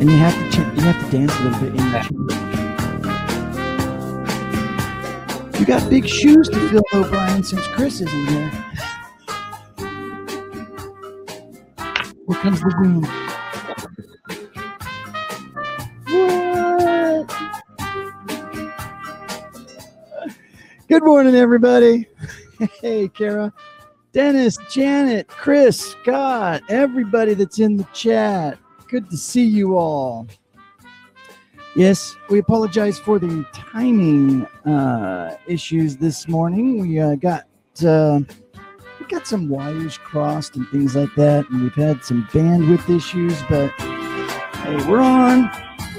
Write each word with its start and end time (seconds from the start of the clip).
and 0.00 0.08
you 0.08 0.16
have 0.16 0.34
to 0.52 0.60
you 0.76 0.82
have 0.82 1.04
to 1.04 1.10
dance 1.10 1.34
a 1.40 1.42
little 1.42 1.60
bit 1.60 1.70
in 1.74 1.78
your 1.90 2.02
You 5.58 5.66
got 5.66 5.90
big 5.90 6.06
shoes 6.06 6.48
to 6.50 6.68
fill, 6.68 6.84
O'Brien, 6.94 7.42
since 7.42 7.66
Chris 7.68 8.00
isn't 8.00 8.26
here. 8.28 8.48
Here 12.28 12.38
comes 12.40 12.60
the 12.60 12.72
wind. 12.78 13.06
What? 16.06 17.26
Good 20.88 21.04
morning, 21.04 21.34
everybody. 21.34 22.06
Hey, 22.80 23.06
Kara, 23.06 23.52
Dennis, 24.12 24.58
Janet, 24.68 25.28
Chris, 25.28 25.78
Scott, 25.78 26.60
everybody 26.68 27.34
that's 27.34 27.60
in 27.60 27.76
the 27.76 27.86
chat. 27.92 28.58
Good 28.88 29.10
to 29.10 29.18
see 29.18 29.44
you 29.44 29.76
all. 29.76 30.26
Yes, 31.76 32.16
we 32.30 32.38
apologize 32.38 32.98
for 32.98 33.18
the 33.18 33.44
timing 33.52 34.46
uh, 34.64 35.36
issues 35.46 35.98
this 35.98 36.26
morning. 36.26 36.80
We 36.80 36.98
uh, 36.98 37.16
got 37.16 37.44
uh, 37.84 38.20
we 38.98 39.06
got 39.06 39.26
some 39.26 39.50
wires 39.50 39.98
crossed 39.98 40.56
and 40.56 40.66
things 40.70 40.96
like 40.96 41.14
that, 41.16 41.46
and 41.50 41.62
we've 41.62 41.74
had 41.74 42.02
some 42.02 42.26
bandwidth 42.32 42.88
issues. 42.88 43.38
But 43.50 43.68
hey, 44.62 44.76
we're 44.90 45.02
on. 45.02 45.50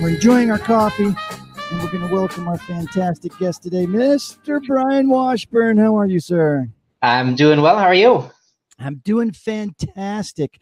We're 0.02 0.10
enjoying 0.10 0.50
our 0.50 0.58
coffee, 0.58 1.04
and 1.04 1.84
we're 1.84 1.92
going 1.92 2.08
to 2.08 2.12
welcome 2.14 2.48
our 2.48 2.58
fantastic 2.58 3.38
guest 3.38 3.62
today, 3.62 3.86
Mr. 3.86 4.66
Brian 4.66 5.10
Washburn. 5.10 5.78
How 5.78 5.96
are 5.96 6.08
you, 6.08 6.20
sir? 6.20 6.68
I'm 7.04 7.36
doing 7.36 7.62
well. 7.62 7.78
How 7.78 7.86
are 7.86 7.94
you? 7.94 8.32
I'm 8.80 8.96
doing 9.06 9.32
fantastic. 9.32 10.60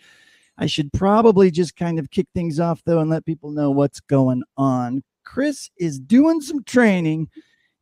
I 0.58 0.66
should 0.66 0.92
probably 0.94 1.52
just 1.52 1.76
kind 1.76 2.00
of 2.00 2.10
kick 2.10 2.28
things 2.34 2.60
off 2.60 2.82
though 2.86 3.00
and 3.00 3.10
let 3.10 3.26
people 3.26 3.52
know 3.52 3.72
what's 3.72 4.00
going 4.00 4.44
on. 4.58 5.04
Chris 5.24 5.70
is 5.78 6.00
doing 6.00 6.42
some 6.42 6.64
training 6.64 7.30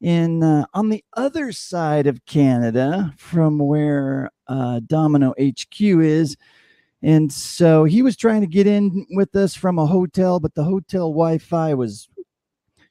in 0.01 0.43
uh, 0.43 0.65
on 0.73 0.89
the 0.89 1.03
other 1.13 1.51
side 1.51 2.07
of 2.07 2.25
Canada 2.25 3.13
from 3.17 3.59
where 3.59 4.29
uh, 4.47 4.81
dominKnow 4.85 5.33
HQ 5.39 5.81
is. 5.81 6.35
And 7.01 7.31
so 7.31 7.83
he 7.83 8.01
was 8.01 8.17
trying 8.17 8.41
to 8.41 8.47
get 8.47 8.67
in 8.67 9.05
with 9.11 9.35
us 9.35 9.55
from 9.55 9.77
a 9.77 9.85
hotel, 9.85 10.39
but 10.39 10.55
the 10.55 10.63
hotel 10.63 11.09
Wi 11.09 11.37
Fi 11.37 11.73
was 11.75 12.09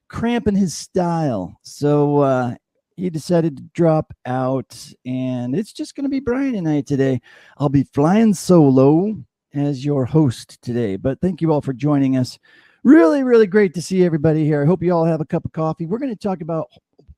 cramping 0.09 0.55
his 0.55 0.75
style. 0.75 1.59
So 1.63 2.21
uh, 2.21 2.55
he 2.97 3.11
decided 3.11 3.57
to 3.57 3.63
drop 3.75 4.15
out, 4.25 4.77
and 5.05 5.57
it's 5.57 5.73
just 5.73 5.97
going 5.97 6.05
to 6.05 6.11
be 6.11 6.21
Brian 6.21 6.55
and 6.55 6.69
I 6.69 6.83
today. 6.83 7.21
I'll 7.59 7.69
be 7.69 7.89
flying 7.93 8.35
solo 8.35 9.25
as 9.55 9.85
your 9.85 10.05
host 10.05 10.61
today, 10.63 10.97
but 10.97 11.21
thank 11.21 11.41
you 11.41 11.53
all 11.53 11.61
for 11.61 11.73
joining 11.73 12.17
us. 12.17 12.39
Really, 12.83 13.23
really 13.23 13.47
great 13.47 13.73
to 13.75 13.83
see 13.83 14.05
everybody 14.05 14.45
here. 14.45 14.63
I 14.63 14.67
hope 14.67 14.83
you 14.83 14.93
all 14.93 15.05
have 15.05 15.21
a 15.21 15.25
cup 15.25 15.45
of 15.45 15.53
coffee. 15.53 15.87
We're 15.87 15.99
going 15.99 16.15
to 16.15 16.17
talk 16.17 16.41
about 16.41 16.69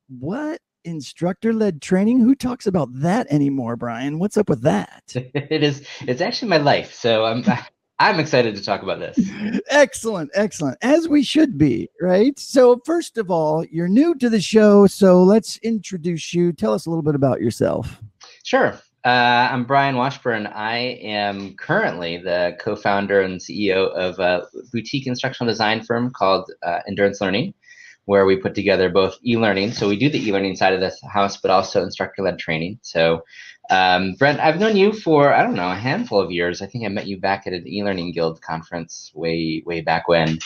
what 0.08 0.60
instructor 0.84 1.52
led 1.52 1.82
training. 1.82 2.20
Who 2.20 2.34
talks 2.34 2.66
about 2.66 2.88
that 3.00 3.26
anymore, 3.30 3.76
Brian? 3.76 4.18
What's 4.18 4.36
up 4.36 4.48
with 4.48 4.62
that? 4.62 5.02
it 5.14 5.62
is. 5.62 5.84
It's 6.02 6.20
actually 6.20 6.48
my 6.48 6.58
life. 6.58 6.94
So 6.94 7.24
I'm. 7.24 7.44
I'm 7.98 8.20
excited 8.20 8.54
to 8.56 8.62
talk 8.62 8.82
about 8.82 8.98
this. 8.98 9.18
Excellent, 9.70 10.30
excellent. 10.34 10.76
As 10.82 11.08
we 11.08 11.22
should 11.22 11.56
be, 11.56 11.88
right? 11.98 12.38
So, 12.38 12.78
first 12.84 13.16
of 13.16 13.30
all, 13.30 13.64
you're 13.70 13.88
new 13.88 14.14
to 14.16 14.28
the 14.28 14.38
show, 14.38 14.86
so 14.86 15.22
let's 15.22 15.56
introduce 15.62 16.34
you. 16.34 16.52
Tell 16.52 16.74
us 16.74 16.84
a 16.84 16.90
little 16.90 17.02
bit 17.02 17.14
about 17.14 17.40
yourself. 17.40 18.02
Sure. 18.44 18.78
Uh, 19.06 19.48
I'm 19.52 19.62
Brian 19.62 19.94
Washburn. 19.94 20.48
I 20.48 20.78
am 21.00 21.54
currently 21.54 22.16
the 22.16 22.56
co 22.58 22.74
founder 22.74 23.20
and 23.20 23.38
CEO 23.38 23.88
of 23.92 24.18
a 24.18 24.48
boutique 24.72 25.06
instructional 25.06 25.48
design 25.48 25.84
firm 25.84 26.10
called 26.10 26.50
uh, 26.64 26.80
Endurance 26.88 27.20
Learning, 27.20 27.54
where 28.06 28.26
we 28.26 28.34
put 28.34 28.56
together 28.56 28.90
both 28.90 29.16
e 29.24 29.36
learning. 29.36 29.70
So, 29.70 29.88
we 29.88 29.97
do 29.97 30.10
the 30.10 30.19
e 30.19 30.32
learning 30.32 30.56
side 30.56 30.72
of 30.72 30.81
the 30.81 30.92
house, 31.08 31.36
but 31.36 31.53
also 31.53 31.84
instructor 31.84 32.22
led 32.22 32.41
training. 32.41 32.81
So, 32.82 33.22
um, 33.70 34.14
Brent, 34.14 34.41
I've 34.41 34.58
known 34.58 34.76
you 34.76 34.92
for 34.92 35.32
I 35.32 35.44
don't 35.44 35.54
know 35.54 35.70
a 35.70 35.76
handful 35.76 36.20
of 36.20 36.32
years. 36.32 36.60
I 36.60 36.66
think 36.66 36.84
I 36.84 36.88
met 36.88 37.06
you 37.06 37.20
back 37.20 37.47
at 37.47 37.52
an 37.52 37.69
e-learning 37.69 38.10
guild 38.10 38.42
conference 38.42 39.12
way 39.14 39.62
way 39.64 39.82
back 39.82 40.08
when. 40.08 40.41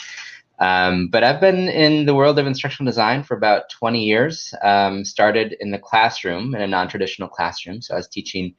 Um, 0.61 1.07
but 1.07 1.23
I've 1.23 1.41
been 1.41 1.69
in 1.69 2.05
the 2.05 2.13
world 2.13 2.37
of 2.37 2.45
instructional 2.45 2.89
design 2.89 3.23
for 3.23 3.35
about 3.35 3.69
20 3.71 4.03
years. 4.03 4.53
Um, 4.61 5.03
started 5.03 5.57
in 5.59 5.71
the 5.71 5.79
classroom 5.79 6.53
in 6.53 6.61
a 6.61 6.67
non-traditional 6.67 7.29
classroom, 7.29 7.81
so 7.81 7.95
I 7.95 7.97
was 7.97 8.07
teaching 8.07 8.53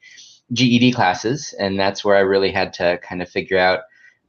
GED 0.51 0.91
classes, 0.91 1.55
and 1.57 1.79
that's 1.79 2.03
where 2.03 2.17
I 2.17 2.19
really 2.19 2.51
had 2.51 2.73
to 2.73 2.99
kind 3.01 3.21
of 3.21 3.29
figure 3.29 3.57
out 3.57 3.79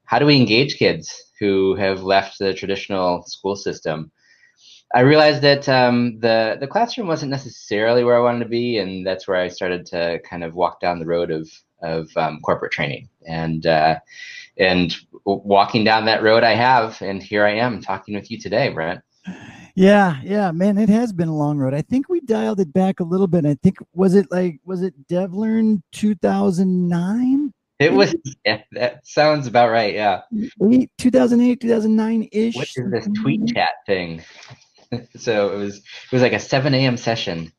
how 0.04 0.20
do 0.20 0.26
we 0.26 0.36
engage 0.36 0.76
kids 0.76 1.32
who 1.40 1.74
have 1.74 2.04
left 2.04 2.38
the 2.38 2.54
traditional 2.54 3.24
school 3.24 3.56
system. 3.56 4.12
I 4.94 5.00
realized 5.00 5.42
that 5.42 5.68
um, 5.68 6.20
the 6.20 6.56
the 6.60 6.68
classroom 6.68 7.08
wasn't 7.08 7.32
necessarily 7.32 8.04
where 8.04 8.16
I 8.16 8.22
wanted 8.22 8.44
to 8.44 8.50
be, 8.50 8.78
and 8.78 9.04
that's 9.04 9.26
where 9.26 9.38
I 9.38 9.48
started 9.48 9.84
to 9.86 10.20
kind 10.20 10.44
of 10.44 10.54
walk 10.54 10.80
down 10.80 11.00
the 11.00 11.06
road 11.06 11.32
of 11.32 11.50
of 11.82 12.08
um, 12.16 12.38
corporate 12.40 12.72
training. 12.72 13.08
And 13.26 13.66
uh, 13.66 13.98
and 14.56 14.94
walking 15.24 15.84
down 15.84 16.04
that 16.06 16.22
road, 16.22 16.42
I 16.42 16.54
have, 16.54 17.00
and 17.02 17.22
here 17.22 17.44
I 17.44 17.54
am 17.54 17.80
talking 17.80 18.14
with 18.14 18.30
you 18.30 18.38
today, 18.38 18.68
Brent. 18.68 19.00
Yeah, 19.74 20.20
yeah, 20.22 20.52
man, 20.52 20.78
it 20.78 20.88
has 20.88 21.12
been 21.12 21.28
a 21.28 21.36
long 21.36 21.58
road. 21.58 21.74
I 21.74 21.82
think 21.82 22.08
we 22.08 22.20
dialed 22.20 22.60
it 22.60 22.72
back 22.72 23.00
a 23.00 23.04
little 23.04 23.26
bit. 23.26 23.44
I 23.44 23.54
think 23.54 23.78
was 23.92 24.14
it 24.14 24.30
like 24.30 24.60
was 24.64 24.82
it 24.82 24.94
DevLearn 25.08 25.82
2009? 25.92 27.52
It 27.80 27.92
was 27.92 28.14
yeah, 28.44 28.62
that 28.72 29.04
sounds 29.04 29.48
about 29.48 29.70
right. 29.70 29.94
Yeah. 29.94 30.22
2008, 30.98 31.60
2009 31.60 32.28
ish. 32.30 32.54
What 32.54 32.68
is 32.76 32.90
this 32.90 33.08
tweet 33.20 33.48
chat 33.48 33.70
thing? 33.86 34.22
so 35.16 35.52
it 35.52 35.56
was 35.56 35.78
it 35.78 36.12
was 36.12 36.22
like 36.22 36.32
a 36.32 36.38
7 36.38 36.72
a.m. 36.72 36.96
session 36.96 37.52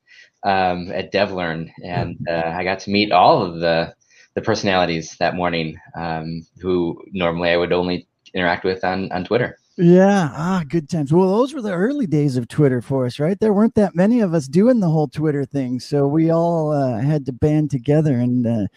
um, 0.46 0.92
at 0.92 1.12
DevLearn, 1.12 1.70
and 1.84 2.18
uh, 2.30 2.54
I 2.56 2.64
got 2.64 2.80
to 2.82 2.92
meet 2.92 3.12
all 3.12 3.42
of 3.42 3.60
the 3.60 3.94
the 4.36 4.42
personalities 4.42 5.16
that 5.20 5.36
morning 5.36 5.80
um, 5.96 6.46
who 6.60 7.02
normally 7.12 7.50
I 7.50 7.58
would 7.58 7.74
only 7.74 8.08
interact 8.34 8.64
with 8.64 8.84
on 8.84 9.12
on 9.12 9.26
Twitter. 9.26 9.58
Yeah, 9.78 10.30
ah, 10.32 10.64
good 10.68 10.90
times. 10.90 11.12
Well, 11.12 11.30
those 11.30 11.54
were 11.54 11.62
the 11.62 11.74
early 11.74 12.08
days 12.08 12.38
of 12.38 12.48
Twitter 12.48 12.82
for 12.82 13.06
us, 13.06 13.20
right? 13.20 13.38
There 13.38 13.52
weren't 13.52 13.76
that 13.76 13.94
many 13.94 14.22
of 14.22 14.34
us 14.34 14.48
doing 14.48 14.80
the 14.80 14.90
whole 14.90 15.10
Twitter 15.10 15.44
thing, 15.44 15.82
so 15.82 16.08
we 16.08 16.30
all 16.30 16.72
uh, 16.72 17.00
had 17.02 17.26
to 17.26 17.34
band 17.34 17.72
together 17.72 18.14
and 18.14 18.48
uh, 18.48 18.68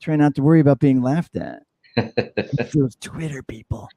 try 0.00 0.16
not 0.16 0.34
to 0.36 0.42
worry 0.42 0.60
about 0.60 0.78
being 0.78 1.02
laughed 1.02 1.36
at. 1.36 1.62
those 2.72 2.96
Twitter 2.96 3.42
people. 3.42 3.90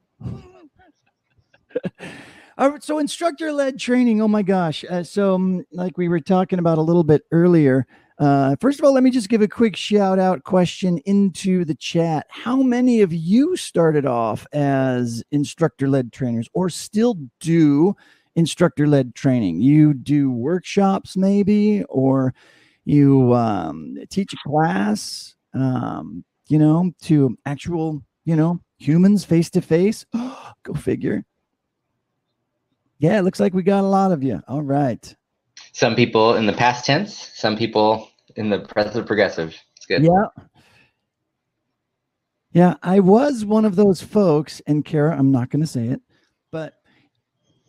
All 2.58 2.70
right, 2.70 2.82
so 2.82 2.98
instructor 2.98 3.50
led 3.50 3.78
training. 3.78 4.20
Oh 4.20 4.28
my 4.28 4.42
gosh. 4.42 4.84
Uh, 4.88 5.02
so, 5.02 5.34
um, 5.34 5.64
like 5.72 5.96
we 5.96 6.08
were 6.08 6.20
talking 6.20 6.58
about 6.58 6.76
a 6.76 6.82
little 6.82 7.04
bit 7.04 7.22
earlier, 7.32 7.86
uh, 8.22 8.54
first 8.60 8.78
of 8.78 8.84
all, 8.84 8.92
let 8.92 9.02
me 9.02 9.10
just 9.10 9.28
give 9.28 9.42
a 9.42 9.48
quick 9.48 9.74
shout 9.74 10.20
out 10.20 10.44
question 10.44 10.98
into 11.06 11.64
the 11.64 11.74
chat. 11.74 12.24
How 12.30 12.62
many 12.62 13.00
of 13.00 13.12
you 13.12 13.56
started 13.56 14.06
off 14.06 14.46
as 14.52 15.24
instructor 15.32 15.88
led 15.88 16.12
trainers 16.12 16.48
or 16.54 16.70
still 16.70 17.16
do 17.40 17.96
instructor 18.36 18.86
led 18.86 19.16
training? 19.16 19.60
You 19.60 19.92
do 19.92 20.30
workshops, 20.30 21.16
maybe, 21.16 21.82
or 21.88 22.32
you 22.84 23.34
um, 23.34 23.96
teach 24.08 24.32
a 24.32 24.48
class, 24.48 25.34
um, 25.52 26.24
you 26.46 26.60
know, 26.60 26.92
to 27.02 27.36
actual, 27.44 28.04
you 28.24 28.36
know, 28.36 28.60
humans 28.78 29.24
face 29.24 29.50
to 29.50 29.60
face. 29.60 30.06
Go 30.62 30.74
figure. 30.74 31.24
Yeah, 33.00 33.18
it 33.18 33.22
looks 33.22 33.40
like 33.40 33.52
we 33.52 33.64
got 33.64 33.82
a 33.82 33.88
lot 33.88 34.12
of 34.12 34.22
you. 34.22 34.40
All 34.46 34.62
right. 34.62 35.12
Some 35.72 35.96
people 35.96 36.36
in 36.36 36.46
the 36.46 36.52
past 36.52 36.84
tense, 36.84 37.32
some 37.34 37.56
people 37.56 38.11
in 38.36 38.50
the 38.50 38.60
present 38.60 39.06
progressive. 39.06 39.54
It's 39.76 39.86
good. 39.86 40.02
Yeah. 40.02 40.44
Yeah, 42.52 42.74
I 42.82 43.00
was 43.00 43.46
one 43.46 43.64
of 43.64 43.76
those 43.76 44.02
folks, 44.02 44.60
and 44.66 44.84
Kara, 44.84 45.16
I'm 45.16 45.32
not 45.32 45.48
going 45.48 45.62
to 45.62 45.66
say 45.66 45.86
it, 45.86 46.02
but 46.50 46.74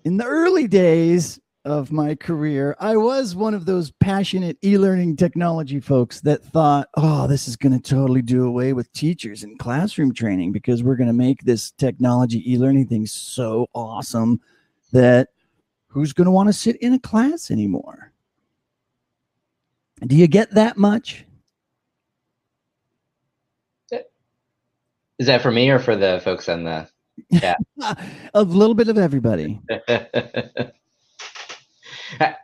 in 0.04 0.18
the 0.18 0.26
early 0.26 0.68
days 0.68 1.40
of 1.66 1.92
my 1.92 2.16
career, 2.16 2.76
I 2.80 2.98
was 2.98 3.36
one 3.36 3.54
of 3.54 3.66
those 3.66 3.92
passionate 4.02 4.58
e 4.62 4.78
learning 4.78 5.16
technology 5.16 5.80
folks 5.80 6.20
that 6.22 6.44
thought, 6.44 6.90
oh, 6.96 7.28
this 7.28 7.48
is 7.48 7.56
going 7.56 7.80
to 7.80 7.90
totally 7.96 8.22
do 8.22 8.46
away 8.46 8.74
with 8.74 8.92
teachers 8.92 9.44
and 9.44 9.58
classroom 9.58 10.14
training 10.14 10.52
because 10.52 10.84
we're 10.84 10.98
going 10.98 11.08
to 11.08 11.14
make 11.14 11.44
this 11.44 11.72
technology 11.72 12.44
e 12.52 12.58
learning 12.58 12.88
thing 12.88 13.06
so 13.06 13.68
awesome 13.74 14.42
that 14.92 15.30
who's 15.88 16.12
going 16.12 16.26
to 16.26 16.32
want 16.32 16.50
to 16.50 16.54
sit 16.54 16.76
in 16.78 16.94
a 16.94 17.00
class 17.00 17.50
anymore? 17.50 18.13
Do 20.02 20.16
you 20.16 20.28
get 20.28 20.52
that 20.52 20.78
much? 20.78 21.26
Is 25.20 25.28
that 25.28 25.42
for 25.42 25.52
me 25.52 25.70
or 25.70 25.80
for 25.80 25.96
the 25.96 26.22
folks 26.24 26.50
on 26.50 26.64
the 26.64 26.88
chat? 27.40 27.58
a 28.34 28.44
little 28.44 28.76
bit 28.76 28.90
of 28.90 28.98
everybody. 28.98 29.62
that 29.70 30.74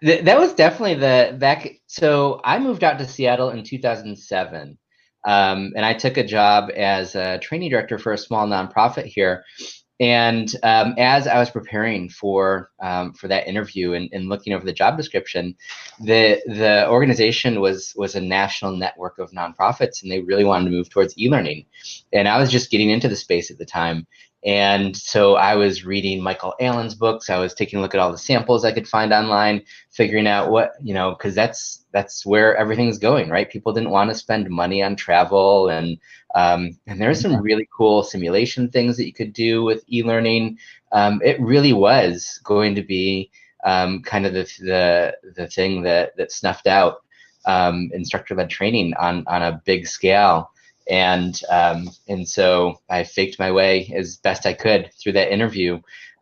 was 0.02 0.54
definitely 0.54 0.96
the 0.96 1.36
back. 1.38 1.70
So 1.88 2.40
I 2.44 2.60
moved 2.60 2.84
out 2.84 3.00
to 3.00 3.08
Seattle 3.08 3.50
in 3.50 3.64
2007. 3.64 4.78
Um, 5.28 5.74
and 5.76 5.86
I 5.86 5.94
took 5.94 6.16
a 6.16 6.26
job 6.26 6.70
as 6.74 7.16
a 7.16 7.40
training 7.40 7.72
director 7.72 7.98
for 7.98 8.14
a 8.14 8.18
small 8.18 8.48
nonprofit 8.48 9.06
here 9.06 9.44
And 10.00 10.50
um, 10.64 10.96
as 10.98 11.28
I 11.28 11.38
was 11.40 11.50
preparing 11.50 12.08
for 12.08 12.72
um, 12.80 13.12
for 13.14 13.28
that 13.28 13.48
interview 13.48 13.94
and, 13.94 14.10
and, 14.14 14.30
looking 14.30 14.54
over 14.54 14.66
the 14.66 14.72
job 14.72 14.96
description, 14.96 15.56
the 16.00 16.42
the 16.46 16.88
organization 16.90 17.60
was 17.60 17.94
was 17.98 18.16
a 18.16 18.22
national 18.22 18.78
network 18.78 19.20
of 19.20 19.32
nonprofits, 19.32 20.02
and 20.02 20.10
they 20.10 20.22
really 20.22 20.46
wanted 20.46 20.66
to 20.66 20.72
move 20.72 20.90
towards 20.90 21.18
e-learning. 21.18 21.66
And 22.14 22.30
I 22.30 22.38
was 22.38 22.50
just 22.50 22.72
getting 22.72 22.90
into 22.90 23.10
the 23.10 23.16
space 23.18 23.52
at 23.52 23.58
the 23.58 23.66
time, 23.66 24.08
and 24.46 24.96
so 24.96 25.36
I 25.36 25.56
was 25.56 25.84
reading 25.84 26.24
Michael 26.24 26.56
Allen's 26.62 26.96
books. 26.96 27.30
I 27.30 27.40
was 27.40 27.54
taking 27.54 27.80
a 27.80 27.82
look 27.82 27.94
at 27.94 28.00
all 28.00 28.12
the 28.12 28.18
samples 28.18 28.64
I 28.64 28.72
could 28.72 28.88
find 28.88 29.12
online, 29.12 29.64
figuring 29.92 30.28
out 30.28 30.50
what 30.50 30.74
you 30.82 30.94
know, 30.94 31.12
because 31.12 31.36
that's 31.36 31.86
that's 31.92 32.26
where 32.26 32.56
everything's 32.56 32.98
going, 32.98 33.30
right? 33.30 33.50
People 33.50 33.74
didn't 33.74 33.90
want 33.90 34.10
to 34.10 34.16
spend 34.16 34.50
money 34.50 34.82
on 34.82 34.96
travel, 34.96 35.68
and 35.68 35.98
um, 36.36 36.78
and 36.88 37.02
there's 37.02 37.20
some 37.20 37.42
really 37.42 37.68
cool 37.76 38.02
simulation 38.04 38.70
things 38.70 38.96
that 38.98 39.06
you 39.06 39.14
could 39.14 39.34
do 39.34 39.64
with 39.64 39.84
e-learning. 39.92 40.58
Um, 40.94 41.22
it 41.24 41.40
really 41.42 41.74
was 41.74 42.40
going 42.44 42.76
to 42.76 42.84
be 42.84 43.32
um, 43.66 44.02
kind 44.04 44.26
of 44.26 44.34
the 44.34 44.44
the 44.60 45.18
the 45.36 45.48
thing 45.48 45.82
that 45.84 46.16
that 46.16 46.32
snuffed 46.32 46.68
out 46.68 47.04
um, 47.46 47.90
instructor-led 47.94 48.50
training 48.50 48.94
on 48.98 49.26
on 49.28 49.42
a 49.42 49.62
big 49.66 49.86
scale 49.86 50.52
and 50.90 51.40
um, 51.50 51.90
and 52.08 52.28
so 52.28 52.80
I 52.90 53.04
faked 53.04 53.40
my 53.40 53.52
way 53.52 53.92
as 53.96 54.18
best 54.18 54.46
I 54.46 54.54
could 54.54 54.92
through 55.02 55.14
that 55.14 55.32
interview, 55.32 55.80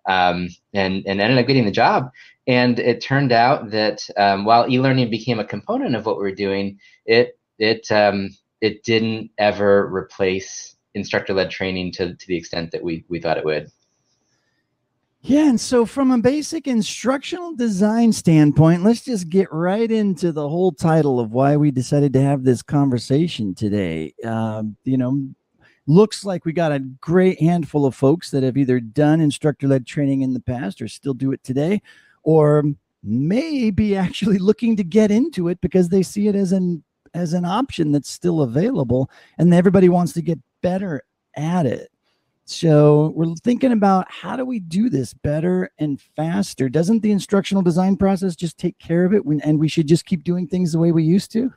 um, 0.07 0.49
and 0.73 1.03
and 1.07 1.21
ended 1.21 1.37
up 1.39 1.47
getting 1.47 1.65
the 1.65 1.71
job. 1.71 2.11
And 2.47 2.79
it 2.79 3.01
turned 3.01 3.31
out 3.31 3.71
that 3.71 4.07
um, 4.17 4.45
while 4.45 4.69
e-learning 4.69 5.09
became 5.09 5.39
a 5.39 5.45
component 5.45 5.95
of 5.95 6.05
what 6.05 6.17
we 6.17 6.23
were 6.23 6.35
doing, 6.35 6.79
it 7.05 7.37
it 7.59 7.91
um, 7.91 8.29
it 8.61 8.83
didn't 8.83 9.31
ever 9.37 9.87
replace 9.93 10.75
instructor-led 10.93 11.49
training 11.51 11.91
to 11.93 12.15
to 12.15 12.27
the 12.27 12.37
extent 12.37 12.71
that 12.71 12.83
we 12.83 13.05
we 13.09 13.19
thought 13.19 13.37
it 13.37 13.45
would. 13.45 13.71
Yeah, 15.21 15.49
and 15.49 15.59
so 15.59 15.85
from 15.85 16.11
a 16.11 16.17
basic 16.19 16.67
instructional 16.67 17.53
design 17.55 18.13
standpoint, 18.13 18.83
let's 18.83 19.01
just 19.03 19.29
get 19.29 19.51
right 19.51 19.91
into 19.91 20.31
the 20.31 20.47
whole 20.47 20.71
title 20.71 21.19
of 21.19 21.31
why 21.31 21.57
we 21.57 21.71
decided 21.71 22.13
to 22.13 22.21
have 22.21 22.43
this 22.43 22.61
conversation 22.61 23.53
today. 23.53 24.13
Uh, 24.23 24.63
you 24.83 24.97
know, 24.97 25.27
looks 25.87 26.23
like 26.23 26.45
we 26.45 26.53
got 26.53 26.71
a 26.71 26.79
great 26.79 27.41
handful 27.41 27.85
of 27.85 27.95
folks 27.95 28.29
that 28.31 28.43
have 28.43 28.57
either 28.57 28.79
done 28.79 29.19
instructor 29.19 29.67
led 29.67 29.87
training 29.87 30.21
in 30.21 30.33
the 30.33 30.39
past 30.39 30.81
or 30.81 30.87
still 30.87 31.13
do 31.13 31.31
it 31.31 31.43
today, 31.43 31.81
or 32.23 32.63
may 33.03 33.71
be 33.71 33.95
actually 33.97 34.37
looking 34.37 34.75
to 34.75 34.83
get 34.83 35.11
into 35.11 35.47
it 35.49 35.59
because 35.61 35.89
they 35.89 36.03
see 36.03 36.27
it 36.27 36.35
as 36.35 36.51
an 36.51 36.83
as 37.13 37.33
an 37.33 37.45
option 37.45 37.91
that's 37.91 38.11
still 38.11 38.41
available 38.41 39.09
and 39.37 39.53
everybody 39.53 39.89
wants 39.89 40.13
to 40.13 40.21
get 40.21 40.37
better 40.61 41.01
at 41.35 41.65
it. 41.65 41.89
So 42.49 43.11
we're 43.13 43.35
thinking 43.44 43.73
about 43.73 44.09
how 44.09 44.38
do 44.38 44.45
we 44.45 44.59
do 44.59 44.89
this 44.89 45.13
better 45.13 45.69
and 45.79 45.99
faster? 46.15 46.69
Doesn't 46.69 47.01
the 47.01 47.11
instructional 47.11 47.61
design 47.61 47.97
process 47.97 48.38
just 48.38 48.57
take 48.57 48.79
care 48.79 49.03
of 49.03 49.13
it 49.13 49.25
when, 49.25 49.41
and 49.41 49.59
we 49.59 49.67
should 49.67 49.85
just 49.85 50.05
keep 50.05 50.23
doing 50.23 50.47
things 50.47 50.71
the 50.71 50.79
way 50.79 50.94
we 50.94 51.03
used 51.03 51.29
to? 51.33 51.51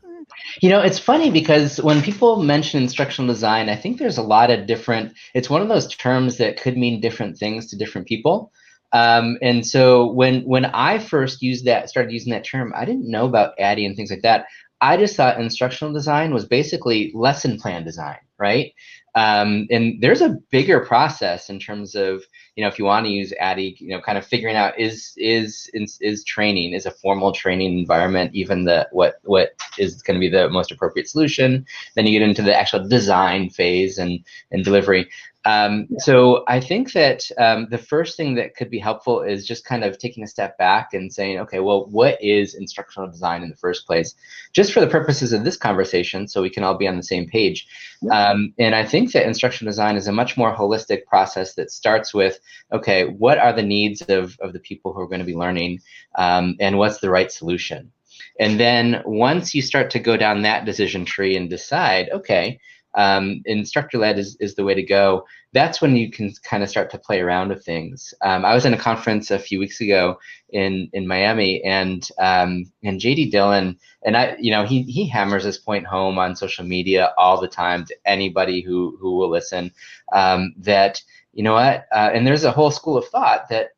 You 0.60 0.69
know, 0.69 0.81
it's 0.81 0.98
funny 0.98 1.31
because 1.31 1.81
when 1.81 2.02
people 2.02 2.42
mention 2.42 2.82
instructional 2.82 3.32
design, 3.32 3.69
I 3.69 3.76
think 3.76 3.98
there's 3.98 4.19
a 4.19 4.22
lot 4.22 4.50
of 4.50 4.66
different, 4.66 5.12
it's 5.32 5.48
one 5.48 5.62
of 5.62 5.69
those 5.69 5.87
terms 5.94 6.38
that 6.38 6.60
could 6.60 6.76
mean 6.76 7.00
different 7.00 7.38
things 7.38 7.69
to 7.69 7.76
different 7.76 8.08
people. 8.08 8.52
Um, 8.93 9.38
and 9.40 9.64
so 9.64 10.10
when 10.10 10.43
when 10.43 10.64
I 10.64 10.98
first 10.98 11.40
used 11.40 11.66
that, 11.66 11.88
started 11.88 12.12
using 12.12 12.32
that 12.32 12.44
term, 12.44 12.72
I 12.75 12.84
didn't 12.84 13.08
know 13.08 13.26
about 13.26 13.54
ADDIE 13.60 13.86
and 13.86 13.94
things 13.94 14.10
like 14.10 14.22
that. 14.22 14.46
I 14.81 14.96
just 14.96 15.14
thought 15.14 15.40
instructional 15.40 15.93
design 15.93 16.34
was 16.34 16.46
basically 16.46 17.12
lesson 17.14 17.58
plan 17.58 17.84
design, 17.84 18.16
right? 18.38 18.72
Um, 19.14 19.66
and 19.70 20.00
there's 20.00 20.20
a 20.20 20.36
bigger 20.50 20.80
process 20.80 21.50
in 21.50 21.58
terms 21.58 21.94
of 21.94 22.24
you 22.60 22.66
know 22.66 22.68
if 22.68 22.78
you 22.78 22.84
want 22.84 23.06
to 23.06 23.10
use 23.10 23.32
ADDIE, 23.40 23.76
you 23.78 23.88
know, 23.88 24.02
kind 24.02 24.18
of 24.18 24.26
figuring 24.26 24.54
out 24.54 24.78
is 24.78 25.14
is 25.16 25.70
is, 25.72 25.96
is 26.02 26.22
training 26.24 26.74
is 26.74 26.84
a 26.84 26.90
formal 26.90 27.32
training 27.32 27.78
environment 27.78 28.34
even 28.34 28.66
the 28.66 28.86
what 28.92 29.14
what 29.22 29.54
is 29.78 30.02
going 30.02 30.16
to 30.16 30.20
be 30.20 30.28
the 30.28 30.50
most 30.50 30.70
appropriate 30.70 31.08
solution. 31.08 31.64
Then 31.94 32.06
you 32.06 32.18
get 32.18 32.28
into 32.28 32.42
the 32.42 32.54
actual 32.54 32.86
design 32.86 33.48
phase 33.48 33.96
and 33.96 34.22
and 34.50 34.62
delivery. 34.62 35.08
Um, 35.46 35.86
yeah. 35.88 35.98
So 36.00 36.44
I 36.48 36.60
think 36.60 36.92
that 36.92 37.22
um, 37.38 37.68
the 37.70 37.78
first 37.78 38.16
thing 38.16 38.34
that 38.34 38.54
could 38.54 38.70
be 38.70 38.78
helpful 38.78 39.22
is 39.22 39.46
just 39.46 39.64
kind 39.64 39.84
of 39.84 39.96
taking 39.96 40.22
a 40.22 40.26
step 40.26 40.58
back 40.58 40.92
and 40.92 41.12
saying, 41.12 41.38
okay, 41.38 41.60
well, 41.60 41.86
what 41.86 42.22
is 42.22 42.54
instructional 42.54 43.08
design 43.08 43.42
in 43.42 43.48
the 43.48 43.56
first 43.56 43.86
place? 43.86 44.14
Just 44.52 44.72
for 44.72 44.80
the 44.80 44.86
purposes 44.86 45.32
of 45.32 45.44
this 45.44 45.56
conversation, 45.56 46.28
so 46.28 46.42
we 46.42 46.50
can 46.50 46.62
all 46.62 46.76
be 46.76 46.86
on 46.86 46.96
the 46.96 47.02
same 47.02 47.26
page. 47.26 47.66
Yeah. 48.02 48.30
Um, 48.30 48.52
and 48.58 48.74
I 48.74 48.84
think 48.84 49.12
that 49.12 49.26
instructional 49.26 49.70
design 49.70 49.96
is 49.96 50.08
a 50.08 50.12
much 50.12 50.36
more 50.36 50.54
holistic 50.54 51.06
process 51.06 51.54
that 51.54 51.70
starts 51.70 52.12
with, 52.12 52.38
okay, 52.73 53.06
what 53.06 53.38
are 53.38 53.52
the 53.52 53.62
needs 53.62 54.02
of, 54.02 54.37
of 54.41 54.52
the 54.52 54.61
people 54.61 54.93
who 54.93 55.00
are 55.00 55.08
going 55.08 55.20
to 55.20 55.26
be 55.26 55.37
learning, 55.37 55.81
um, 56.17 56.56
and 56.61 56.79
what's 56.79 57.00
the 57.00 57.11
right 57.11 57.31
solution? 57.31 57.93
And 58.38 58.58
then 58.58 59.02
once 59.05 59.55
you 59.55 59.62
start 59.62 59.91
to 59.91 59.99
go 59.99 60.17
down 60.17 60.43
that 60.43 60.64
decision 60.64 61.05
tree 61.05 61.37
and 61.37 61.49
decide, 61.49 62.08
okay, 62.11 62.58
um, 62.94 63.43
instructor 63.44 63.99
led 63.99 64.19
is, 64.19 64.37
is 64.41 64.55
the 64.55 64.64
way 64.64 64.75
to 64.75 64.82
go. 64.82 65.25
That's 65.52 65.81
when 65.81 65.97
you 65.97 66.11
can 66.11 66.32
kind 66.43 66.62
of 66.62 66.69
start 66.69 66.91
to 66.91 66.99
play 66.99 67.20
around 67.20 67.50
with 67.50 67.64
things. 67.64 68.14
Um, 68.23 68.44
I 68.44 68.55
was 68.55 68.67
in 68.67 68.75
a 68.75 68.79
conference 68.79 69.31
a 69.31 69.38
few 69.38 69.58
weeks 69.58 69.81
ago 69.81 70.19
in 70.50 70.88
in 70.93 71.06
Miami, 71.06 71.62
and 71.64 72.08
um, 72.19 72.70
and 72.82 73.00
JD 73.00 73.31
Dillon, 73.31 73.79
and 74.05 74.17
I, 74.17 74.37
you 74.38 74.50
know, 74.50 74.64
he 74.64 74.82
he 74.82 75.06
hammers 75.08 75.44
this 75.44 75.58
point 75.58 75.87
home 75.87 76.19
on 76.19 76.37
social 76.37 76.64
media 76.64 77.12
all 77.19 77.41
the 77.41 77.49
time 77.49 77.85
to 77.87 77.96
anybody 78.05 78.61
who 78.61 78.96
who 79.00 79.17
will 79.17 79.31
listen. 79.31 79.73
Um, 80.12 80.55
that 80.58 81.03
you 81.32 81.43
know 81.43 81.55
what, 81.55 81.87
uh, 81.93 82.11
and 82.12 82.27
there's 82.27 82.44
a 82.44 82.53
whole 82.53 82.71
school 82.71 82.97
of 82.97 83.06
thought 83.09 83.49
that 83.50 83.71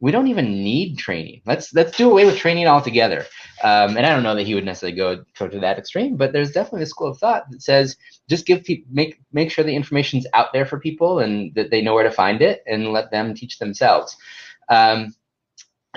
we 0.00 0.12
don't 0.12 0.28
even 0.28 0.62
need 0.62 0.96
training. 0.96 1.42
Let's 1.44 1.74
let's 1.74 1.96
do 1.96 2.10
away 2.10 2.24
with 2.24 2.36
training 2.36 2.66
altogether. 2.66 3.26
Um, 3.64 3.96
and 3.96 4.06
I 4.06 4.10
don't 4.10 4.22
know 4.22 4.36
that 4.36 4.46
he 4.46 4.54
would 4.54 4.64
necessarily 4.64 4.96
go, 4.96 5.24
go 5.36 5.48
to 5.48 5.58
that 5.60 5.78
extreme, 5.78 6.16
but 6.16 6.32
there's 6.32 6.52
definitely 6.52 6.84
a 6.84 6.86
school 6.86 7.08
of 7.08 7.18
thought 7.18 7.50
that 7.50 7.62
says 7.62 7.96
just 8.28 8.46
give 8.46 8.62
people 8.62 8.88
make 8.92 9.18
make 9.32 9.50
sure 9.50 9.64
the 9.64 9.74
information's 9.74 10.26
out 10.34 10.52
there 10.52 10.66
for 10.66 10.78
people 10.78 11.18
and 11.18 11.52
that 11.54 11.70
they 11.70 11.82
know 11.82 11.94
where 11.94 12.04
to 12.04 12.12
find 12.12 12.42
it 12.42 12.62
and 12.66 12.92
let 12.92 13.10
them 13.10 13.34
teach 13.34 13.58
themselves. 13.58 14.16
Um, 14.68 15.14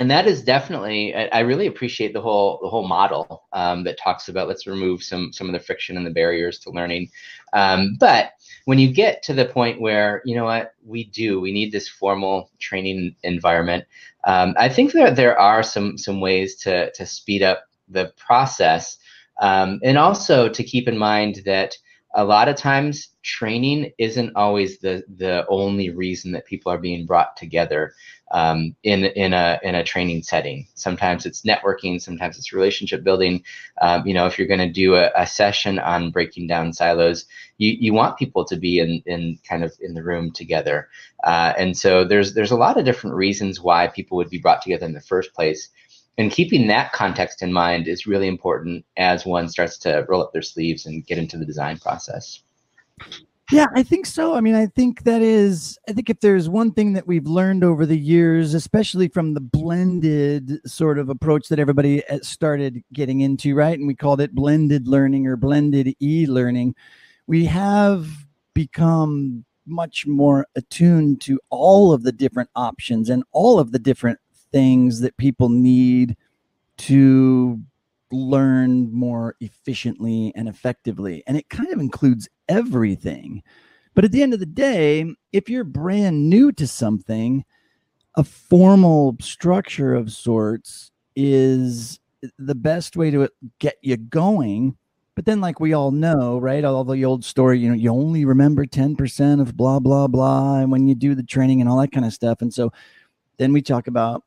and 0.01 0.09
that 0.09 0.25
is 0.25 0.41
definitely 0.41 1.13
I, 1.13 1.41
really 1.41 1.67
appreciate 1.67 2.11
the 2.11 2.21
whole 2.21 2.57
the 2.63 2.69
whole 2.69 2.87
model 2.87 3.43
um, 3.53 3.83
that 3.83 3.99
talks 3.99 4.29
about 4.29 4.47
let's 4.47 4.65
remove 4.65 5.03
some 5.03 5.31
some 5.31 5.45
of 5.45 5.53
the 5.53 5.59
friction 5.59 5.95
and 5.95 6.03
the 6.03 6.09
barriers 6.09 6.57
to 6.61 6.71
learning. 6.71 7.11
Um, 7.53 7.97
but 7.99 8.31
when 8.65 8.79
you 8.79 8.91
get 8.91 9.21
to 9.21 9.33
the 9.35 9.45
point 9.45 9.79
where 9.79 10.23
you 10.25 10.35
know 10.35 10.45
what 10.45 10.73
we 10.83 11.03
do 11.03 11.39
we 11.39 11.51
need 11.51 11.71
this 11.71 11.87
formal 11.87 12.49
training 12.59 13.15
environment 13.21 13.85
um, 14.25 14.55
i 14.57 14.67
think 14.67 14.91
that 14.93 15.15
there 15.15 15.37
are 15.37 15.61
some 15.61 15.99
some 15.99 16.19
ways 16.19 16.55
to 16.55 16.91
to 16.93 17.05
speed 17.05 17.43
up 17.43 17.65
the 17.87 18.11
process 18.17 18.97
um, 19.39 19.79
and 19.83 19.99
also 19.99 20.49
to 20.49 20.63
keep 20.63 20.87
in 20.87 20.97
mind 20.97 21.41
that 21.45 21.77
a 22.13 22.23
lot 22.23 22.49
of 22.49 22.55
times 22.55 23.09
training 23.23 23.91
isn't 23.97 24.35
always 24.35 24.79
the 24.79 25.03
the 25.17 25.45
only 25.47 25.89
reason 25.89 26.31
that 26.33 26.45
people 26.45 26.71
are 26.71 26.77
being 26.77 27.05
brought 27.05 27.37
together 27.37 27.93
um, 28.31 28.75
in 28.83 29.05
in 29.05 29.33
a 29.33 29.59
in 29.63 29.75
a 29.75 29.83
training 29.83 30.23
setting. 30.23 30.67
Sometimes 30.75 31.25
it's 31.25 31.43
networking, 31.43 32.01
sometimes 32.01 32.37
it's 32.37 32.53
relationship 32.53 33.03
building. 33.03 33.43
Um, 33.81 34.05
you 34.05 34.13
know, 34.13 34.25
if 34.25 34.37
you're 34.37 34.47
going 34.47 34.59
to 34.59 34.71
do 34.71 34.95
a, 34.95 35.11
a, 35.15 35.27
session 35.27 35.79
on 35.79 36.11
breaking 36.11 36.47
down 36.47 36.73
silos, 36.73 37.25
you 37.57 37.75
you 37.79 37.93
want 37.93 38.17
people 38.17 38.45
to 38.45 38.57
be 38.57 38.79
in 38.79 39.01
in 39.05 39.39
kind 39.47 39.63
of 39.63 39.73
in 39.81 39.93
the 39.93 40.03
room 40.03 40.31
together. 40.31 40.89
Uh, 41.23 41.53
and 41.57 41.77
so 41.77 42.03
there's 42.03 42.33
there's 42.33 42.51
a 42.51 42.57
lot 42.57 42.77
of 42.77 42.85
different 42.85 43.15
reasons 43.15 43.61
why 43.61 43.87
people 43.87 44.17
would 44.17 44.29
be 44.29 44.39
brought 44.39 44.61
together 44.61 44.85
in 44.85 44.93
the 44.93 45.01
first 45.01 45.33
place. 45.33 45.69
And 46.17 46.31
keeping 46.31 46.67
that 46.67 46.91
context 46.91 47.41
in 47.41 47.53
mind 47.53 47.87
is 47.87 48.05
really 48.05 48.27
important 48.27 48.85
as 48.97 49.25
one 49.25 49.47
starts 49.47 49.77
to 49.79 50.05
roll 50.07 50.21
up 50.21 50.33
their 50.33 50.41
sleeves 50.41 50.85
and 50.85 51.05
get 51.05 51.17
into 51.17 51.37
the 51.37 51.45
design 51.45 51.77
process. 51.77 52.43
Yeah, 53.51 53.67
I 53.75 53.83
think 53.83 54.05
so. 54.05 54.33
I 54.33 54.39
mean, 54.39 54.55
I 54.55 54.67
think 54.67 55.03
that 55.03 55.21
is, 55.21 55.77
I 55.87 55.91
think 55.91 56.09
if 56.09 56.21
there's 56.21 56.47
one 56.47 56.71
thing 56.71 56.93
that 56.93 57.05
we've 57.05 57.27
learned 57.27 57.65
over 57.65 57.85
the 57.85 57.97
years, 57.97 58.53
especially 58.53 59.09
from 59.09 59.33
the 59.33 59.41
blended 59.41 60.61
sort 60.65 60.97
of 60.97 61.09
approach 61.09 61.49
that 61.49 61.59
everybody 61.59 62.07
uh, 62.07 62.19
started 62.21 62.81
getting 62.93 63.19
into, 63.19 63.53
right? 63.53 63.77
And 63.77 63.87
we 63.87 63.95
called 63.95 64.21
it 64.21 64.33
blended 64.33 64.87
learning 64.87 65.27
or 65.27 65.35
blended 65.35 65.93
e 66.01 66.25
learning, 66.27 66.75
we 67.27 67.43
have 67.45 68.07
become 68.53 69.43
much 69.65 70.07
more 70.07 70.47
attuned 70.55 71.19
to 71.21 71.37
all 71.49 71.91
of 71.91 72.03
the 72.03 72.11
different 72.13 72.49
options 72.55 73.09
and 73.09 73.23
all 73.31 73.59
of 73.59 73.73
the 73.73 73.79
different 73.79 74.19
things 74.51 75.01
that 75.01 75.17
people 75.17 75.49
need 75.49 76.15
to 76.77 77.61
learn 78.11 78.91
more 78.93 79.35
efficiently 79.39 80.33
and 80.35 80.47
effectively. 80.47 81.23
And 81.27 81.37
it 81.37 81.49
kind 81.49 81.71
of 81.71 81.79
includes 81.79 82.27
everything. 82.49 83.43
But 83.93 84.05
at 84.05 84.11
the 84.11 84.23
end 84.23 84.33
of 84.33 84.39
the 84.39 84.45
day, 84.45 85.05
if 85.31 85.49
you're 85.49 85.63
brand 85.63 86.29
new 86.29 86.51
to 86.53 86.67
something, 86.67 87.43
a 88.15 88.23
formal 88.23 89.15
structure 89.21 89.93
of 89.93 90.11
sorts 90.11 90.91
is 91.15 91.99
the 92.37 92.55
best 92.55 92.95
way 92.95 93.11
to 93.11 93.29
get 93.59 93.77
you 93.81 93.97
going. 93.97 94.77
But 95.15 95.25
then, 95.25 95.41
like 95.41 95.59
we 95.59 95.73
all 95.73 95.91
know, 95.91 96.37
right? 96.39 96.63
All 96.63 96.83
the 96.83 97.03
old 97.03 97.25
story, 97.25 97.59
you 97.59 97.69
know, 97.69 97.75
you 97.75 97.89
only 97.89 98.23
remember 98.23 98.65
10% 98.65 99.41
of 99.41 99.57
blah, 99.57 99.79
blah, 99.79 100.07
blah. 100.07 100.59
And 100.59 100.71
when 100.71 100.87
you 100.87 100.95
do 100.95 101.15
the 101.15 101.23
training 101.23 101.59
and 101.59 101.69
all 101.69 101.79
that 101.81 101.91
kind 101.91 102.05
of 102.05 102.13
stuff. 102.13 102.41
And 102.41 102.53
so 102.53 102.71
then 103.37 103.51
we 103.51 103.61
talk 103.61 103.87
about 103.87 104.23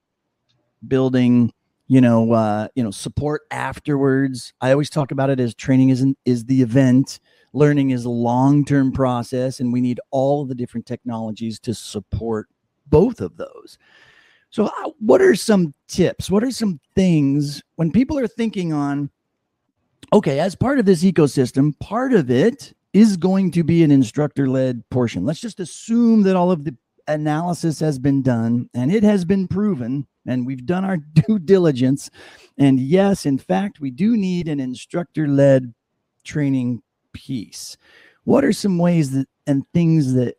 building, 0.88 1.53
you 1.87 2.00
know, 2.00 2.33
uh, 2.33 2.69
you 2.75 2.83
know, 2.83 2.91
support 2.91 3.43
afterwards. 3.50 4.53
I 4.61 4.73
always 4.73 4.91
talk 4.91 5.11
about 5.11 5.31
it 5.31 5.41
as 5.41 5.55
training 5.55 5.91
isn't 5.91 6.19
is 6.25 6.45
the 6.45 6.62
event. 6.62 7.21
Learning 7.53 7.91
is 7.91 8.05
a 8.05 8.11
long-term 8.11 8.93
process, 8.93 9.61
and 9.61 9.73
we 9.73 9.81
need 9.81 10.00
all 10.11 10.45
the 10.45 10.57
different 10.57 10.87
technologies 10.87 11.61
to 11.61 11.73
support 11.75 12.49
both 12.87 13.21
of 13.21 13.37
those. 13.37 13.79
So, 14.50 14.67
uh, 14.67 14.91
what 14.99 15.21
are 15.21 15.35
some 15.35 15.75
tips? 15.88 16.31
What 16.31 16.45
are 16.45 16.50
some 16.50 16.81
things 16.95 17.62
when 17.76 17.91
people 17.91 18.19
are 18.19 18.26
thinking 18.26 18.73
on 18.73 19.11
okay, 20.12 20.38
as 20.38 20.55
part 20.55 20.79
of 20.79 20.87
this 20.87 21.03
ecosystem, 21.03 21.79
part 21.81 22.12
of 22.12 22.31
it 22.31 22.73
is 22.93 23.17
going 23.17 23.50
to 23.50 23.64
be 23.64 23.83
an 23.83 23.91
instructor 23.91 24.49
led 24.49 24.88
portion. 24.91 25.25
Let's 25.25 25.41
just 25.41 25.59
assume 25.59 26.23
that 26.23 26.37
all 26.37 26.53
of 26.53 26.64
the 26.64 26.76
analysis 27.06 27.80
has 27.80 27.99
been 27.99 28.23
done 28.23 28.68
and 28.75 28.92
it 28.92 29.02
has 29.02 29.25
been 29.25 29.46
proven, 29.46 30.06
and 30.26 30.46
we've 30.46 30.66
done 30.66 30.84
our 30.84 30.96
due 31.26 31.38
diligence. 31.38 32.11
And 32.58 32.80
yes, 32.80 33.26
in 33.26 33.38
fact, 33.38 33.80
we 33.80 33.90
do 33.90 34.16
need 34.16 34.49
an 34.49 34.61
instructor 34.61 35.28
led 35.28 35.75
training 36.25 36.82
piece. 37.12 37.76
What 38.25 38.44
are 38.44 38.52
some 38.52 38.78
ways 38.78 39.11
that 39.11 39.28
and 39.46 39.64
things 39.75 40.14
that, 40.14 40.37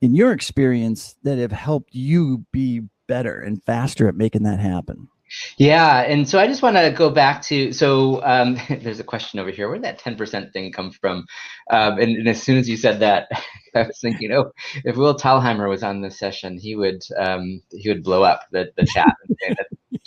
in 0.00 0.14
your 0.14 0.32
experience, 0.32 1.16
that 1.22 1.38
have 1.38 1.52
helped 1.52 1.94
you 1.94 2.46
be 2.52 2.82
better 3.06 3.40
and 3.40 3.62
faster 3.64 4.08
at 4.08 4.14
making 4.14 4.44
that 4.44 4.60
happen? 4.60 5.08
Yeah, 5.56 6.00
and 6.00 6.28
so 6.28 6.38
I 6.38 6.46
just 6.46 6.62
want 6.62 6.76
to 6.76 6.90
go 6.90 7.10
back 7.10 7.42
to 7.42 7.72
so 7.72 8.22
um, 8.24 8.58
there's 8.68 9.00
a 9.00 9.04
question 9.04 9.40
over 9.40 9.50
here. 9.50 9.68
Where 9.68 9.76
did 9.76 9.84
that 9.84 9.98
ten 9.98 10.16
percent 10.16 10.52
thing 10.52 10.72
come 10.72 10.90
from? 10.90 11.26
Um, 11.70 11.98
and, 11.98 12.16
and, 12.16 12.28
as 12.28 12.42
soon 12.42 12.58
as 12.58 12.68
you 12.68 12.76
said 12.76 13.00
that, 13.00 13.28
I 13.74 13.82
was 13.82 13.98
thinking, 14.00 14.32
oh, 14.32 14.52
if 14.84 14.96
Will 14.96 15.16
Thalheimer 15.16 15.68
was 15.68 15.82
on 15.82 16.00
this 16.00 16.18
session, 16.18 16.58
he 16.58 16.76
would 16.76 17.02
um, 17.18 17.62
he 17.70 17.88
would 17.88 18.02
blow 18.02 18.22
up 18.22 18.42
the 18.50 18.70
the 18.76 18.86
chat 18.86 19.14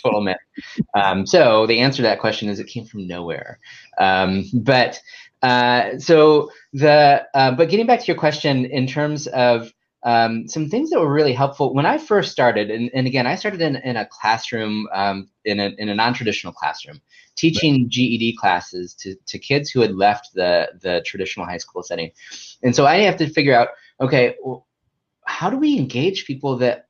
total 0.02 0.20
myth. 0.20 0.36
Um, 0.94 1.26
so 1.26 1.66
the 1.66 1.80
answer 1.80 1.98
to 1.98 2.02
that 2.02 2.20
question 2.20 2.48
is 2.48 2.58
it 2.58 2.66
came 2.66 2.84
from 2.84 3.06
nowhere. 3.06 3.58
Um, 3.98 4.44
but 4.52 5.00
uh, 5.42 5.98
so 5.98 6.50
the 6.72 7.24
uh, 7.34 7.52
but 7.52 7.68
getting 7.68 7.86
back 7.86 8.00
to 8.00 8.06
your 8.06 8.16
question 8.16 8.64
in 8.64 8.86
terms 8.86 9.26
of 9.26 9.72
um, 10.04 10.48
some 10.48 10.68
things 10.68 10.90
that 10.90 11.00
were 11.00 11.12
really 11.12 11.32
helpful 11.32 11.74
when 11.74 11.86
I 11.86 11.98
first 11.98 12.32
started, 12.32 12.70
and, 12.70 12.90
and 12.92 13.06
again, 13.06 13.26
I 13.26 13.36
started 13.36 13.60
in, 13.60 13.76
in 13.76 13.96
a 13.96 14.06
classroom, 14.06 14.88
um, 14.92 15.28
in, 15.44 15.60
a, 15.60 15.70
in 15.78 15.88
a 15.88 15.94
non-traditional 15.94 16.52
classroom, 16.52 17.00
teaching 17.36 17.82
right. 17.82 17.88
GED 17.88 18.36
classes 18.36 18.94
to, 18.94 19.14
to 19.26 19.38
kids 19.38 19.70
who 19.70 19.80
had 19.80 19.94
left 19.94 20.34
the, 20.34 20.68
the 20.80 21.02
traditional 21.06 21.46
high 21.46 21.58
school 21.58 21.82
setting. 21.82 22.10
And 22.62 22.74
so 22.74 22.84
I 22.84 22.98
have 23.02 23.16
to 23.18 23.28
figure 23.28 23.54
out, 23.54 23.68
okay, 24.00 24.34
well, 24.42 24.66
how 25.24 25.50
do 25.50 25.56
we 25.56 25.78
engage 25.78 26.26
people 26.26 26.58
that 26.58 26.88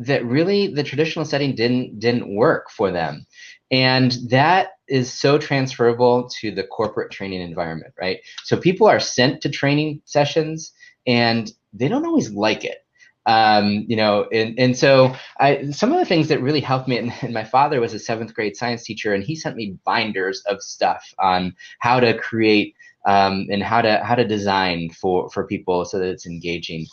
that 0.00 0.24
really 0.24 0.68
the 0.68 0.82
traditional 0.82 1.24
setting 1.24 1.54
didn't 1.54 1.98
didn't 1.98 2.32
work 2.34 2.70
for 2.70 2.90
them 2.90 3.26
and 3.70 4.12
that 4.28 4.70
is 4.86 5.12
so 5.12 5.38
transferable 5.38 6.28
to 6.40 6.50
the 6.52 6.62
corporate 6.62 7.10
training 7.10 7.40
environment 7.40 7.92
right 8.00 8.20
so 8.44 8.56
people 8.56 8.86
are 8.86 9.00
sent 9.00 9.40
to 9.40 9.48
training 9.48 10.00
sessions 10.04 10.72
and 11.06 11.52
they 11.72 11.88
don't 11.88 12.06
always 12.06 12.30
like 12.30 12.64
it. 12.64 12.78
Um, 13.26 13.84
you 13.86 13.96
know, 13.96 14.26
and, 14.32 14.58
and 14.58 14.76
so 14.76 15.14
I, 15.38 15.70
some 15.70 15.92
of 15.92 15.98
the 15.98 16.06
things 16.06 16.28
that 16.28 16.40
really 16.40 16.60
helped 16.60 16.88
me, 16.88 16.96
and, 16.96 17.12
and, 17.20 17.34
my 17.34 17.44
father 17.44 17.78
was 17.78 17.92
a 17.92 17.98
seventh 17.98 18.32
grade 18.32 18.56
science 18.56 18.84
teacher, 18.84 19.12
and 19.12 19.22
he 19.22 19.36
sent 19.36 19.54
me 19.54 19.76
binders 19.84 20.42
of 20.46 20.62
stuff 20.62 21.12
on 21.18 21.54
how 21.80 22.00
to 22.00 22.16
create 22.16 22.74
um, 23.06 23.46
and 23.50 23.62
how 23.62 23.82
to 23.82 24.02
how 24.02 24.14
to 24.14 24.26
design 24.26 24.88
for 24.90 25.28
for 25.30 25.46
people 25.46 25.84
so 25.84 25.98
that 25.98 26.08
it's 26.08 26.26
engaging. 26.26 26.86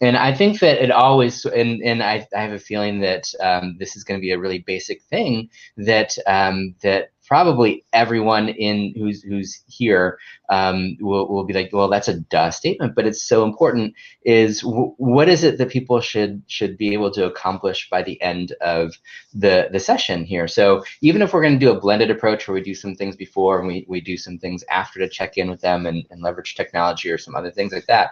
And 0.00 0.16
I 0.16 0.32
think 0.34 0.60
that 0.60 0.82
it 0.82 0.90
always, 0.90 1.44
and, 1.44 1.82
and 1.82 2.02
I, 2.02 2.26
I 2.34 2.40
have 2.40 2.52
a 2.52 2.58
feeling 2.58 3.00
that 3.00 3.24
um, 3.40 3.76
this 3.78 3.96
is 3.96 4.04
going 4.04 4.18
to 4.18 4.22
be 4.22 4.32
a 4.32 4.38
really 4.38 4.60
basic 4.60 5.02
thing 5.02 5.50
that 5.76 6.16
um, 6.26 6.74
that 6.82 7.10
probably 7.30 7.84
everyone 7.92 8.48
in 8.48 8.92
who's 8.98 9.22
who's 9.22 9.62
here 9.68 10.18
um, 10.48 10.96
will, 11.00 11.28
will 11.28 11.44
be 11.44 11.52
like, 11.54 11.70
well, 11.72 11.88
that's 11.88 12.08
a 12.08 12.18
duh 12.18 12.50
statement, 12.50 12.96
but 12.96 13.06
it's 13.06 13.22
so 13.22 13.44
important. 13.44 13.94
Is 14.24 14.62
w- 14.62 14.94
what 14.98 15.28
is 15.28 15.44
it 15.44 15.56
that 15.58 15.70
people 15.70 16.00
should 16.00 16.42
should 16.48 16.76
be 16.76 16.92
able 16.92 17.12
to 17.12 17.26
accomplish 17.26 17.88
by 17.88 18.02
the 18.02 18.20
end 18.20 18.52
of 18.60 18.98
the 19.32 19.68
the 19.70 19.78
session 19.78 20.24
here? 20.24 20.48
So 20.48 20.82
even 21.02 21.22
if 21.22 21.32
we're 21.32 21.42
going 21.42 21.58
to 21.58 21.64
do 21.64 21.70
a 21.70 21.80
blended 21.80 22.10
approach 22.10 22.48
where 22.48 22.56
we 22.56 22.62
do 22.62 22.74
some 22.74 22.96
things 22.96 23.14
before 23.14 23.60
and 23.60 23.68
we, 23.68 23.86
we 23.88 24.00
do 24.00 24.16
some 24.16 24.36
things 24.36 24.64
after 24.68 24.98
to 24.98 25.08
check 25.08 25.38
in 25.38 25.48
with 25.48 25.60
them 25.60 25.86
and, 25.86 26.04
and 26.10 26.22
leverage 26.22 26.56
technology 26.56 27.12
or 27.12 27.18
some 27.18 27.36
other 27.36 27.52
things 27.52 27.72
like 27.72 27.86
that, 27.86 28.10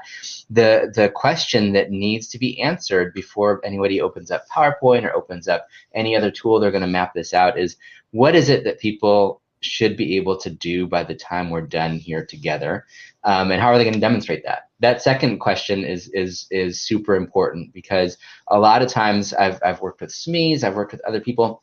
the 0.48 0.92
the 0.94 1.08
question 1.08 1.72
that 1.72 1.90
needs 1.90 2.28
to 2.28 2.38
be 2.38 2.60
answered 2.62 3.12
before 3.14 3.60
anybody 3.64 4.00
opens 4.00 4.30
up 4.30 4.44
PowerPoint 4.48 5.04
or 5.04 5.12
opens 5.12 5.48
up 5.48 5.66
any 5.92 6.14
other 6.14 6.30
tool 6.30 6.60
they're 6.60 6.70
going 6.70 6.82
to 6.82 6.87
map 6.87 7.14
this 7.14 7.34
out 7.34 7.58
is 7.58 7.76
what 8.10 8.34
is 8.34 8.48
it 8.48 8.64
that 8.64 8.80
people 8.80 9.42
should 9.60 9.96
be 9.96 10.16
able 10.16 10.36
to 10.38 10.50
do 10.50 10.86
by 10.86 11.02
the 11.02 11.14
time 11.14 11.50
we're 11.50 11.60
done 11.60 11.98
here 11.98 12.24
together? 12.24 12.86
Um, 13.24 13.50
and 13.50 13.60
how 13.60 13.68
are 13.68 13.78
they 13.78 13.84
going 13.84 13.94
to 13.94 14.00
demonstrate 14.00 14.44
that? 14.44 14.68
That 14.80 15.02
second 15.02 15.38
question 15.40 15.84
is 15.84 16.08
is 16.14 16.46
is 16.50 16.80
super 16.80 17.16
important 17.16 17.72
because 17.72 18.16
a 18.48 18.58
lot 18.58 18.82
of 18.82 18.88
times 18.88 19.34
i've, 19.34 19.58
I've 19.64 19.80
worked 19.80 20.00
with 20.00 20.10
smes 20.10 20.62
i've 20.62 20.76
worked 20.76 20.92
with 20.92 21.04
other 21.04 21.20
people 21.20 21.62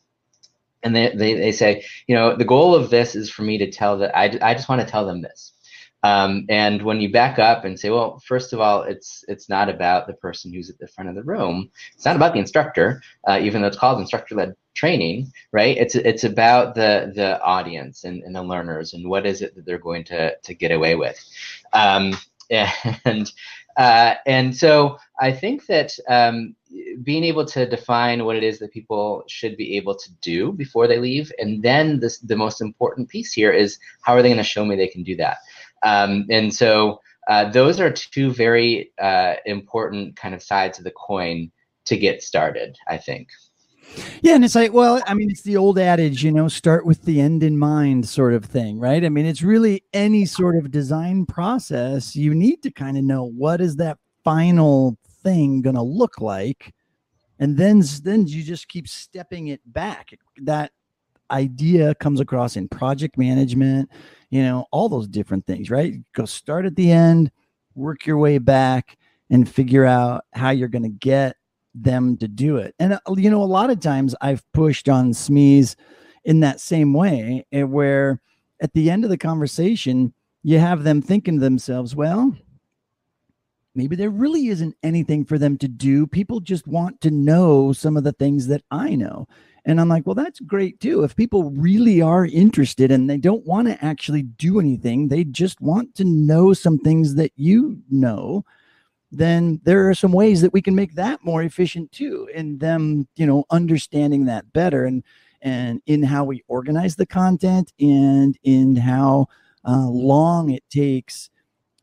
and 0.83 0.95
they, 0.95 1.15
they, 1.15 1.33
they 1.35 1.51
say 1.53 1.85
you 2.07 2.15
know 2.15 2.35
the 2.35 2.43
goal 2.43 2.75
of 2.75 2.89
this 2.89 3.15
is 3.15 3.29
for 3.29 3.43
me 3.43 3.57
to 3.59 3.71
tell 3.71 3.97
that 3.99 4.15
i, 4.17 4.25
I 4.41 4.53
just 4.53 4.67
want 4.67 4.81
to 4.81 4.87
tell 4.87 5.05
them 5.05 5.21
this. 5.21 5.53
Um, 6.03 6.45
and 6.49 6.83
when 6.83 7.01
you 7.01 7.11
back 7.11 7.39
up 7.39 7.65
and 7.65 7.79
say, 7.79 7.89
well, 7.89 8.21
first 8.27 8.53
of 8.53 8.59
all, 8.59 8.83
it's 8.83 9.25
it's 9.27 9.49
not 9.49 9.69
about 9.69 10.05
the 10.05 10.13
person 10.13 10.53
who's 10.53 10.69
at 10.69 10.77
the 10.77 10.87
front 10.87 11.09
of 11.09 11.15
the 11.15 11.23
room. 11.23 11.71
It's 11.95 12.05
not 12.05 12.15
about 12.15 12.33
the 12.33 12.39
instructor, 12.39 13.01
uh, 13.27 13.39
even 13.41 13.61
though 13.61 13.69
it's 13.69 13.77
called 13.79 13.99
instructor-led 13.99 14.53
training, 14.75 15.31
right? 15.51 15.75
It's 15.77 15.95
it's 15.95 16.23
about 16.23 16.75
the 16.75 17.11
the 17.15 17.41
audience 17.41 18.03
and, 18.03 18.21
and 18.23 18.35
the 18.35 18.43
learners 18.43 18.93
and 18.93 19.09
what 19.09 19.25
is 19.25 19.41
it 19.41 19.55
that 19.55 19.65
they're 19.65 19.77
going 19.79 20.03
to 20.05 20.35
to 20.35 20.53
get 20.53 20.71
away 20.71 20.95
with, 20.95 21.19
um, 21.73 22.15
and 22.49 23.31
uh, 23.77 24.15
and 24.25 24.55
so 24.55 24.97
I 25.19 25.31
think 25.31 25.65
that 25.65 25.91
um, 26.07 26.55
being 27.03 27.23
able 27.23 27.45
to 27.45 27.65
define 27.67 28.23
what 28.23 28.35
it 28.35 28.43
is 28.43 28.59
that 28.59 28.71
people 28.71 29.23
should 29.27 29.57
be 29.57 29.75
able 29.77 29.95
to 29.95 30.11
do 30.21 30.51
before 30.51 30.87
they 30.87 30.99
leave, 30.99 31.31
and 31.39 31.63
then 31.63 31.99
this 31.99 32.19
the 32.19 32.35
most 32.35 32.61
important 32.61 33.09
piece 33.09 33.33
here 33.33 33.51
is 33.51 33.79
how 34.01 34.13
are 34.13 34.21
they 34.21 34.29
going 34.29 34.37
to 34.37 34.43
show 34.43 34.65
me 34.65 34.75
they 34.75 34.87
can 34.87 35.03
do 35.03 35.15
that. 35.15 35.37
Um, 35.83 36.25
and 36.29 36.53
so 36.53 37.01
uh, 37.27 37.49
those 37.49 37.79
are 37.79 37.91
two 37.91 38.31
very 38.31 38.91
uh, 38.99 39.35
important 39.45 40.15
kind 40.15 40.35
of 40.35 40.43
sides 40.43 40.77
of 40.77 40.83
the 40.83 40.91
coin 40.91 41.51
to 41.85 41.97
get 41.97 42.23
started, 42.23 42.77
I 42.87 42.97
think. 42.97 43.29
Yeah, 44.21 44.35
and 44.35 44.43
it's 44.43 44.55
like, 44.55 44.73
well, 44.73 45.01
I 45.07 45.13
mean, 45.13 45.29
it's 45.29 45.43
the 45.43 45.57
old 45.57 45.79
adage, 45.79 46.23
you 46.23 46.31
know, 46.31 46.47
start 46.47 46.85
with 46.85 47.03
the 47.03 47.21
end 47.21 47.43
in 47.43 47.57
mind 47.57 48.07
sort 48.07 48.33
of 48.33 48.43
thing, 48.45 48.79
right? 48.79 49.05
I 49.05 49.09
mean, 49.09 49.25
it's 49.25 49.41
really 49.41 49.83
any 49.93 50.25
sort 50.25 50.57
of 50.57 50.71
design 50.71 51.25
process, 51.25 52.15
you 52.15 52.35
need 52.35 52.61
to 52.63 52.71
kind 52.71 52.97
of 52.97 53.03
know 53.03 53.23
what 53.23 53.61
is 53.61 53.77
that 53.77 53.97
final 54.23 54.97
thing 55.23 55.61
going 55.61 55.75
to 55.75 55.81
look 55.81 56.19
like 56.19 56.73
and 57.39 57.57
then 57.57 57.83
then 58.03 58.27
you 58.27 58.43
just 58.43 58.67
keep 58.67 58.87
stepping 58.87 59.47
it 59.47 59.61
back 59.65 60.11
that 60.41 60.71
idea 61.31 61.95
comes 61.95 62.19
across 62.19 62.55
in 62.55 62.67
project 62.69 63.17
management, 63.17 63.89
you 64.29 64.43
know, 64.43 64.65
all 64.71 64.87
those 64.87 65.07
different 65.07 65.45
things, 65.47 65.69
right? 65.71 65.95
Go 66.13 66.25
start 66.25 66.65
at 66.65 66.75
the 66.75 66.91
end, 66.91 67.31
work 67.73 68.05
your 68.05 68.17
way 68.17 68.37
back, 68.37 68.97
and 69.31 69.49
figure 69.49 69.85
out 69.85 70.23
how 70.33 70.51
you're 70.51 70.67
going 70.67 70.83
to 70.83 70.89
get 70.89 71.35
them 71.75 72.17
to 72.17 72.27
do 72.27 72.57
it. 72.57 72.73
And, 72.79 72.93
uh, 72.93 72.99
you 73.15 73.29
know, 73.29 73.43
a 73.43 73.45
lot 73.45 73.69
of 73.69 73.79
times 73.79 74.15
I've 74.21 74.43
pushed 74.53 74.89
on 74.89 75.11
SMEs 75.11 75.75
in 76.23 76.39
that 76.39 76.59
same 76.59 76.93
way, 76.93 77.45
eh, 77.51 77.63
where 77.63 78.19
at 78.61 78.73
the 78.73 78.89
end 78.89 79.03
of 79.03 79.09
the 79.09 79.17
conversation, 79.17 80.13
you 80.43 80.59
have 80.59 80.83
them 80.83 81.01
thinking 81.01 81.35
to 81.35 81.39
themselves, 81.41 81.95
well, 81.95 82.35
maybe 83.75 83.95
there 83.95 84.09
really 84.09 84.47
isn't 84.47 84.75
anything 84.83 85.25
for 85.25 85.37
them 85.37 85.57
to 85.57 85.67
do. 85.67 86.07
People 86.07 86.39
just 86.39 86.67
want 86.67 87.01
to 87.01 87.11
know 87.11 87.73
some 87.73 87.97
of 87.97 88.03
the 88.03 88.13
things 88.13 88.47
that 88.47 88.63
I 88.71 88.95
know. 88.95 89.27
And 89.65 89.81
I'm 89.81 89.89
like, 89.89 90.05
well, 90.05 90.15
that's 90.15 90.39
great 90.39 90.79
too. 90.79 91.03
If 91.03 91.15
people 91.15 91.49
really 91.51 92.01
are 92.01 92.25
interested 92.25 92.91
and 92.91 93.09
they 93.09 93.17
don't 93.17 93.45
want 93.45 93.67
to 93.67 93.83
actually 93.83 94.21
do 94.21 94.59
anything, 94.59 95.07
they 95.07 95.23
just 95.23 95.59
want 95.59 95.95
to 95.95 96.05
know 96.05 96.53
some 96.53 96.77
things 96.77 97.15
that 97.15 97.31
you 97.35 97.81
know, 97.89 98.45
then 99.11 99.61
there 99.63 99.89
are 99.89 99.93
some 99.93 100.11
ways 100.11 100.41
that 100.41 100.53
we 100.53 100.61
can 100.61 100.75
make 100.75 100.95
that 100.95 101.23
more 101.23 101.43
efficient 101.43 101.91
too. 101.91 102.29
In 102.33 102.57
them, 102.57 103.07
you 103.15 103.25
know, 103.25 103.45
understanding 103.49 104.25
that 104.25 104.51
better 104.53 104.85
and 104.85 105.03
and 105.41 105.81
in 105.85 106.01
how 106.03 106.23
we 106.23 106.43
organize 106.47 106.95
the 106.95 107.05
content 107.05 107.71
and 107.79 108.37
in 108.43 108.75
how 108.75 109.27
uh, 109.67 109.87
long 109.87 110.49
it 110.49 110.63
takes 110.69 111.29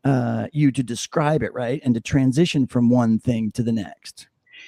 uh, 0.03 0.47
you 0.51 0.71
to 0.71 0.83
describe 0.83 1.43
it 1.43 1.53
right 1.53 1.81
and 1.85 1.95
to 1.95 2.01
transition 2.01 2.67
from 2.67 2.89
one 2.89 3.19
thing 3.19 3.51
to 3.51 3.63
the 3.63 3.71
next. 3.71 4.27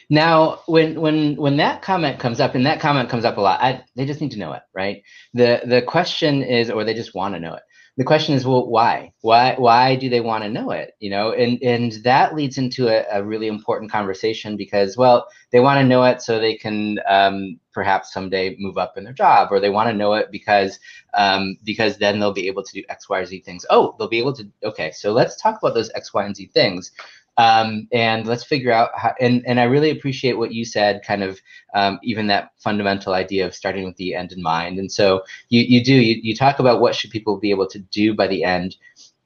Now, 0.10 0.62
when 0.66 1.00
when 1.00 1.36
when 1.36 1.58
that 1.58 1.82
comment 1.82 2.20
comes 2.20 2.40
up, 2.40 2.56
and 2.56 2.66
that 2.66 2.80
comment 2.80 3.10
comes 3.10 3.26
up 3.26 3.38
a 3.38 3.42
lot, 3.42 3.62
I, 3.62 3.84
they 3.96 4.06
just 4.06 4.22
need 4.22 4.32
to 4.32 4.40
know 4.40 4.54
it, 4.54 4.62
right? 4.74 5.02
The 5.34 5.62
the 5.66 5.82
question 5.82 6.44
is, 6.44 6.70
or 6.70 6.84
they 6.84 6.94
just 6.94 7.16
want 7.16 7.34
to 7.34 7.40
know 7.40 7.56
it. 7.56 7.64
The 7.98 8.04
question 8.04 8.36
is, 8.36 8.46
well, 8.46 8.68
why? 8.68 9.14
Why 9.22 9.56
why 9.58 9.96
do 9.96 10.10
they 10.10 10.20
want 10.20 10.44
to 10.44 10.50
know 10.50 10.72
it? 10.72 10.96
You 11.00 11.10
know, 11.10 11.32
and 11.32 11.62
and 11.64 11.94
that 12.04 12.36
leads 12.36 12.58
into 12.58 12.90
a, 12.90 13.06
a 13.20 13.24
really 13.24 13.48
important 13.48 13.90
conversation 13.90 14.58
because, 14.58 14.98
well, 14.98 15.28
they 15.52 15.62
want 15.62 15.80
to 15.80 15.88
know 15.88 16.04
it 16.04 16.22
so 16.22 16.38
they 16.38 16.56
can 16.56 17.00
um, 17.08 17.58
perhaps 17.74 18.12
someday 18.12 18.58
move 18.60 18.78
up 18.78 18.98
in 18.98 19.06
their 19.06 19.14
job, 19.14 19.48
or 19.50 19.62
they 19.62 19.70
want 19.70 19.90
to 19.90 19.96
know 19.96 20.14
it 20.14 20.30
because 20.30 20.78
um, 21.14 21.58
because 21.64 21.98
then 21.98 22.20
they'll 22.20 22.34
be 22.34 22.48
able 22.48 22.64
to 22.64 22.74
do 22.74 22.84
X, 22.90 23.08
Y, 23.08 23.20
or 23.20 23.26
Z 23.26 23.40
things. 23.42 23.66
Oh, 23.70 23.96
they'll 23.98 24.10
be 24.10 24.20
able 24.20 24.34
to. 24.34 24.50
Okay, 24.64 24.92
so 24.92 25.14
let's 25.14 25.42
talk 25.42 25.58
about 25.62 25.74
those 25.74 25.92
X, 25.96 26.14
Y, 26.14 26.26
and 26.26 26.36
Z 26.36 26.48
things 26.48 26.92
um, 27.38 27.88
and 27.92 28.26
let's 28.26 28.44
figure 28.44 28.72
out 28.72 28.92
how, 28.96 29.14
and, 29.20 29.44
and 29.46 29.60
I 29.60 29.64
really 29.64 29.92
appreciate 29.92 30.38
what 30.38 30.54
you 30.54 30.64
said, 30.66 31.04
kind 31.06 31.24
of 31.24 31.40
um, 31.74 32.00
even 32.04 32.28
that 32.28 32.52
fundamental 32.58 33.14
idea 33.14 33.46
of 33.46 33.56
starting 33.56 33.84
with 33.84 33.98
the 33.98 34.16
end 34.16 34.32
in 34.32 34.42
mind. 34.42 34.80
And 34.80 34.92
so 34.92 35.24
you, 35.50 35.62
you 35.62 35.84
do, 35.84 35.94
you, 35.94 36.20
you 36.22 36.36
talk 36.36 36.60
about 36.60 36.80
what 36.80 36.96
should 36.96 37.12
people 37.12 37.38
be 37.38 37.52
able 37.52 37.68
to 37.68 37.80
do 37.80 38.14
by 38.14 38.28
the 38.28 38.44
end. 38.44 38.76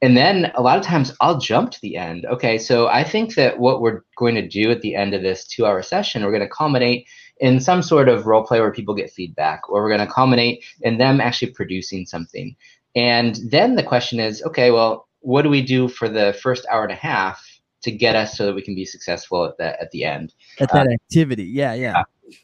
And 0.01 0.15
then 0.15 0.51
a 0.55 0.61
lot 0.61 0.77
of 0.77 0.85
times 0.85 1.13
I'll 1.19 1.39
jump 1.39 1.71
to 1.71 1.81
the 1.81 1.97
end. 1.97 2.25
Okay, 2.25 2.57
so 2.57 2.87
I 2.87 3.03
think 3.03 3.35
that 3.35 3.59
what 3.59 3.81
we're 3.81 4.01
going 4.17 4.35
to 4.35 4.47
do 4.47 4.71
at 4.71 4.81
the 4.81 4.95
end 4.95 5.13
of 5.13 5.21
this 5.21 5.45
two 5.45 5.65
hour 5.65 5.81
session, 5.81 6.23
we're 6.23 6.31
going 6.31 6.41
to 6.41 6.49
culminate 6.49 7.05
in 7.41 7.59
some 7.59 7.81
sort 7.81 8.07
of 8.07 8.25
role 8.25 8.45
play 8.45 8.59
where 8.59 8.71
people 8.71 8.95
get 8.95 9.11
feedback, 9.11 9.69
or 9.69 9.81
we're 9.81 9.95
going 9.95 10.05
to 10.05 10.13
culminate 10.13 10.63
in 10.81 10.97
them 10.97 11.19
actually 11.21 11.51
producing 11.51 12.05
something. 12.05 12.55
And 12.95 13.39
then 13.49 13.75
the 13.75 13.83
question 13.83 14.19
is, 14.19 14.41
okay, 14.43 14.71
well, 14.71 15.07
what 15.21 15.41
do 15.41 15.49
we 15.49 15.61
do 15.61 15.87
for 15.87 16.07
the 16.09 16.37
first 16.41 16.65
hour 16.71 16.83
and 16.83 16.91
a 16.91 16.95
half 16.95 17.45
to 17.81 17.91
get 17.91 18.15
us 18.15 18.37
so 18.37 18.45
that 18.45 18.53
we 18.53 18.61
can 18.61 18.75
be 18.75 18.85
successful 18.85 19.45
at 19.45 19.57
that 19.57 19.79
at 19.81 19.91
the 19.91 20.03
end. 20.03 20.33
At 20.59 20.71
that 20.73 20.87
uh, 20.87 20.91
activity. 20.91 21.45
Yeah, 21.45 21.73
yeah. 21.73 22.03
yeah. 22.27 22.35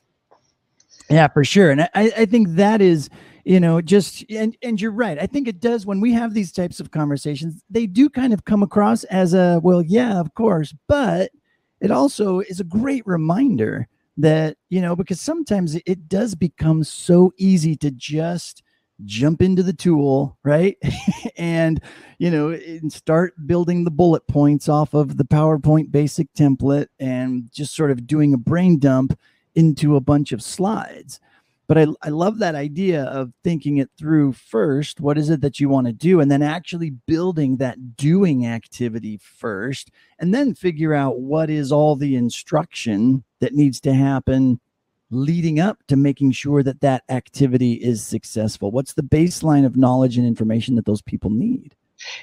Yeah 1.10 1.28
for 1.28 1.44
sure. 1.44 1.72
And 1.72 1.82
I, 1.82 1.90
I 1.94 2.26
think 2.26 2.50
that 2.52 2.82
is 2.82 3.10
you 3.46 3.60
know 3.60 3.80
just 3.80 4.26
and 4.30 4.58
and 4.62 4.82
you're 4.82 4.92
right. 4.92 5.20
I 5.20 5.28
think 5.28 5.48
it 5.48 5.60
does 5.60 5.86
when 5.86 6.02
we 6.02 6.12
have 6.14 6.34
these 6.34 6.52
types 6.52 6.80
of 6.80 6.92
conversations 6.92 7.62
they 7.70 7.86
do 7.86 8.10
kind 8.10 8.34
of 8.34 8.46
come 8.46 8.64
across 8.64 9.04
as 9.06 9.34
a 9.34 9.60
well 9.64 9.84
yeah 9.84 10.20
of 10.20 10.34
course 10.34 10.74
but 10.88 11.32
it 11.80 11.92
also 11.92 12.40
is 12.40 12.60
a 12.60 12.64
great 12.64 13.06
reminder 13.06 13.88
that 14.18 14.58
you 14.70 14.82
know 14.82 14.96
because 14.96 15.22
sometimes 15.22 15.76
it 15.86 16.10
does 16.10 16.34
become 16.34 16.84
so 16.84 17.32
easy 17.38 17.76
to 17.76 17.92
just 17.92 18.64
jump 19.04 19.42
into 19.42 19.64
the 19.64 19.74
tool, 19.74 20.38
right? 20.44 20.78
and, 21.38 21.82
you 22.18 22.32
know, 22.32 22.50
and 22.50 22.92
start 22.92 23.34
building 23.46 23.84
the 23.84 23.92
bullet 23.92 24.26
points 24.28 24.70
off 24.70 24.94
of 24.94 25.18
the 25.18 25.26
PowerPoint 25.26 25.92
basic 25.92 26.34
template 26.34 26.88
and 27.00 27.52
just 27.52 27.76
sort 27.76 27.92
of 27.92 28.08
doing 28.08 28.34
a 28.34 28.38
brain 28.38 28.80
dump 28.80 29.18
into 29.56 29.96
a 29.96 30.02
bunch 30.02 30.32
of 30.32 30.42
slides. 30.42 31.20
But 31.68 31.80
I, 31.80 31.88
I 32.04 32.10
love 32.10 32.38
that 32.40 32.54
idea 32.54 33.06
of 33.06 33.34
thinking 33.44 33.78
it 33.78 33.90
through 33.98 34.34
first. 34.34 35.02
What 35.02 35.18
is 35.18 35.30
it 35.30 35.42
that 35.42 35.60
you 35.60 35.68
want 35.68 35.88
to 35.88 35.94
do? 35.94 36.20
And 36.20 36.30
then 36.30 36.44
actually 36.44 36.92
building 36.92 37.58
that 37.58 37.98
doing 37.98 38.46
activity 38.46 39.18
first, 39.18 39.90
and 40.20 40.34
then 40.34 40.54
figure 40.54 40.94
out 40.94 41.20
what 41.20 41.50
is 41.50 41.72
all 41.72 41.96
the 41.96 42.16
instruction 42.16 43.24
that 43.40 43.56
needs 43.56 43.80
to 43.82 43.94
happen 43.94 44.60
leading 45.12 45.60
up 45.60 45.78
to 45.88 45.96
making 45.96 46.32
sure 46.32 46.64
that 46.64 46.82
that 46.82 47.04
activity 47.10 47.74
is 47.74 48.04
successful? 48.04 48.72
What's 48.72 48.94
the 48.94 49.04
baseline 49.04 49.66
of 49.66 49.76
knowledge 49.76 50.18
and 50.18 50.28
information 50.28 50.76
that 50.76 50.86
those 50.86 51.02
people 51.02 51.30
need? 51.30 51.76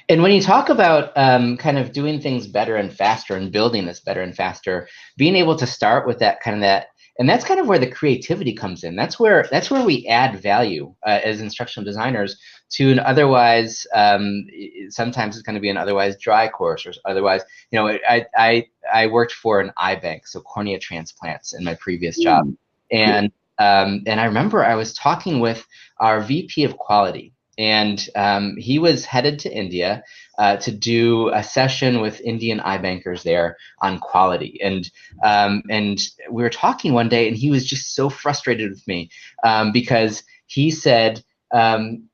And 0.09 0.21
when 0.21 0.31
you 0.31 0.41
talk 0.41 0.69
about 0.69 1.11
um, 1.15 1.57
kind 1.57 1.77
of 1.77 1.91
doing 1.91 2.21
things 2.21 2.47
better 2.47 2.75
and 2.75 2.93
faster 2.93 3.35
and 3.35 3.51
building 3.51 3.85
this 3.85 3.99
better 3.99 4.21
and 4.21 4.35
faster, 4.35 4.87
being 5.17 5.35
able 5.35 5.55
to 5.57 5.67
start 5.67 6.07
with 6.07 6.19
that 6.19 6.41
kind 6.41 6.57
of 6.57 6.61
that, 6.61 6.87
and 7.19 7.29
that's 7.29 7.45
kind 7.45 7.59
of 7.59 7.67
where 7.67 7.79
the 7.79 7.89
creativity 7.89 8.53
comes 8.53 8.83
in. 8.83 8.95
That's 8.95 9.19
where 9.19 9.47
that's 9.51 9.69
where 9.69 9.83
we 9.83 10.07
add 10.07 10.41
value 10.41 10.93
uh, 11.05 11.19
as 11.23 11.41
instructional 11.41 11.85
designers 11.85 12.39
to 12.71 12.91
an 12.91 12.99
otherwise 12.99 13.85
um, 13.93 14.47
sometimes 14.89 15.35
it's 15.35 15.43
going 15.43 15.55
to 15.55 15.61
be 15.61 15.69
an 15.69 15.77
otherwise 15.77 16.17
dry 16.17 16.47
course 16.47 16.87
or 16.87 16.93
otherwise 17.05 17.41
you 17.69 17.79
know 17.79 17.87
I 17.87 18.25
I 18.35 18.67
I 18.91 19.07
worked 19.07 19.33
for 19.33 19.59
an 19.59 19.71
eye 19.77 19.95
bank 19.95 20.25
so 20.25 20.41
cornea 20.41 20.79
transplants 20.79 21.53
in 21.53 21.63
my 21.63 21.75
previous 21.75 22.17
job. 22.17 22.51
And 22.93 23.31
um, 23.59 24.03
and 24.05 24.19
I 24.19 24.25
remember 24.25 24.63
I 24.63 24.75
was 24.75 24.93
talking 24.93 25.39
with 25.39 25.65
our 25.99 26.21
VP 26.21 26.63
of 26.63 26.77
quality, 26.77 27.33
and 27.57 28.07
um, 28.15 28.55
he 28.57 28.79
was 28.79 29.05
headed 29.05 29.39
to 29.39 29.51
India 29.51 30.03
uh, 30.37 30.57
to 30.57 30.71
do 30.71 31.29
a 31.29 31.43
session 31.43 32.01
with 32.01 32.21
Indian 32.21 32.59
eye 32.59 32.77
bankers 32.77 33.23
there 33.23 33.57
on 33.81 33.99
quality. 33.99 34.59
And 34.63 34.89
um, 35.23 35.63
and 35.69 35.99
we 36.29 36.43
were 36.43 36.49
talking 36.49 36.93
one 36.93 37.09
day, 37.09 37.27
and 37.27 37.35
he 37.35 37.49
was 37.49 37.65
just 37.65 37.95
so 37.95 38.09
frustrated 38.09 38.69
with 38.69 38.87
me 38.87 39.09
um, 39.43 39.71
because 39.71 40.23
he 40.45 40.71
said. 40.71 41.23
Um, 41.53 42.09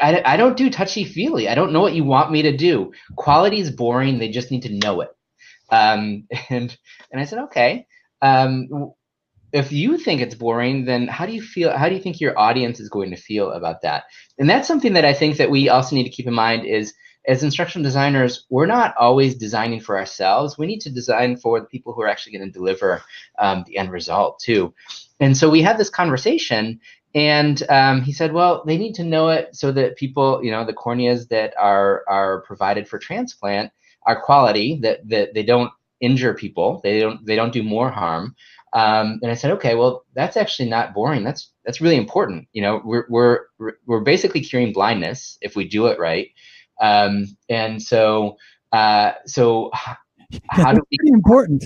I, 0.00 0.22
I, 0.24 0.36
don't 0.36 0.56
do 0.56 0.68
touchy 0.68 1.04
feely. 1.04 1.48
I 1.48 1.54
don't 1.54 1.72
know 1.72 1.80
what 1.80 1.94
you 1.94 2.02
want 2.02 2.32
me 2.32 2.42
to 2.42 2.56
do. 2.56 2.92
Quality 3.14 3.60
is 3.60 3.70
boring. 3.70 4.18
They 4.18 4.30
just 4.30 4.50
need 4.50 4.62
to 4.62 4.72
know 4.72 5.02
it. 5.02 5.10
Um, 5.70 6.26
and 6.50 6.76
and 7.12 7.20
I 7.20 7.24
said, 7.24 7.40
okay 7.44 7.86
um, 8.22 8.92
if 9.52 9.70
you 9.70 9.98
think 9.98 10.20
it's 10.20 10.34
boring 10.34 10.84
then 10.84 11.06
how 11.06 11.26
do 11.26 11.32
you 11.32 11.42
feel 11.42 11.76
how 11.76 11.88
do 11.88 11.94
you 11.94 12.00
think 12.00 12.20
your 12.20 12.38
audience 12.38 12.80
is 12.80 12.88
going 12.88 13.10
to 13.10 13.16
feel 13.16 13.52
about 13.52 13.82
that? 13.82 14.04
And 14.38 14.48
that's 14.48 14.68
something 14.68 14.94
that 14.94 15.04
i 15.04 15.12
think 15.12 15.36
that 15.36 15.50
we 15.50 15.68
also 15.68 15.94
need 15.94 16.04
to 16.04 16.10
keep 16.10 16.26
in 16.26 16.34
mind 16.34 16.64
is 16.66 16.94
as 17.28 17.42
instructional 17.42 17.84
designers 17.84 18.46
we're 18.50 18.66
not 18.66 18.96
always 18.96 19.36
designing 19.36 19.80
for 19.80 19.96
ourselves. 19.96 20.58
We 20.58 20.66
need 20.66 20.80
to 20.80 20.90
design 20.90 21.36
for 21.36 21.60
the 21.60 21.66
people 21.66 21.92
who 21.92 22.02
are 22.02 22.08
actually 22.08 22.36
going 22.36 22.50
to 22.50 22.58
deliver 22.58 23.02
um, 23.38 23.62
the 23.66 23.76
end 23.76 23.92
result 23.92 24.40
too. 24.40 24.74
And 25.20 25.36
so 25.36 25.48
we 25.48 25.62
had 25.62 25.78
this 25.78 25.90
conversation 25.90 26.80
and 27.14 27.62
um, 27.68 28.00
he 28.00 28.12
said 28.12 28.32
well 28.32 28.64
they 28.66 28.78
need 28.78 28.94
to 28.94 29.04
know 29.04 29.28
it 29.28 29.54
so 29.54 29.70
that 29.72 29.96
people 29.96 30.42
you 30.42 30.50
know 30.50 30.64
the 30.64 30.72
corneas 30.72 31.28
that 31.28 31.54
are 31.58 32.04
are 32.08 32.40
provided 32.42 32.88
for 32.88 32.98
transplant 32.98 33.70
are 34.06 34.20
quality 34.20 34.78
that 34.82 35.06
that 35.08 35.34
they 35.34 35.42
don't 35.42 35.70
injure 36.02 36.34
people. 36.34 36.80
They 36.84 37.00
don't 37.00 37.24
they 37.24 37.36
don't 37.36 37.52
do 37.52 37.62
more 37.62 37.90
harm. 37.90 38.34
Um, 38.74 39.20
and 39.22 39.30
I 39.30 39.34
said, 39.34 39.50
okay, 39.52 39.74
well, 39.74 40.04
that's 40.14 40.36
actually 40.36 40.68
not 40.68 40.94
boring. 40.94 41.24
That's 41.24 41.50
that's 41.64 41.80
really 41.80 41.96
important. 41.96 42.48
You 42.52 42.62
know, 42.62 42.82
we're 42.84 43.06
we're 43.08 43.40
we're 43.86 44.00
basically 44.00 44.40
curing 44.40 44.72
blindness 44.72 45.38
if 45.40 45.56
we 45.56 45.66
do 45.66 45.86
it 45.86 45.98
right. 45.98 46.28
Um, 46.80 47.26
and 47.48 47.82
so 47.82 48.36
uh, 48.72 49.12
so 49.26 49.70
how 50.48 50.72
do 50.72 50.80
we? 50.90 50.98
important. 51.12 51.64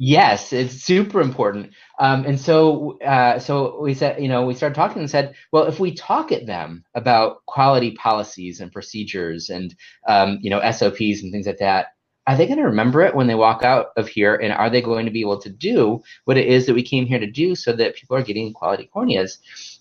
yes, 0.00 0.52
it's 0.52 0.74
super 0.74 1.20
important. 1.20 1.72
Um, 2.00 2.24
and 2.24 2.40
so 2.40 2.98
uh, 3.00 3.38
so 3.38 3.80
we 3.80 3.94
said, 3.94 4.20
you 4.20 4.28
know, 4.28 4.44
we 4.44 4.54
started 4.54 4.74
talking 4.74 4.98
and 4.98 5.10
said, 5.10 5.34
well, 5.52 5.64
if 5.64 5.78
we 5.78 5.94
talk 5.94 6.32
at 6.32 6.46
them 6.46 6.84
about 6.94 7.46
quality 7.46 7.92
policies 7.92 8.60
and 8.60 8.72
procedures 8.72 9.50
and 9.50 9.74
um, 10.08 10.38
you 10.42 10.50
know 10.50 10.60
SOPs 10.70 11.22
and 11.22 11.32
things 11.32 11.46
like 11.46 11.58
that, 11.58 11.88
are 12.26 12.36
they 12.36 12.46
going 12.46 12.58
to 12.58 12.64
remember 12.64 13.02
it 13.02 13.14
when 13.14 13.26
they 13.26 13.34
walk 13.34 13.64
out 13.64 13.88
of 13.96 14.08
here? 14.08 14.34
And 14.36 14.52
are 14.52 14.70
they 14.70 14.80
going 14.80 15.06
to 15.06 15.12
be 15.12 15.20
able 15.22 15.40
to 15.40 15.50
do 15.50 16.02
what 16.24 16.38
it 16.38 16.46
is 16.46 16.66
that 16.66 16.74
we 16.74 16.82
came 16.82 17.06
here 17.06 17.18
to 17.18 17.30
do 17.30 17.54
so 17.54 17.72
that 17.72 17.96
people 17.96 18.16
are 18.16 18.22
getting 18.22 18.52
quality 18.52 18.88
corneas? 18.94 19.38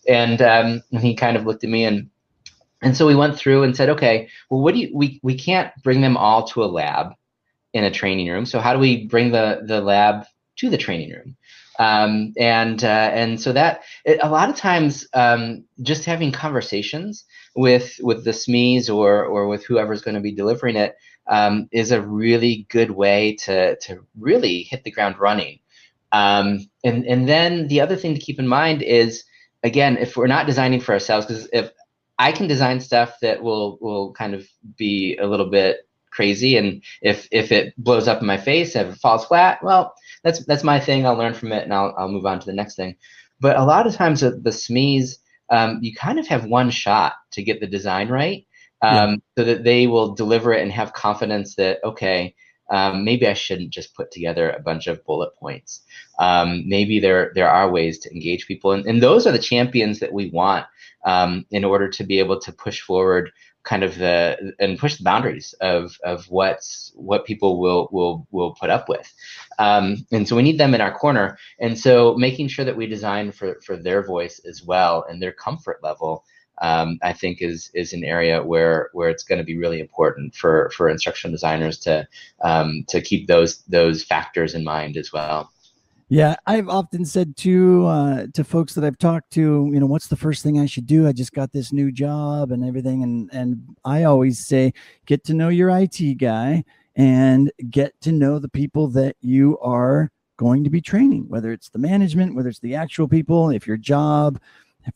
And, 0.08 0.42
um, 0.42 0.82
he 1.00 1.16
kind 1.16 1.38
of 1.38 1.46
looked 1.46 1.64
at 1.64 1.70
me 1.70 1.86
and 1.86 2.10
and 2.84 2.98
so 2.98 3.06
we 3.06 3.16
went 3.16 3.38
through 3.38 3.62
and 3.62 3.76
said 3.76 3.90
okay 3.90 4.28
well 4.50 4.62
what 4.62 4.74
do 4.74 4.80
you 4.80 4.90
we, 4.94 5.20
we 5.22 5.36
can't 5.38 5.72
bring 5.84 6.02
them 6.02 6.18
all 6.18 6.48
to 6.48 6.64
a 6.64 6.66
lab 6.66 7.14
in 7.74 7.84
a 7.84 7.92
training 7.92 8.30
room. 8.30 8.46
So 8.46 8.60
how 8.60 8.74
do 8.74 8.80
we 8.80 9.08
bring 9.08 9.32
the 9.32 9.62
the 9.66 9.82
lab 9.82 10.26
to 10.58 10.70
the 10.70 10.78
training 10.78 11.12
room? 11.12 11.36
Um, 11.80 12.34
and 12.38 12.84
uh, 12.84 13.12
and 13.14 13.40
so 13.40 13.54
that 13.54 13.82
it, 14.06 14.20
a 14.22 14.30
lot 14.30 14.50
of 14.50 14.56
times 14.56 15.08
um, 15.14 15.64
just 15.82 16.06
having 16.06 16.32
conversations 16.32 17.26
with 17.56 18.00
with 18.02 18.24
the 18.24 18.32
SMEs 18.32 18.94
or 18.94 19.26
or 19.26 19.48
with 19.48 19.66
whoever's 19.66 20.02
going 20.02 20.16
to 20.16 20.22
be 20.22 20.34
delivering 20.34 20.76
it 20.76 20.96
um, 21.28 21.70
is 21.72 21.92
a 21.92 22.02
really 22.02 22.68
good 22.70 22.92
way 22.92 23.36
to 23.38 23.76
to 23.78 24.06
really 24.20 24.64
hit 24.64 24.84
the 24.84 24.92
ground 24.92 25.20
running. 25.20 25.60
Um, 26.12 26.70
and 26.84 27.06
and 27.06 27.28
then 27.28 27.68
the 27.68 27.82
other 27.82 27.96
thing 27.96 28.14
to 28.14 28.22
keep 28.22 28.40
in 28.40 28.48
mind 28.48 28.82
is 28.82 29.24
again 29.64 29.98
if 29.98 30.18
we're 30.18 30.28
not 30.28 30.48
designing 30.48 30.82
for 30.82 30.94
ourselves 30.94 31.26
because 31.26 31.48
if 31.54 31.72
I 32.20 32.32
can 32.32 32.48
design 32.48 32.80
stuff 32.80 33.16
that 33.22 33.42
will 33.42 33.78
will 33.82 34.12
kind 34.14 34.34
of 34.34 34.48
be 34.78 35.18
a 35.18 35.28
little 35.28 35.50
bit 35.50 35.88
crazy 36.12 36.58
and 36.58 36.84
if 37.02 37.28
if 37.32 37.52
it 37.54 37.74
blows 37.78 38.08
up 38.08 38.20
in 38.20 38.28
my 38.28 38.38
face 38.38 38.76
if 38.76 38.88
it 38.88 39.00
falls 39.00 39.26
flat 39.26 39.64
well 39.64 39.96
that's 40.24 40.44
that's 40.46 40.64
my 40.64 40.80
thing. 40.80 41.06
I'll 41.06 41.16
learn 41.16 41.34
from 41.34 41.52
it 41.52 41.64
and 41.64 41.74
i'll, 41.74 41.94
I'll 41.98 42.10
move 42.10 42.26
on 42.26 42.40
to 42.40 42.46
the 42.46 42.54
next 42.54 42.76
thing. 42.76 42.96
But 43.40 43.58
a 43.58 43.64
lot 43.64 43.88
of 43.88 43.96
times 43.96 44.22
the, 44.22 44.32
the 44.32 44.52
smes 44.52 45.18
um, 45.50 45.80
you 45.82 45.94
kind 45.94 46.20
of 46.20 46.28
have 46.28 46.46
one 46.46 46.70
shot 46.70 47.14
to 47.32 47.44
get 47.44 47.60
the 47.60 47.68
design 47.68 48.10
right 48.10 48.46
um, 48.82 49.10
yeah. 49.10 49.16
so 49.38 49.44
that 49.46 49.64
they 49.64 49.88
will 49.88 50.14
deliver 50.14 50.54
it 50.54 50.62
and 50.62 50.72
have 50.72 50.94
confidence 50.94 51.56
that 51.56 51.80
okay 51.84 52.36
um, 52.72 53.04
maybe 53.04 53.28
I 53.28 53.34
shouldn't 53.34 53.70
just 53.70 53.94
put 53.96 54.12
together 54.12 54.50
a 54.50 54.62
bunch 54.62 54.88
of 54.88 55.04
bullet 55.04 55.36
points. 55.36 55.82
Um, 56.20 56.64
maybe 56.68 57.00
there 57.00 57.32
there 57.36 57.50
are 57.50 57.70
ways 57.70 58.00
to 58.00 58.12
engage 58.12 58.48
people, 58.48 58.72
and, 58.72 58.86
and 58.86 59.04
those 59.04 59.28
are 59.28 59.34
the 59.34 59.40
champions 59.40 60.00
that 60.00 60.14
we 60.14 60.30
want 60.30 60.66
um, 61.06 61.46
in 61.52 61.66
order 61.66 61.90
to 61.90 62.04
be 62.04 62.20
able 62.20 62.40
to 62.40 62.52
push 62.54 62.80
forward 62.82 63.32
kind 63.64 63.84
of 63.84 63.96
the 63.98 64.54
and 64.60 64.80
push 64.80 64.96
the 64.96 65.04
boundaries 65.04 65.54
of 65.60 65.98
of 66.04 66.26
what's 66.30 66.94
what 66.96 67.26
people 67.26 67.60
will 67.60 67.90
will 67.92 68.26
will 68.32 68.56
put 68.56 68.70
up 68.70 68.88
with. 68.88 69.14
Um, 69.60 70.06
and 70.14 70.26
so 70.26 70.38
we 70.38 70.42
need 70.42 70.58
them 70.58 70.74
in 70.74 70.82
our 70.82 70.98
corner, 70.98 71.38
and 71.60 71.78
so 71.78 72.16
making 72.16 72.48
sure 72.48 72.64
that 72.64 72.78
we 72.78 72.88
design 72.88 73.34
for 73.34 73.60
for 73.66 73.76
their 73.76 74.02
voice 74.02 74.40
as 74.48 74.64
well 74.64 75.06
and 75.10 75.22
their 75.22 75.34
comfort 75.34 75.84
level 75.84 76.24
um, 76.62 77.00
I 77.02 77.12
think 77.12 77.42
is 77.42 77.72
is 77.74 77.92
an 77.92 78.04
area 78.04 78.42
where 78.42 78.90
where 78.94 79.10
it's 79.10 79.24
going 79.24 79.40
to 79.40 79.44
be 79.44 79.58
really 79.58 79.80
important 79.80 80.36
for 80.36 80.72
for 80.76 80.90
instructional 80.90 81.32
designers 81.32 81.80
to 81.80 82.08
um, 82.42 82.86
to 82.88 83.02
keep 83.02 83.28
those 83.28 83.64
those 83.64 84.04
factors 84.04 84.54
in 84.54 84.64
mind 84.64 84.96
as 84.96 85.12
well. 85.12 85.52
Yeah, 86.08 86.36
I've 86.46 86.68
often 86.70 87.06
said 87.06 87.36
to 87.38 87.86
uh, 87.86 88.28
to 88.34 88.44
folks 88.44 88.76
that 88.76 88.84
I've 88.84 88.98
talked 88.98 89.32
to, 89.32 89.70
you 89.72 89.80
know, 89.80 89.86
what's 89.86 90.08
the 90.08 90.18
first 90.18 90.44
thing 90.44 90.60
I 90.60 90.66
should 90.66 90.86
do? 90.86 91.08
I 91.08 91.14
just 91.14 91.32
got 91.32 91.52
this 91.52 91.74
new 91.74 91.92
job 91.92 92.52
and 92.52 92.64
everything, 92.64 93.02
and 93.02 93.30
and 93.34 93.76
I 93.84 94.04
always 94.04 94.46
say, 94.46 94.74
get 95.08 95.24
to 95.26 95.34
know 95.34 95.50
your 95.50 95.70
IT 95.70 96.18
guy 96.18 96.64
and 96.96 97.52
get 97.70 98.00
to 98.02 98.12
know 98.12 98.38
the 98.38 98.50
people 98.50 98.88
that 98.90 99.16
you 99.22 99.58
are 99.60 100.12
going 100.38 100.64
to 100.64 100.70
be 100.70 100.82
training, 100.82 101.26
whether 101.30 101.52
it's 101.52 101.70
the 101.70 101.80
management, 101.80 102.36
whether 102.36 102.50
it's 102.50 102.60
the 102.60 102.76
actual 102.76 103.08
people, 103.08 103.50
if 103.50 103.66
your 103.66 103.78
job 103.78 104.40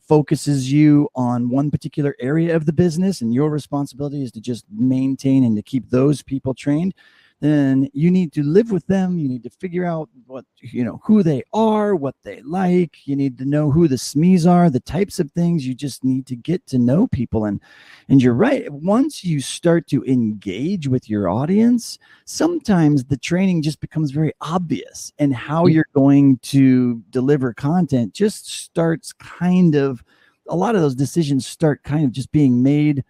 focuses 0.06 0.70
you 0.70 1.08
on 1.14 1.48
one 1.48 1.70
particular 1.70 2.14
area 2.20 2.54
of 2.54 2.66
the 2.66 2.72
business 2.72 3.20
and 3.20 3.34
your 3.34 3.50
responsibility 3.50 4.22
is 4.22 4.32
to 4.32 4.40
just 4.40 4.64
maintain 4.70 5.44
and 5.44 5.56
to 5.56 5.62
keep 5.62 5.90
those 5.90 6.22
people 6.22 6.54
trained 6.54 6.94
then 7.40 7.88
you 7.92 8.10
need 8.10 8.32
to 8.32 8.42
live 8.42 8.70
with 8.70 8.86
them. 8.86 9.18
You 9.18 9.28
need 9.28 9.42
to 9.42 9.50
figure 9.50 9.84
out 9.84 10.08
what, 10.26 10.46
you 10.60 10.82
know, 10.84 11.00
who 11.04 11.22
they 11.22 11.42
are, 11.52 11.94
what 11.94 12.14
they 12.22 12.40
like. 12.42 13.06
You 13.06 13.14
need 13.14 13.36
to 13.38 13.44
know 13.44 13.70
who 13.70 13.88
the 13.88 13.96
SMEs 13.96 14.50
are, 14.50 14.70
the 14.70 14.80
types 14.80 15.18
of 15.20 15.30
things. 15.32 15.66
You 15.66 15.74
just 15.74 16.02
need 16.02 16.26
to 16.28 16.36
get 16.36 16.66
to 16.68 16.78
know 16.78 17.06
people. 17.08 17.44
And, 17.44 17.60
and 18.08 18.22
you're 18.22 18.32
right. 18.32 18.72
Once 18.72 19.22
you 19.22 19.40
start 19.40 19.86
to 19.88 20.02
engage 20.04 20.88
with 20.88 21.10
your 21.10 21.28
audience, 21.28 21.98
sometimes 22.24 23.04
the 23.04 23.18
training 23.18 23.60
just 23.62 23.80
becomes 23.80 24.12
very 24.12 24.32
obvious 24.40 25.12
and 25.18 25.34
how 25.34 25.66
you're 25.66 25.88
going 25.94 26.38
to 26.38 27.02
deliver 27.10 27.52
content 27.52 28.14
just 28.14 28.50
starts 28.50 29.12
kind 29.12 29.74
of, 29.74 30.02
a 30.48 30.56
lot 30.56 30.74
of 30.74 30.80
those 30.80 30.94
decisions 30.94 31.46
start 31.46 31.82
kind 31.82 32.04
of 32.04 32.12
just 32.12 32.30
being 32.32 32.62
made 32.62 33.04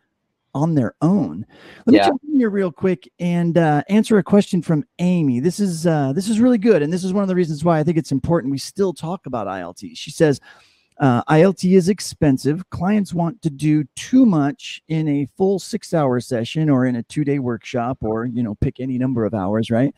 on 0.56 0.74
their 0.74 0.94
own. 1.02 1.44
Let 1.84 1.92
me 1.92 1.98
jump 1.98 2.22
in 2.26 2.38
here 2.38 2.48
real 2.48 2.72
quick 2.72 3.06
and 3.20 3.58
uh, 3.58 3.82
answer 3.90 4.16
a 4.16 4.22
question 4.22 4.62
from 4.62 4.84
Amy. 4.98 5.38
This 5.38 5.60
is 5.60 5.86
uh, 5.86 6.14
this 6.14 6.30
is 6.30 6.40
really 6.40 6.56
good, 6.56 6.82
and 6.82 6.90
this 6.90 7.04
is 7.04 7.12
one 7.12 7.22
of 7.22 7.28
the 7.28 7.34
reasons 7.34 7.62
why 7.62 7.78
I 7.78 7.84
think 7.84 7.98
it's 7.98 8.10
important 8.10 8.50
we 8.50 8.58
still 8.58 8.94
talk 8.94 9.26
about 9.26 9.46
ILT. 9.46 9.92
She 9.94 10.10
says. 10.10 10.40
Uh, 10.98 11.22
ILT 11.24 11.76
is 11.76 11.90
expensive. 11.90 12.70
Clients 12.70 13.12
want 13.12 13.42
to 13.42 13.50
do 13.50 13.84
too 13.96 14.24
much 14.24 14.80
in 14.88 15.06
a 15.06 15.26
full 15.36 15.58
six 15.58 15.92
hour 15.92 16.18
session 16.20 16.70
or 16.70 16.86
in 16.86 16.96
a 16.96 17.02
two 17.02 17.22
day 17.22 17.38
workshop 17.38 17.98
or, 18.00 18.24
you 18.24 18.42
know, 18.42 18.54
pick 18.54 18.80
any 18.80 18.96
number 18.96 19.26
of 19.26 19.34
hours, 19.34 19.70
right? 19.70 19.94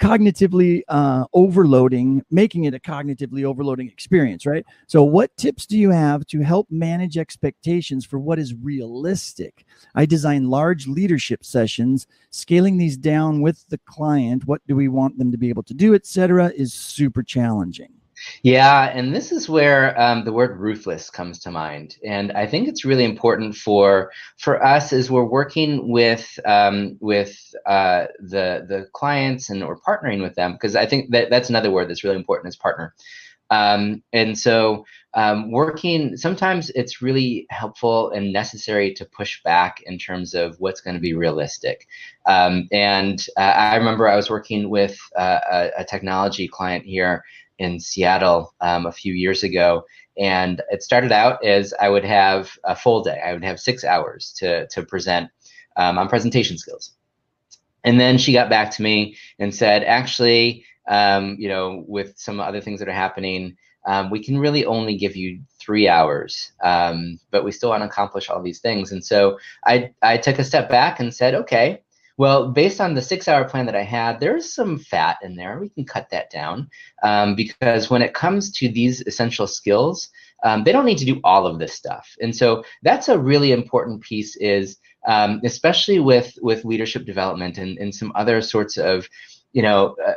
Cognitively 0.00 0.82
uh, 0.88 1.26
overloading, 1.34 2.24
making 2.30 2.64
it 2.64 2.74
a 2.74 2.78
cognitively 2.78 3.44
overloading 3.44 3.88
experience, 3.88 4.46
right? 4.46 4.64
So, 4.86 5.04
what 5.04 5.36
tips 5.36 5.66
do 5.66 5.78
you 5.78 5.90
have 5.90 6.26
to 6.26 6.40
help 6.40 6.66
manage 6.70 7.18
expectations 7.18 8.04
for 8.04 8.18
what 8.18 8.38
is 8.38 8.54
realistic? 8.54 9.64
I 9.94 10.06
design 10.06 10.50
large 10.50 10.86
leadership 10.86 11.44
sessions. 11.44 12.06
Scaling 12.30 12.78
these 12.78 12.96
down 12.96 13.40
with 13.40 13.64
the 13.68 13.78
client, 13.78 14.46
what 14.46 14.62
do 14.66 14.74
we 14.74 14.88
want 14.88 15.18
them 15.18 15.30
to 15.30 15.38
be 15.38 15.48
able 15.48 15.64
to 15.64 15.74
do, 15.74 15.94
etc., 15.94 16.52
is 16.56 16.72
super 16.72 17.22
challenging. 17.22 17.99
Yeah, 18.42 18.90
and 18.94 19.14
this 19.14 19.32
is 19.32 19.48
where 19.48 19.98
um, 20.00 20.24
the 20.24 20.32
word 20.32 20.58
ruthless 20.58 21.10
comes 21.10 21.38
to 21.40 21.50
mind, 21.50 21.96
and 22.04 22.32
I 22.32 22.46
think 22.46 22.68
it's 22.68 22.84
really 22.84 23.04
important 23.04 23.54
for 23.54 24.12
for 24.38 24.64
us 24.64 24.92
as 24.92 25.10
we're 25.10 25.24
working 25.24 25.88
with 25.88 26.38
um, 26.44 26.96
with 27.00 27.38
uh, 27.66 28.06
the 28.18 28.66
the 28.68 28.88
clients 28.92 29.50
and 29.50 29.62
or 29.62 29.78
partnering 29.80 30.22
with 30.22 30.34
them 30.34 30.52
because 30.52 30.76
I 30.76 30.86
think 30.86 31.10
that 31.10 31.30
that's 31.30 31.50
another 31.50 31.70
word 31.70 31.88
that's 31.88 32.04
really 32.04 32.16
important 32.16 32.52
is 32.52 32.56
partner. 32.56 32.94
Um, 33.50 34.04
and 34.12 34.38
so 34.38 34.84
um, 35.14 35.50
working 35.50 36.16
sometimes 36.16 36.70
it's 36.70 37.02
really 37.02 37.46
helpful 37.50 38.10
and 38.10 38.32
necessary 38.32 38.94
to 38.94 39.04
push 39.04 39.42
back 39.42 39.82
in 39.86 39.98
terms 39.98 40.34
of 40.34 40.56
what's 40.60 40.80
going 40.80 40.94
to 40.94 41.00
be 41.00 41.14
realistic 41.14 41.88
um, 42.26 42.68
and 42.70 43.26
uh, 43.36 43.40
i 43.40 43.74
remember 43.74 44.08
i 44.08 44.14
was 44.14 44.30
working 44.30 44.70
with 44.70 44.96
uh, 45.16 45.40
a, 45.50 45.70
a, 45.78 45.84
technology 45.84 46.46
client 46.46 46.84
here 46.84 47.24
in 47.60 47.78
Seattle 47.78 48.54
um, 48.60 48.86
a 48.86 48.92
few 48.92 49.12
years 49.12 49.44
ago. 49.44 49.84
And 50.18 50.60
it 50.70 50.82
started 50.82 51.12
out 51.12 51.44
as 51.44 51.72
I 51.80 51.88
would 51.88 52.04
have 52.04 52.50
a 52.64 52.74
full 52.74 53.02
day. 53.02 53.20
I 53.24 53.32
would 53.32 53.44
have 53.44 53.60
six 53.60 53.84
hours 53.84 54.32
to, 54.38 54.66
to 54.68 54.82
present 54.82 55.30
um, 55.76 55.98
on 55.98 56.08
presentation 56.08 56.58
skills. 56.58 56.92
And 57.84 58.00
then 58.00 58.18
she 58.18 58.32
got 58.32 58.50
back 58.50 58.70
to 58.72 58.82
me 58.82 59.16
and 59.38 59.54
said, 59.54 59.84
actually, 59.84 60.64
um, 60.88 61.36
you 61.38 61.48
know, 61.48 61.84
with 61.86 62.18
some 62.18 62.40
other 62.40 62.60
things 62.60 62.80
that 62.80 62.88
are 62.88 62.92
happening, 62.92 63.56
um, 63.86 64.10
we 64.10 64.22
can 64.22 64.38
really 64.38 64.66
only 64.66 64.96
give 64.96 65.16
you 65.16 65.40
three 65.58 65.88
hours, 65.88 66.52
um, 66.62 67.18
but 67.30 67.44
we 67.44 67.52
still 67.52 67.70
want 67.70 67.82
to 67.82 67.86
accomplish 67.86 68.28
all 68.28 68.42
these 68.42 68.60
things. 68.60 68.92
And 68.92 69.02
so 69.04 69.38
I, 69.64 69.92
I 70.02 70.18
took 70.18 70.38
a 70.38 70.44
step 70.44 70.68
back 70.68 71.00
and 71.00 71.14
said, 71.14 71.34
okay, 71.34 71.82
well, 72.20 72.48
based 72.48 72.82
on 72.82 72.92
the 72.92 73.00
six 73.00 73.28
hour 73.28 73.48
plan 73.48 73.64
that 73.64 73.74
I 73.74 73.82
had, 73.82 74.20
there's 74.20 74.52
some 74.52 74.78
fat 74.78 75.16
in 75.22 75.36
there. 75.36 75.58
We 75.58 75.70
can 75.70 75.86
cut 75.86 76.10
that 76.10 76.28
down 76.28 76.68
um, 77.02 77.34
because 77.34 77.88
when 77.88 78.02
it 78.02 78.12
comes 78.12 78.52
to 78.58 78.68
these 78.68 79.00
essential 79.06 79.46
skills, 79.46 80.10
um, 80.44 80.62
they 80.62 80.70
don't 80.70 80.84
need 80.84 80.98
to 80.98 81.06
do 81.06 81.18
all 81.24 81.46
of 81.46 81.58
this 81.58 81.72
stuff. 81.72 82.14
And 82.20 82.36
so 82.36 82.62
that's 82.82 83.08
a 83.08 83.18
really 83.18 83.52
important 83.52 84.02
piece 84.02 84.36
is 84.36 84.76
um, 85.06 85.40
especially 85.44 85.98
with, 85.98 86.36
with 86.42 86.66
leadership 86.66 87.06
development 87.06 87.56
and, 87.56 87.78
and 87.78 87.94
some 87.94 88.12
other 88.14 88.42
sorts 88.42 88.76
of, 88.76 89.08
you 89.54 89.62
know, 89.62 89.96
uh, 90.06 90.12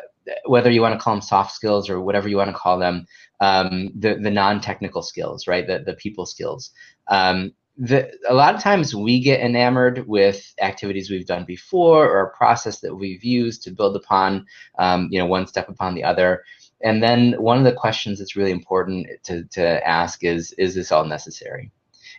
whether 0.46 0.70
you 0.70 0.82
want 0.82 1.00
to 1.00 1.02
call 1.02 1.14
them 1.14 1.22
soft 1.22 1.54
skills 1.54 1.90
or 1.90 2.02
whatever 2.02 2.28
you 2.28 2.36
want 2.36 2.50
to 2.50 2.58
call 2.58 2.80
them, 2.80 3.06
um, 3.40 3.92
the, 3.98 4.16
the 4.16 4.30
non-technical 4.30 5.04
skills, 5.04 5.48
right? 5.48 5.68
The, 5.68 5.80
the 5.80 5.94
people 5.94 6.26
skills. 6.26 6.72
Um, 7.08 7.54
the, 7.78 8.12
a 8.30 8.34
lot 8.34 8.54
of 8.54 8.62
times 8.62 8.94
we 8.94 9.20
get 9.20 9.40
enamored 9.40 10.08
with 10.08 10.54
activities 10.62 11.10
we've 11.10 11.26
done 11.26 11.46
before 11.46 12.08
or 12.08 12.22
a 12.22 12.38
process 12.38 12.80
that 12.82 12.96
we've 12.96 13.24
used 13.24 13.64
to 13.64 13.72
build 13.72 13.96
upon, 13.96 14.46
um, 14.78 15.08
you 15.12 15.18
know, 15.18 15.26
one 15.26 15.48
step 15.48 15.70
upon 15.70 15.96
the 15.96 16.04
other. 16.04 16.44
And 16.84 17.02
then 17.02 17.34
one 17.42 17.58
of 17.58 17.64
the 17.64 17.74
questions 17.74 18.20
that's 18.20 18.36
really 18.36 18.52
important 18.52 19.08
to, 19.24 19.44
to 19.46 19.88
ask 19.88 20.24
is, 20.24 20.52
is 20.54 20.76
this 20.76 20.92
all 20.92 21.06
necessary? 21.06 21.72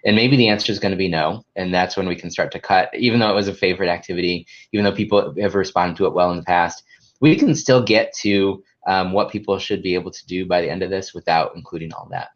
And 0.05 0.17
maybe 0.17 0.37
the 0.37 0.49
answer 0.49 0.73
is 0.73 0.79
going 0.79 0.93
to 0.93 0.99
be 0.99 1.09
no. 1.09 1.45
And 1.57 1.73
that's 1.73 1.97
when 1.97 2.09
we 2.09 2.17
can 2.17 2.31
start 2.31 2.51
to 2.53 2.61
cut, 2.61 2.91
even 2.95 3.21
though 3.21 3.31
it 3.31 3.35
was 3.35 3.49
a 3.49 3.55
favorite 3.55 3.89
activity, 3.89 4.47
even 4.73 4.85
though 4.85 4.93
people 4.93 5.35
have 5.41 5.55
responded 5.55 5.97
to 5.99 6.07
it 6.07 6.15
well 6.15 6.31
in 6.31 6.37
the 6.37 6.43
past, 6.43 6.83
we 7.21 7.37
can 7.37 7.55
still 7.55 7.83
get 7.83 8.13
to 8.21 8.63
um, 8.87 9.13
what 9.13 9.31
people 9.31 9.59
should 9.59 9.83
be 9.83 9.95
able 9.95 10.11
to 10.11 10.27
do 10.27 10.47
by 10.47 10.61
the 10.61 10.71
end 10.71 10.83
of 10.83 10.91
this 10.91 11.15
without 11.15 11.53
including 11.55 11.93
all 11.93 12.09
that. 12.11 12.29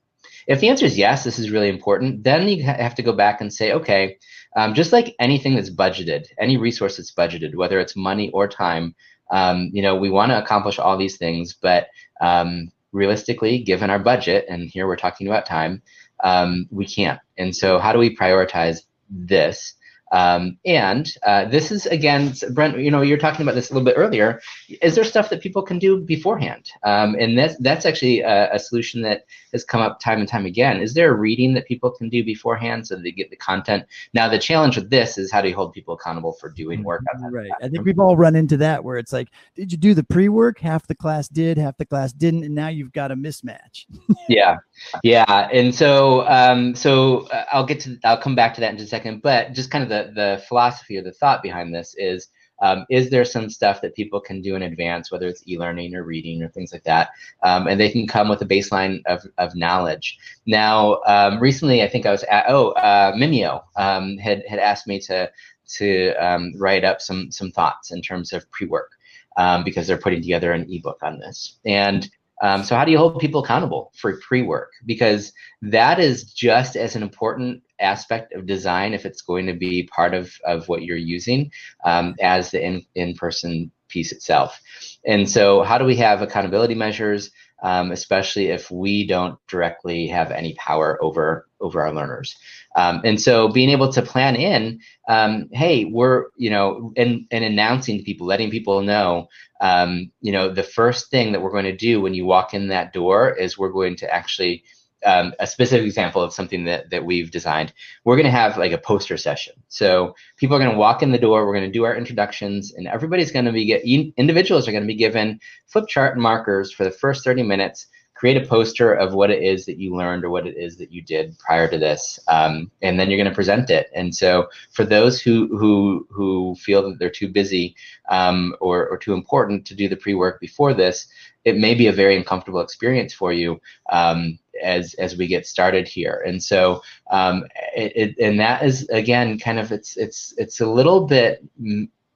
If 0.48 0.60
the 0.60 0.68
answer 0.70 0.86
is 0.86 0.98
yes, 0.98 1.24
this 1.24 1.38
is 1.38 1.50
really 1.50 1.68
important, 1.68 2.24
then 2.24 2.48
you 2.48 2.64
have 2.64 2.94
to 2.96 3.02
go 3.02 3.12
back 3.12 3.40
and 3.40 3.52
say, 3.52 3.72
okay, 3.72 4.18
um, 4.56 4.74
just 4.74 4.92
like 4.92 5.14
anything 5.20 5.54
that's 5.54 5.70
budgeted, 5.70 6.26
any 6.40 6.56
resource 6.56 6.96
that's 6.96 7.12
budgeted, 7.12 7.54
whether 7.54 7.78
it's 7.78 7.94
money 7.94 8.30
or 8.30 8.48
time, 8.48 8.94
um, 9.30 9.68
you 9.72 9.82
know, 9.82 9.94
we 9.94 10.10
want 10.10 10.30
to 10.32 10.42
accomplish 10.42 10.78
all 10.78 10.96
these 10.96 11.18
things, 11.18 11.52
but 11.52 11.88
um, 12.22 12.72
realistically, 12.92 13.58
given 13.62 13.90
our 13.90 13.98
budget, 13.98 14.46
and 14.48 14.70
here 14.70 14.86
we're 14.86 14.96
talking 14.96 15.28
about 15.28 15.44
time, 15.44 15.82
um, 16.24 16.66
we 16.70 16.86
can't. 16.86 17.20
And 17.36 17.54
so, 17.54 17.78
how 17.78 17.92
do 17.92 17.98
we 17.98 18.16
prioritize 18.16 18.78
this? 19.10 19.74
Um, 20.12 20.58
and 20.64 21.10
uh, 21.26 21.44
this 21.46 21.70
is 21.70 21.86
again, 21.86 22.32
Brent. 22.50 22.78
You 22.78 22.90
know, 22.90 23.02
you're 23.02 23.18
talking 23.18 23.42
about 23.42 23.54
this 23.54 23.70
a 23.70 23.74
little 23.74 23.84
bit 23.84 23.94
earlier. 23.96 24.40
Is 24.82 24.94
there 24.94 25.04
stuff 25.04 25.30
that 25.30 25.42
people 25.42 25.62
can 25.62 25.78
do 25.78 26.00
beforehand? 26.00 26.70
Um, 26.82 27.14
and 27.18 27.38
that's 27.38 27.56
that's 27.58 27.84
actually 27.84 28.20
a, 28.20 28.52
a, 28.54 28.58
solution 28.58 29.02
that 29.02 29.24
has 29.52 29.64
come 29.64 29.80
up 29.80 30.00
time 30.00 30.20
and 30.20 30.28
time 30.28 30.46
again. 30.46 30.80
Is 30.80 30.94
there 30.94 31.12
a 31.12 31.16
reading 31.16 31.54
that 31.54 31.66
people 31.66 31.90
can 31.90 32.08
do 32.08 32.24
beforehand 32.24 32.86
so 32.86 32.96
they 32.96 33.10
get 33.10 33.30
the 33.30 33.36
content? 33.36 33.84
Now, 34.14 34.28
the 34.28 34.38
challenge 34.38 34.76
with 34.76 34.90
this 34.90 35.18
is 35.18 35.30
how 35.30 35.42
do 35.42 35.48
you 35.48 35.54
hold 35.54 35.72
people 35.72 35.94
accountable 35.94 36.32
for 36.32 36.50
doing 36.50 36.82
work? 36.82 37.02
right. 37.30 37.50
I 37.62 37.68
think 37.68 37.84
we've 37.84 37.98
all 37.98 38.16
run 38.16 38.36
into 38.36 38.56
that 38.58 38.82
where 38.82 38.96
it's 38.96 39.12
like, 39.12 39.28
did 39.54 39.72
you 39.72 39.78
do 39.78 39.94
the 39.94 40.04
pre-work? 40.04 40.58
Half 40.58 40.86
the 40.86 40.94
class 40.94 41.28
did, 41.28 41.58
half 41.58 41.76
the 41.76 41.86
class 41.86 42.12
didn't, 42.12 42.44
and 42.44 42.54
now 42.54 42.68
you've 42.68 42.92
got 42.92 43.10
a 43.10 43.16
mismatch. 43.16 43.86
yeah, 44.28 44.58
yeah. 45.02 45.48
And 45.52 45.74
so, 45.74 46.26
um, 46.28 46.74
so 46.74 47.20
uh, 47.28 47.44
I'll 47.52 47.66
get 47.66 47.80
to 47.80 47.98
I'll 48.04 48.20
come 48.20 48.34
back 48.34 48.54
to 48.54 48.60
that 48.60 48.70
in 48.72 48.78
just 48.78 48.88
a 48.88 48.90
second. 48.90 49.22
But 49.22 49.52
just 49.52 49.70
kind 49.70 49.82
of 49.82 49.90
the 49.90 49.97
the 50.04 50.42
philosophy 50.48 50.96
or 50.96 51.02
the 51.02 51.12
thought 51.12 51.42
behind 51.42 51.74
this 51.74 51.94
is 51.98 52.28
um, 52.60 52.86
is 52.90 53.10
there 53.10 53.24
some 53.24 53.48
stuff 53.48 53.80
that 53.82 53.94
people 53.94 54.20
can 54.20 54.42
do 54.42 54.56
in 54.56 54.62
advance, 54.62 55.12
whether 55.12 55.28
it's 55.28 55.46
e-learning 55.46 55.94
or 55.94 56.02
reading 56.02 56.42
or 56.42 56.48
things 56.48 56.72
like 56.72 56.82
that, 56.84 57.10
um, 57.42 57.68
and 57.68 57.78
they 57.78 57.90
can 57.90 58.06
come 58.06 58.28
with 58.28 58.42
a 58.42 58.46
baseline 58.46 59.00
of, 59.06 59.24
of 59.38 59.54
knowledge. 59.54 60.18
Now, 60.46 61.00
um, 61.06 61.38
recently, 61.38 61.82
I 61.82 61.88
think 61.88 62.06
I 62.06 62.10
was 62.10 62.24
at, 62.24 62.46
oh, 62.48 62.70
uh, 62.70 63.12
Mimeo 63.14 63.62
um, 63.76 64.18
had, 64.18 64.42
had 64.48 64.58
asked 64.58 64.86
me 64.86 64.98
to, 65.00 65.30
to 65.76 66.14
um, 66.14 66.52
write 66.56 66.84
up 66.84 67.00
some, 67.00 67.30
some 67.30 67.52
thoughts 67.52 67.92
in 67.92 68.02
terms 68.02 68.32
of 68.32 68.50
pre-work 68.50 68.90
um, 69.36 69.62
because 69.62 69.86
they're 69.86 69.96
putting 69.96 70.22
together 70.22 70.52
an 70.52 70.66
ebook 70.68 70.98
on 71.02 71.18
this. 71.20 71.58
And 71.64 72.10
um, 72.42 72.62
so 72.64 72.76
how 72.76 72.84
do 72.84 72.92
you 72.92 72.98
hold 72.98 73.18
people 73.18 73.44
accountable 73.44 73.92
for 73.96 74.18
pre-work? 74.18 74.70
Because 74.86 75.32
that 75.62 75.98
is 75.98 76.32
just 76.32 76.76
as 76.76 76.96
an 76.96 77.02
important 77.02 77.62
aspect 77.80 78.32
of 78.34 78.46
design 78.46 78.94
if 78.94 79.06
it's 79.06 79.22
going 79.22 79.46
to 79.46 79.54
be 79.54 79.84
part 79.84 80.14
of, 80.14 80.32
of 80.44 80.68
what 80.68 80.82
you're 80.82 80.96
using 80.96 81.50
um, 81.84 82.14
as 82.20 82.50
the 82.50 82.64
in, 82.64 82.84
in-person 82.94 83.70
piece 83.88 84.12
itself. 84.12 84.60
And 85.06 85.28
so 85.28 85.62
how 85.62 85.78
do 85.78 85.84
we 85.84 85.96
have 85.96 86.22
accountability 86.22 86.74
measures? 86.74 87.30
um, 87.62 87.90
especially 87.90 88.46
if 88.46 88.70
we 88.70 89.06
don't 89.06 89.38
directly 89.48 90.06
have 90.08 90.30
any 90.30 90.54
power 90.54 90.98
over 91.02 91.48
over 91.60 91.82
our 91.82 91.92
learners. 91.92 92.36
Um, 92.76 93.00
and 93.04 93.20
so 93.20 93.48
being 93.48 93.70
able 93.70 93.90
to 93.92 94.02
plan 94.02 94.36
in, 94.36 94.78
um, 95.08 95.48
hey, 95.50 95.86
we're, 95.86 96.26
you 96.36 96.50
know, 96.50 96.92
and, 96.96 97.26
and 97.32 97.44
announcing 97.44 97.98
to 97.98 98.04
people, 98.04 98.28
letting 98.28 98.50
people 98.50 98.82
know, 98.82 99.28
um, 99.60 100.12
you 100.20 100.30
know, 100.30 100.50
the 100.50 100.62
first 100.62 101.10
thing 101.10 101.32
that 101.32 101.42
we're 101.42 101.50
going 101.50 101.64
to 101.64 101.76
do 101.76 102.00
when 102.00 102.14
you 102.14 102.24
walk 102.24 102.54
in 102.54 102.68
that 102.68 102.92
door 102.92 103.30
is 103.32 103.58
we're 103.58 103.72
going 103.72 103.96
to 103.96 104.14
actually 104.14 104.62
um, 105.04 105.34
a 105.38 105.46
specific 105.46 105.86
example 105.86 106.22
of 106.22 106.32
something 106.32 106.64
that, 106.64 106.90
that 106.90 107.04
we've 107.04 107.30
designed. 107.30 107.72
We're 108.04 108.16
going 108.16 108.24
to 108.24 108.30
have 108.30 108.58
like 108.58 108.72
a 108.72 108.78
poster 108.78 109.16
session. 109.16 109.54
So 109.68 110.14
people 110.36 110.56
are 110.56 110.60
going 110.60 110.72
to 110.72 110.78
walk 110.78 111.02
in 111.02 111.12
the 111.12 111.18
door. 111.18 111.46
We're 111.46 111.54
going 111.54 111.70
to 111.70 111.78
do 111.78 111.84
our 111.84 111.96
introductions, 111.96 112.72
and 112.72 112.88
everybody's 112.88 113.32
going 113.32 113.44
to 113.44 113.52
be 113.52 113.64
get 113.64 113.82
individuals 113.84 114.66
are 114.66 114.72
going 114.72 114.84
to 114.84 114.88
be 114.88 114.94
given 114.94 115.40
flip 115.66 115.88
chart 115.88 116.18
markers 116.18 116.72
for 116.72 116.84
the 116.84 116.90
first 116.90 117.24
30 117.24 117.42
minutes. 117.42 117.86
Create 118.14 118.36
a 118.36 118.46
poster 118.46 118.92
of 118.92 119.14
what 119.14 119.30
it 119.30 119.44
is 119.44 119.64
that 119.66 119.78
you 119.78 119.94
learned 119.94 120.24
or 120.24 120.30
what 120.30 120.44
it 120.44 120.56
is 120.56 120.76
that 120.78 120.90
you 120.90 121.00
did 121.00 121.38
prior 121.38 121.68
to 121.70 121.78
this, 121.78 122.18
um, 122.26 122.68
and 122.82 122.98
then 122.98 123.08
you're 123.08 123.16
going 123.16 123.30
to 123.30 123.34
present 123.34 123.70
it. 123.70 123.88
And 123.94 124.12
so, 124.12 124.48
for 124.72 124.84
those 124.84 125.22
who 125.22 125.56
who 125.56 126.04
who 126.10 126.56
feel 126.56 126.82
that 126.88 126.98
they're 126.98 127.10
too 127.10 127.28
busy 127.28 127.76
um, 128.08 128.56
or 128.60 128.88
or 128.88 128.98
too 128.98 129.12
important 129.12 129.64
to 129.66 129.76
do 129.76 129.88
the 129.88 129.94
pre 129.94 130.14
work 130.14 130.40
before 130.40 130.74
this, 130.74 131.06
it 131.44 131.56
may 131.56 131.74
be 131.74 131.86
a 131.86 131.92
very 131.92 132.16
uncomfortable 132.16 132.60
experience 132.60 133.14
for 133.14 133.32
you 133.32 133.60
um, 133.90 134.38
as 134.62 134.94
as 134.94 135.16
we 135.16 135.26
get 135.26 135.46
started 135.46 135.88
here. 135.88 136.22
And 136.26 136.42
so, 136.42 136.82
um, 137.10 137.44
it, 137.76 137.92
it, 137.94 138.18
and 138.18 138.40
that 138.40 138.64
is 138.64 138.88
again 138.88 139.38
kind 139.38 139.58
of 139.58 139.72
it's 139.72 139.96
it's 139.96 140.34
it's 140.36 140.60
a 140.60 140.66
little 140.66 141.06
bit 141.06 141.44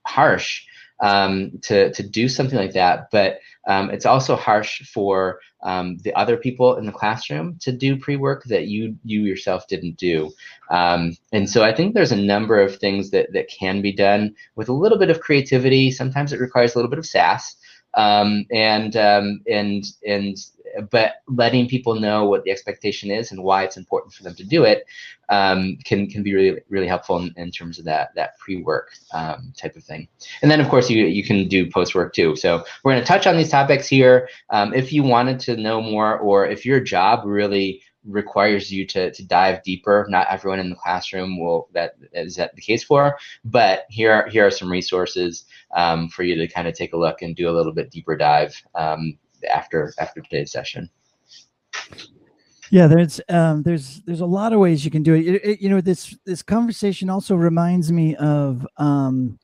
harsh 0.06 0.64
um, 1.00 1.58
to 1.62 1.92
to 1.92 2.02
do 2.02 2.28
something 2.28 2.58
like 2.58 2.72
that, 2.72 3.10
but 3.10 3.40
um, 3.66 3.90
it's 3.90 4.06
also 4.06 4.34
harsh 4.34 4.82
for 4.88 5.40
um, 5.62 5.98
the 5.98 6.12
other 6.14 6.36
people 6.36 6.76
in 6.76 6.86
the 6.86 6.92
classroom 6.92 7.56
to 7.60 7.72
do 7.72 7.96
pre-work 7.96 8.44
that 8.44 8.66
you 8.66 8.96
you 9.04 9.22
yourself 9.22 9.66
didn't 9.68 9.96
do. 9.96 10.30
Um, 10.70 11.16
and 11.32 11.48
so 11.48 11.62
I 11.62 11.74
think 11.74 11.94
there's 11.94 12.12
a 12.12 12.16
number 12.16 12.60
of 12.60 12.76
things 12.76 13.10
that 13.10 13.32
that 13.32 13.48
can 13.48 13.82
be 13.82 13.92
done 13.92 14.34
with 14.54 14.68
a 14.68 14.72
little 14.72 14.98
bit 14.98 15.10
of 15.10 15.20
creativity. 15.20 15.90
Sometimes 15.90 16.32
it 16.32 16.40
requires 16.40 16.74
a 16.74 16.78
little 16.78 16.90
bit 16.90 16.98
of 16.98 17.06
sass 17.06 17.56
um, 17.94 18.46
and 18.50 18.96
um, 18.96 19.42
and 19.48 19.84
and 20.06 20.36
but 20.90 21.16
letting 21.28 21.68
people 21.68 21.94
know 21.94 22.24
what 22.24 22.44
the 22.44 22.50
expectation 22.50 23.10
is 23.10 23.30
and 23.30 23.42
why 23.42 23.62
it's 23.62 23.76
important 23.76 24.12
for 24.14 24.22
them 24.22 24.34
to 24.34 24.44
do 24.44 24.64
it 24.64 24.84
um, 25.28 25.76
can 25.84 26.08
can 26.08 26.22
be 26.22 26.34
really 26.34 26.60
really 26.68 26.86
helpful 26.86 27.18
in, 27.18 27.32
in 27.36 27.50
terms 27.50 27.78
of 27.78 27.84
that 27.84 28.14
that 28.14 28.38
pre-work 28.38 28.90
um, 29.12 29.52
type 29.56 29.76
of 29.76 29.84
thing. 29.84 30.08
And 30.40 30.50
then 30.50 30.60
of 30.60 30.68
course 30.68 30.88
you 30.90 31.06
you 31.06 31.24
can 31.24 31.48
do 31.48 31.70
post-work 31.70 32.14
too. 32.14 32.36
So 32.36 32.64
we're 32.82 32.92
going 32.92 33.02
to 33.02 33.08
touch 33.08 33.26
on 33.26 33.36
these 33.36 33.50
topics 33.50 33.86
here. 33.86 34.28
Um, 34.50 34.72
if 34.74 34.92
you 34.92 35.02
wanted 35.02 35.40
to 35.40 35.56
know 35.56 35.80
more, 35.80 36.18
or 36.18 36.46
if 36.46 36.64
your 36.64 36.80
job 36.80 37.24
really 37.24 37.82
requires 38.06 38.72
you 38.72 38.86
to, 38.86 39.12
to 39.12 39.24
dive 39.24 39.62
deeper. 39.62 40.06
Not 40.08 40.26
everyone 40.30 40.60
in 40.60 40.70
the 40.70 40.76
classroom 40.76 41.38
will 41.38 41.68
that 41.72 41.94
is 42.12 42.36
that 42.36 42.54
the 42.54 42.62
case 42.62 42.84
for, 42.84 43.16
but 43.44 43.86
here 43.90 44.12
are, 44.12 44.28
here 44.28 44.46
are 44.46 44.50
some 44.50 44.70
resources 44.70 45.44
um, 45.76 46.08
for 46.08 46.22
you 46.22 46.34
to 46.36 46.48
kind 46.48 46.68
of 46.68 46.74
take 46.74 46.92
a 46.92 46.98
look 46.98 47.22
and 47.22 47.36
do 47.36 47.48
a 47.48 47.52
little 47.52 47.72
bit 47.72 47.90
deeper 47.90 48.16
dive 48.16 48.60
um, 48.74 49.16
after 49.50 49.92
after 49.98 50.20
today's 50.20 50.52
session. 50.52 50.90
Yeah, 52.70 52.86
there's 52.86 53.20
um, 53.28 53.62
there's 53.62 54.00
there's 54.06 54.20
a 54.20 54.26
lot 54.26 54.54
of 54.54 54.58
ways 54.58 54.82
you 54.82 54.90
can 54.90 55.02
do 55.02 55.12
it. 55.12 55.26
it, 55.26 55.44
it 55.44 55.60
you 55.60 55.68
know, 55.68 55.82
this 55.82 56.16
this 56.24 56.42
conversation 56.42 57.10
also 57.10 57.36
reminds 57.36 57.92
me 57.92 58.16
of 58.16 58.66
um, 58.78 59.38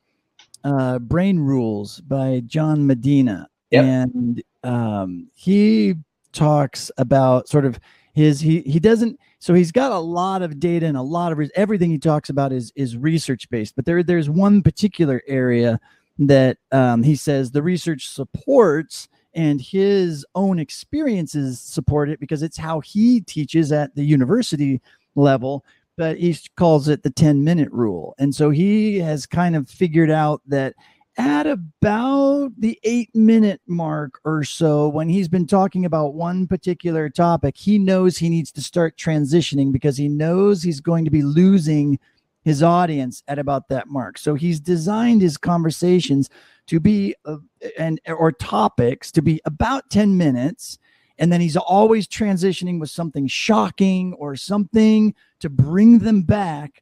uh, 0.63 0.97
Brain 0.97 1.39
Rules 1.39 2.01
by 2.01 2.41
John 2.47 2.87
Medina, 2.87 3.47
yep. 3.69 3.85
and 3.85 4.43
um, 4.63 5.29
he 5.35 5.93
talks 6.31 6.89
about 6.97 7.47
sort 7.47 7.65
of 7.65 7.79
his 8.19 8.39
he 8.39 8.61
he 8.61 8.79
doesn't 8.79 9.19
so 9.39 9.53
he's 9.53 9.71
got 9.71 9.91
a 9.91 9.99
lot 9.99 10.41
of 10.41 10.59
data 10.59 10.85
and 10.85 10.97
a 10.97 11.01
lot 11.01 11.31
of 11.31 11.51
everything 11.55 11.89
he 11.89 11.97
talks 11.97 12.29
about 12.29 12.51
is 12.51 12.71
is 12.75 12.97
research 12.97 13.49
based 13.49 13.75
but 13.75 13.85
there 13.85 14.03
there's 14.03 14.29
one 14.29 14.61
particular 14.61 15.21
area 15.27 15.79
that 16.17 16.57
um, 16.71 17.01
he 17.01 17.15
says 17.15 17.51
the 17.51 17.63
research 17.63 18.09
supports 18.09 19.07
and 19.33 19.61
his 19.61 20.25
own 20.35 20.59
experiences 20.59 21.59
support 21.59 22.09
it 22.09 22.19
because 22.19 22.43
it's 22.43 22.57
how 22.57 22.79
he 22.81 23.21
teaches 23.21 23.71
at 23.71 23.95
the 23.95 24.03
university 24.03 24.81
level 25.15 25.63
but 25.99 26.17
he 26.17 26.33
calls 26.55 26.87
it 26.87 27.03
the 27.03 27.09
10 27.09 27.43
minute 27.43 27.69
rule. 27.73 28.15
And 28.17 28.33
so 28.33 28.51
he 28.51 28.99
has 28.99 29.25
kind 29.25 29.53
of 29.53 29.69
figured 29.69 30.09
out 30.09 30.41
that 30.47 30.73
at 31.19 31.45
about 31.45 32.53
the 32.57 32.79
eight 32.83 33.13
minute 33.13 33.59
mark 33.67 34.21
or 34.23 34.43
so, 34.45 34.87
when 34.87 35.09
he's 35.09 35.27
been 35.27 35.45
talking 35.45 35.83
about 35.83 36.13
one 36.13 36.47
particular 36.47 37.09
topic, 37.09 37.57
he 37.57 37.77
knows 37.77 38.17
he 38.17 38.29
needs 38.29 38.53
to 38.53 38.61
start 38.61 38.97
transitioning 38.97 39.73
because 39.73 39.97
he 39.97 40.07
knows 40.07 40.63
he's 40.63 40.79
going 40.79 41.03
to 41.03 41.11
be 41.11 41.21
losing 41.21 41.99
his 42.43 42.63
audience 42.63 43.21
at 43.27 43.37
about 43.37 43.67
that 43.67 43.89
mark. 43.89 44.17
So 44.17 44.33
he's 44.33 44.61
designed 44.61 45.21
his 45.21 45.35
conversations 45.35 46.29
to 46.67 46.79
be 46.79 47.15
uh, 47.25 47.37
and 47.77 47.99
or 48.07 48.31
topics 48.31 49.11
to 49.11 49.21
be 49.21 49.41
about 49.43 49.89
10 49.89 50.17
minutes 50.17 50.79
and 51.17 51.33
then 51.33 51.41
he's 51.41 51.57
always 51.57 52.07
transitioning 52.07 52.79
with 52.79 52.89
something 52.89 53.27
shocking 53.27 54.13
or 54.13 54.37
something 54.37 55.13
to 55.39 55.49
bring 55.49 55.99
them 55.99 56.21
back 56.21 56.81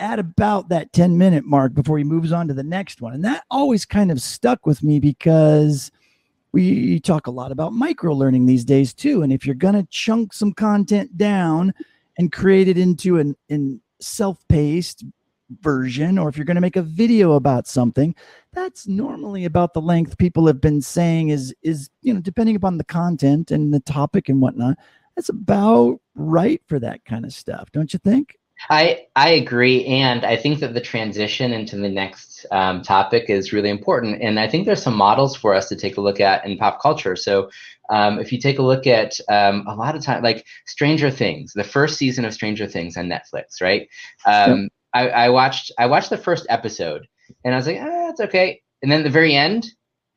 at 0.00 0.18
about 0.18 0.68
that 0.70 0.92
10 0.92 1.18
minute 1.18 1.44
mark 1.44 1.74
before 1.74 1.98
he 1.98 2.04
moves 2.04 2.32
on 2.32 2.48
to 2.48 2.54
the 2.54 2.62
next 2.62 3.00
one. 3.00 3.12
And 3.12 3.24
that 3.24 3.44
always 3.50 3.84
kind 3.84 4.10
of 4.10 4.20
stuck 4.20 4.66
with 4.66 4.82
me 4.82 4.98
because 4.98 5.90
we 6.52 6.98
talk 7.00 7.26
a 7.26 7.30
lot 7.30 7.52
about 7.52 7.72
micro 7.72 8.12
learning 8.12 8.46
these 8.46 8.64
days 8.64 8.92
too. 8.92 9.22
And 9.22 9.32
if 9.32 9.46
you're 9.46 9.54
going 9.54 9.74
to 9.74 9.86
chunk 9.90 10.32
some 10.32 10.52
content 10.52 11.16
down 11.16 11.72
and 12.18 12.32
create 12.32 12.68
it 12.68 12.78
into 12.78 13.18
an 13.18 13.36
in 13.48 13.80
self-paced 14.00 15.04
version 15.60 16.16
or 16.16 16.28
if 16.28 16.36
you're 16.36 16.44
going 16.44 16.54
to 16.54 16.60
make 16.60 16.76
a 16.76 16.82
video 16.82 17.32
about 17.32 17.66
something 17.66 18.14
that's 18.52 18.86
normally 18.86 19.44
about 19.44 19.74
the 19.74 19.80
length 19.80 20.16
people 20.16 20.46
have 20.46 20.60
been 20.60 20.80
saying 20.80 21.30
is 21.30 21.52
is 21.62 21.90
you 22.02 22.14
know 22.14 22.20
depending 22.20 22.54
upon 22.54 22.78
the 22.78 22.84
content 22.84 23.50
and 23.50 23.74
the 23.74 23.80
topic 23.80 24.28
and 24.28 24.40
whatnot 24.40 24.76
that's 25.16 25.28
about 25.28 25.98
right 26.14 26.62
for 26.68 26.78
that 26.78 27.04
kind 27.04 27.24
of 27.24 27.32
stuff 27.32 27.68
don't 27.72 27.92
you 27.92 27.98
think 27.98 28.38
I 28.68 29.06
I 29.16 29.30
agree, 29.30 29.86
and 29.86 30.24
I 30.24 30.36
think 30.36 30.60
that 30.60 30.74
the 30.74 30.80
transition 30.80 31.52
into 31.52 31.76
the 31.76 31.88
next 31.88 32.46
um, 32.50 32.82
topic 32.82 33.30
is 33.30 33.52
really 33.52 33.70
important. 33.70 34.20
And 34.20 34.38
I 34.38 34.48
think 34.48 34.66
there's 34.66 34.82
some 34.82 34.96
models 34.96 35.34
for 35.34 35.54
us 35.54 35.68
to 35.70 35.76
take 35.76 35.96
a 35.96 36.00
look 36.00 36.20
at 36.20 36.44
in 36.44 36.58
pop 36.58 36.82
culture. 36.82 37.16
So 37.16 37.50
um, 37.88 38.18
if 38.18 38.32
you 38.32 38.38
take 38.38 38.58
a 38.58 38.62
look 38.62 38.86
at 38.86 39.18
um, 39.28 39.64
a 39.66 39.74
lot 39.74 39.96
of 39.96 40.02
time, 40.02 40.22
like 40.22 40.46
Stranger 40.66 41.10
Things, 41.10 41.52
the 41.54 41.64
first 41.64 41.96
season 41.96 42.24
of 42.24 42.34
Stranger 42.34 42.66
Things 42.66 42.96
on 42.96 43.08
Netflix, 43.08 43.60
right? 43.62 43.88
Um, 44.26 44.68
I, 44.92 45.08
I 45.08 45.28
watched 45.30 45.72
I 45.78 45.86
watched 45.86 46.10
the 46.10 46.18
first 46.18 46.46
episode, 46.48 47.06
and 47.44 47.54
I 47.54 47.56
was 47.56 47.66
like, 47.66 47.78
ah, 47.80 48.10
it's 48.10 48.20
okay. 48.20 48.60
And 48.82 48.90
then 48.90 49.02
the 49.02 49.10
very 49.10 49.34
end, 49.34 49.68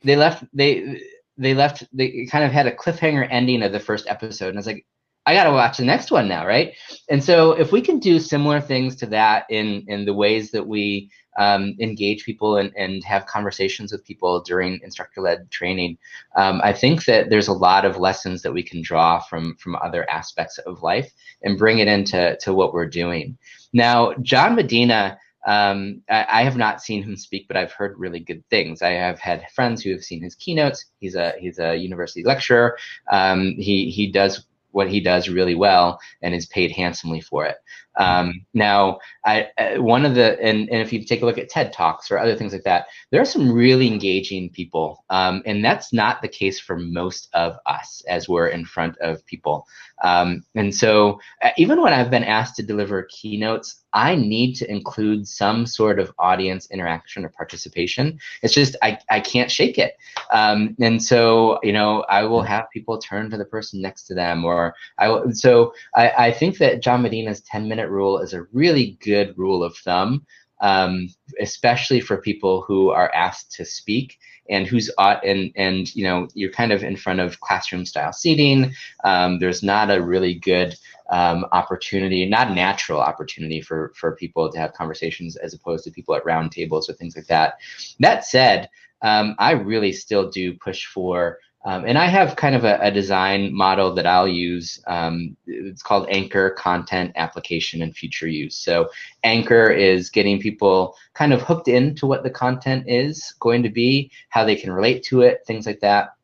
they 0.01 0.15
left 0.15 0.43
they 0.53 1.01
they 1.38 1.53
left 1.53 1.84
they 1.93 2.27
kind 2.29 2.43
of 2.43 2.51
had 2.51 2.67
a 2.67 2.75
cliffhanger 2.75 3.27
ending 3.29 3.63
of 3.63 3.71
the 3.71 3.79
first 3.79 4.08
episode, 4.08 4.49
and 4.49 4.58
I 4.58 4.60
was 4.60 4.67
like, 4.67 4.86
I 5.25 5.33
got 5.33 5.45
to 5.45 5.51
watch 5.51 5.77
the 5.77 5.86
next 5.86 6.12
one 6.12 6.27
now, 6.27 6.45
right? 6.45 6.73
And 7.09 7.23
so 7.23 7.53
if 7.53 7.71
we 7.71 7.81
can 7.81 7.99
do 7.99 8.19
similar 8.19 8.59
things 8.59 8.95
to 8.97 9.05
that 9.07 9.45
in 9.49 9.86
in 9.88 10.05
the 10.05 10.13
ways 10.13 10.51
that 10.51 10.67
we 10.67 11.09
um, 11.38 11.75
engage 11.79 12.25
people 12.25 12.57
and, 12.57 12.71
and 12.77 13.03
have 13.03 13.25
conversations 13.25 13.91
with 13.91 14.05
people 14.05 14.41
during 14.41 14.79
instructor-led 14.83 15.49
training, 15.49 15.97
um, 16.36 16.62
I 16.63 16.73
think 16.73 17.05
that 17.05 17.29
there's 17.29 17.47
a 17.47 17.53
lot 17.53 17.86
of 17.86 17.97
lessons 17.97 18.41
that 18.41 18.53
we 18.53 18.63
can 18.63 18.81
draw 18.81 19.19
from 19.19 19.55
from 19.55 19.75
other 19.77 20.09
aspects 20.09 20.57
of 20.59 20.83
life 20.83 21.12
and 21.41 21.57
bring 21.57 21.79
it 21.79 21.88
into 21.88 22.38
to 22.41 22.53
what 22.53 22.73
we're 22.73 22.89
doing. 22.89 23.38
Now, 23.71 24.13
John 24.21 24.55
Medina. 24.55 25.17
Um, 25.45 26.01
I, 26.09 26.25
I, 26.29 26.43
have 26.45 26.55
not 26.55 26.81
seen 26.81 27.03
him 27.03 27.17
speak, 27.17 27.49
but 27.49 27.57
I've 27.57 27.73
heard 27.73 27.99
really 27.99 28.21
good 28.21 28.47
things. 28.49 28.81
I 28.81 28.91
have 28.91 29.19
had 29.19 29.45
friends 29.53 29.83
who 29.83 29.91
have 29.91 30.01
seen 30.01 30.23
his 30.23 30.36
keynotes. 30.36 30.86
He's 31.01 31.15
a 31.15 31.33
he's 31.38 31.59
a 31.59 31.75
university 31.75 32.23
lecturer. 32.23 32.77
Um, 33.12 33.55
he 33.57 33.89
he 33.89 34.09
does 34.09 34.45
what 34.73 34.89
he 34.89 34.99
does 34.99 35.29
really 35.29 35.55
well 35.55 35.99
and 36.21 36.36
is 36.36 36.45
paid 36.45 36.71
handsomely 36.71 37.21
for 37.21 37.45
it. 37.45 37.55
Um, 37.97 38.45
now, 38.53 38.99
I, 39.25 39.47
uh, 39.58 39.82
one 39.82 40.06
of 40.06 40.15
the 40.15 40.39
and, 40.41 40.69
and 40.69 40.82
if 40.82 40.91
you 40.91 41.03
take 41.03 41.21
a 41.21 41.25
look 41.25 41.38
at 41.38 41.49
TED 41.49 41.73
Talks 41.73 42.12
or 42.12 42.17
other 42.17 42.36
things 42.36 42.53
like 42.53 42.63
that, 42.63 42.88
there 43.12 43.21
are 43.21 43.25
some 43.25 43.51
really 43.51 43.88
engaging 43.88 44.49
people, 44.49 45.03
um, 45.10 45.43
and 45.45 45.63
that's 45.63 45.93
not 45.93 46.21
the 46.21 46.27
case 46.27 46.60
for 46.60 46.77
most 46.77 47.29
of 47.34 47.58
us 47.65 48.03
as 48.08 48.27
we're 48.27 48.47
in 48.47 48.65
front 48.65 48.97
of 48.97 49.25
people. 49.25 49.67
Um, 50.03 50.43
and 50.56 50.73
so, 50.73 51.19
uh, 51.41 51.51
even 51.58 51.82
when 51.82 51.93
I've 51.93 52.12
been 52.12 52.23
asked 52.23 52.56
to 52.58 52.63
deliver 52.63 53.03
keynotes, 53.03 53.84
I 53.93 54.15
need 54.15 54.56
to 54.56 54.69
include 54.69 55.27
some 55.27 55.65
sort 55.65 55.99
of 55.99 56.12
audience 56.17 56.69
interaction 56.71 57.23
or 57.23 57.29
participation. 57.29 58.19
It's 58.41 58.53
just 58.53 58.75
I, 58.82 58.97
I 59.10 59.19
can't 59.19 59.51
shake 59.51 59.77
it. 59.77 59.97
Um, 60.32 60.75
and 60.82 61.01
so, 61.01 61.60
you 61.62 61.73
know, 61.73 62.01
I 62.10 62.23
will 62.23 62.41
have 62.41 62.71
people 62.71 62.97
turn 62.97 63.29
to 63.29 63.38
the 63.38 63.45
person 63.45 63.82
next 63.82 64.06
to 64.08 64.15
them, 64.15 64.43
or 64.43 64.73
I 64.97 65.10
will. 65.10 65.32
So 65.32 65.73
I, 65.95 66.10
I 66.10 66.32
think 66.32 66.58
that 66.58 66.82
John 66.82 67.03
Medina's 67.03 67.41
10 67.41 67.67
minute 67.67 67.83
rule 67.89 68.19
is 68.19 68.34
a 68.34 68.43
really 68.52 68.98
good 69.02 69.38
rule 69.38 69.63
of 69.63 69.76
thumb, 69.78 70.26
um, 70.62 71.10
especially 71.39 72.00
for 72.00 72.17
people 72.17 72.62
who 72.62 72.89
are 72.89 73.13
asked 73.13 73.52
to 73.54 73.65
speak 73.65 74.17
and 74.50 74.67
who's 74.67 74.91
uh, 74.98 75.17
and 75.24 75.52
and 75.56 75.96
you 75.96 76.04
know 76.04 76.28
you're 76.34 76.52
kind 76.52 76.72
of 76.72 76.84
in 76.84 76.96
front 76.96 77.19
of 77.19 77.39
classroom 77.39 77.86
style 77.86 78.13
seating. 78.13 78.74
Um, 79.04 79.39
there's 79.39 79.63
not 79.63 79.89
a 79.89 80.02
really 80.02 80.36
good 80.36 80.76
um, 81.10 81.46
opportunity, 81.52 82.26
not 82.26 82.50
a 82.50 82.56
natural 82.56 83.00
opportunity 83.00 83.62
for 83.62 83.93
for 83.96 84.15
people 84.15 84.52
to 84.52 84.60
have 84.60 84.74
conversations 84.74 85.36
as 85.38 85.54
opposed 85.54 85.84
to 85.86 85.91
people 85.91 86.15
at 86.15 86.26
round 86.26 86.52
tables 86.52 86.89
or 86.89 86.93
things 86.93 87.15
like 87.15 87.28
that. 87.28 87.56
That 88.00 88.26
said, 88.26 88.69
um, 89.02 89.36
I 89.39 89.52
really 89.52 89.93
still 89.93 90.30
do 90.30 90.54
push 90.58 90.86
for 90.86 91.39
um, 91.65 91.86
and 91.86 91.97
I 91.97 92.08
have 92.08 92.36
kind 92.36 92.56
of 92.56 92.65
a, 92.65 92.78
a 92.82 92.91
design 92.91 93.54
model 93.54 93.93
that 93.95 94.06
I'll 94.06 94.28
use. 94.28 94.82
Um, 94.88 95.38
it's 95.47 95.82
called 95.82 96.08
Anchor 96.10 96.52
Content 96.52 97.13
Application 97.15 97.82
and 97.82 97.95
Future 97.95 98.28
Use. 98.28 98.58
So, 98.58 98.89
Anchor 99.23 99.69
is 99.69 100.10
getting 100.10 100.39
people 100.39 100.95
kind 101.13 101.32
of 101.32 101.41
hooked 101.41 101.69
into 101.69 102.06
what 102.06 102.23
the 102.23 102.30
content 102.30 102.86
is 102.88 103.34
going 103.39 103.63
to 103.63 103.69
be, 103.69 104.12
how 104.30 104.43
they 104.43 104.56
can 104.56 104.71
relate 104.71 105.04
to 105.04 105.21
it, 105.21 105.41
things 105.47 105.65
like 105.65 105.80
that. 105.80 106.15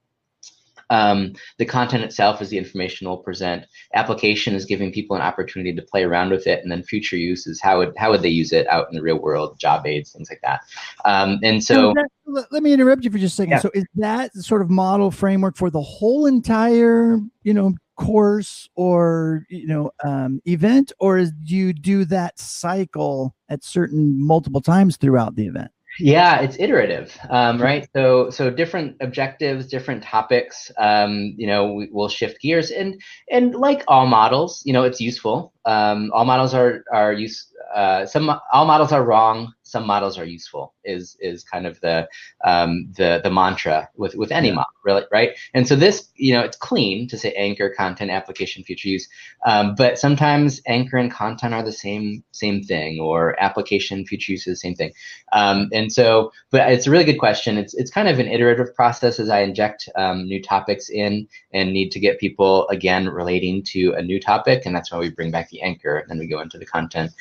Um, 0.90 1.34
the 1.58 1.66
content 1.66 2.04
itself 2.04 2.42
is 2.42 2.50
the 2.50 2.58
information 2.58 3.08
we'll 3.08 3.18
present. 3.18 3.66
Application 3.94 4.56
is 4.56 4.66
giving 4.66 4.92
people 4.92 5.16
an 5.16 5.22
opportunity 5.22 5.74
to 5.74 5.82
play 5.82 6.04
around 6.04 6.32
with 6.32 6.48
it, 6.48 6.62
and 6.62 6.72
then 6.72 6.84
future 6.84 7.18
use 7.18 7.48
is 7.48 7.62
how 7.62 7.80
would 7.80 7.94
how 7.98 8.12
would 8.12 8.22
they 8.22 8.30
use 8.30 8.52
it 8.52 8.68
out 8.68 8.88
in 8.90 8.96
the 8.96 9.02
real 9.02 9.20
world, 9.20 9.60
job 9.60 9.86
aids, 9.86 10.12
things 10.12 10.30
like 10.30 10.42
that. 10.42 10.62
Um, 11.06 11.40
and 11.44 11.64
so, 11.64 11.94
let, 12.26 12.52
let, 12.52 12.64
me 12.64 12.74
interrupt 12.74 13.04
you 13.04 13.12
for 13.12 13.18
just 13.18 13.34
a 13.34 13.44
second. 13.44 13.52
Yeah. 13.52 13.60
So, 13.60 13.72
is 13.74 13.86
that 13.96 14.34
sort 14.34 14.62
of 14.62 14.70
model 14.70 15.12
framework 15.12 15.58
for 15.58 15.70
the 15.70 15.82
whole 15.82 16.26
entire, 16.26 17.20
you 17.44 17.54
know, 17.54 17.74
course 18.00 18.70
or 18.76 19.46
you 19.50 19.68
know 19.68 19.92
um, 20.04 20.42
event, 20.46 20.92
or 21.00 21.18
is, 21.18 21.32
do 21.44 21.56
you 21.56 21.74
do 21.74 22.06
that 22.06 22.40
cycle 22.40 23.36
at 23.50 23.64
certain 23.64 24.20
multiple 24.26 24.62
times 24.62 24.98
throughout 24.98 25.36
the 25.36 25.46
event? 25.46 25.72
Yeah, 26.00 26.40
it's 26.40 26.58
iterative, 26.60 27.18
um, 27.30 27.62
right? 27.62 27.88
So, 27.94 28.30
so 28.30 28.50
different 28.50 28.96
objectives, 29.02 29.68
different 29.68 30.02
topics. 30.02 30.72
Um, 30.78 31.34
you 31.38 31.46
know, 31.46 31.74
we, 31.74 31.90
will 31.92 32.08
shift 32.08 32.42
gears, 32.42 32.72
and 32.72 33.02
and 33.30 33.54
like 33.54 33.84
all 33.88 34.06
models, 34.06 34.62
you 34.66 34.72
know, 34.74 34.84
it's 34.84 35.02
useful. 35.02 35.54
Um, 35.70 36.12
all 36.14 36.26
models 36.26 36.54
are 36.54 36.84
are 36.92 37.14
use. 37.14 37.48
Uh, 37.76 38.06
some 38.06 38.30
all 38.52 38.66
models 38.66 38.92
are 38.92 39.04
wrong 39.04 39.54
some 39.70 39.86
models 39.86 40.18
are 40.18 40.26
useful 40.26 40.74
is 40.84 41.16
is 41.20 41.44
kind 41.44 41.68
of 41.68 41.80
the 41.82 42.08
um, 42.44 42.92
the 42.98 43.22
the 43.24 43.30
mantra 43.30 43.88
with 43.96 44.16
with 44.16 44.32
any 44.32 44.48
yeah. 44.50 44.56
model 44.56 44.72
really 44.84 45.04
right 45.12 45.38
and 45.54 45.68
so 45.68 45.76
this 45.76 46.10
you 46.16 46.34
know 46.34 46.42
it's 46.42 46.58
clean 46.58 47.08
to 47.08 47.18
say 47.18 47.32
anchor 47.34 47.70
content 47.78 48.10
application 48.10 48.64
future 48.64 48.90
use 48.90 49.08
um, 49.46 49.76
but 49.76 50.00
sometimes 50.00 50.62
anchor 50.68 50.98
and 50.98 51.12
content 51.12 51.54
are 51.54 51.64
the 51.64 51.72
same 51.72 52.24
same 52.32 52.64
thing 52.64 53.00
or 53.00 53.40
application 53.40 54.06
future 54.06 54.32
use 54.32 54.48
is 54.48 54.54
the 54.54 54.68
same 54.68 54.76
thing 54.76 54.92
um, 55.34 55.70
and 55.72 55.94
so 55.94 56.32
but 56.50 56.72
it's 56.72 56.88
a 56.88 56.92
really 56.92 57.06
good 57.06 57.20
question 57.20 57.58
it's 57.58 57.74
it's 57.76 57.92
kind 57.92 58.08
of 58.08 58.20
an 58.20 58.28
iterative 58.28 58.74
process 58.76 59.20
as 59.20 59.30
I 59.30 59.42
inject 59.42 59.88
um, 59.96 60.24
new 60.24 60.42
topics 60.42 60.90
in 60.90 61.28
and 61.54 61.74
need 61.74 61.92
to 61.92 62.00
get 62.00 62.20
people 62.20 62.68
again 62.70 63.08
relating 63.08 63.64
to 63.64 63.94
a 63.94 64.02
new 64.02 64.20
topic 64.20 64.66
and 64.66 64.76
that's 64.76 64.92
why 64.92 64.98
we 64.98 65.10
bring 65.12 65.32
back 65.32 65.50
the 65.50 65.59
anchor 65.62 65.98
and 65.98 66.10
then 66.10 66.20
we 66.20 66.28
go 66.28 66.42
into 66.42 66.58
the 66.58 66.66
content 66.66 67.12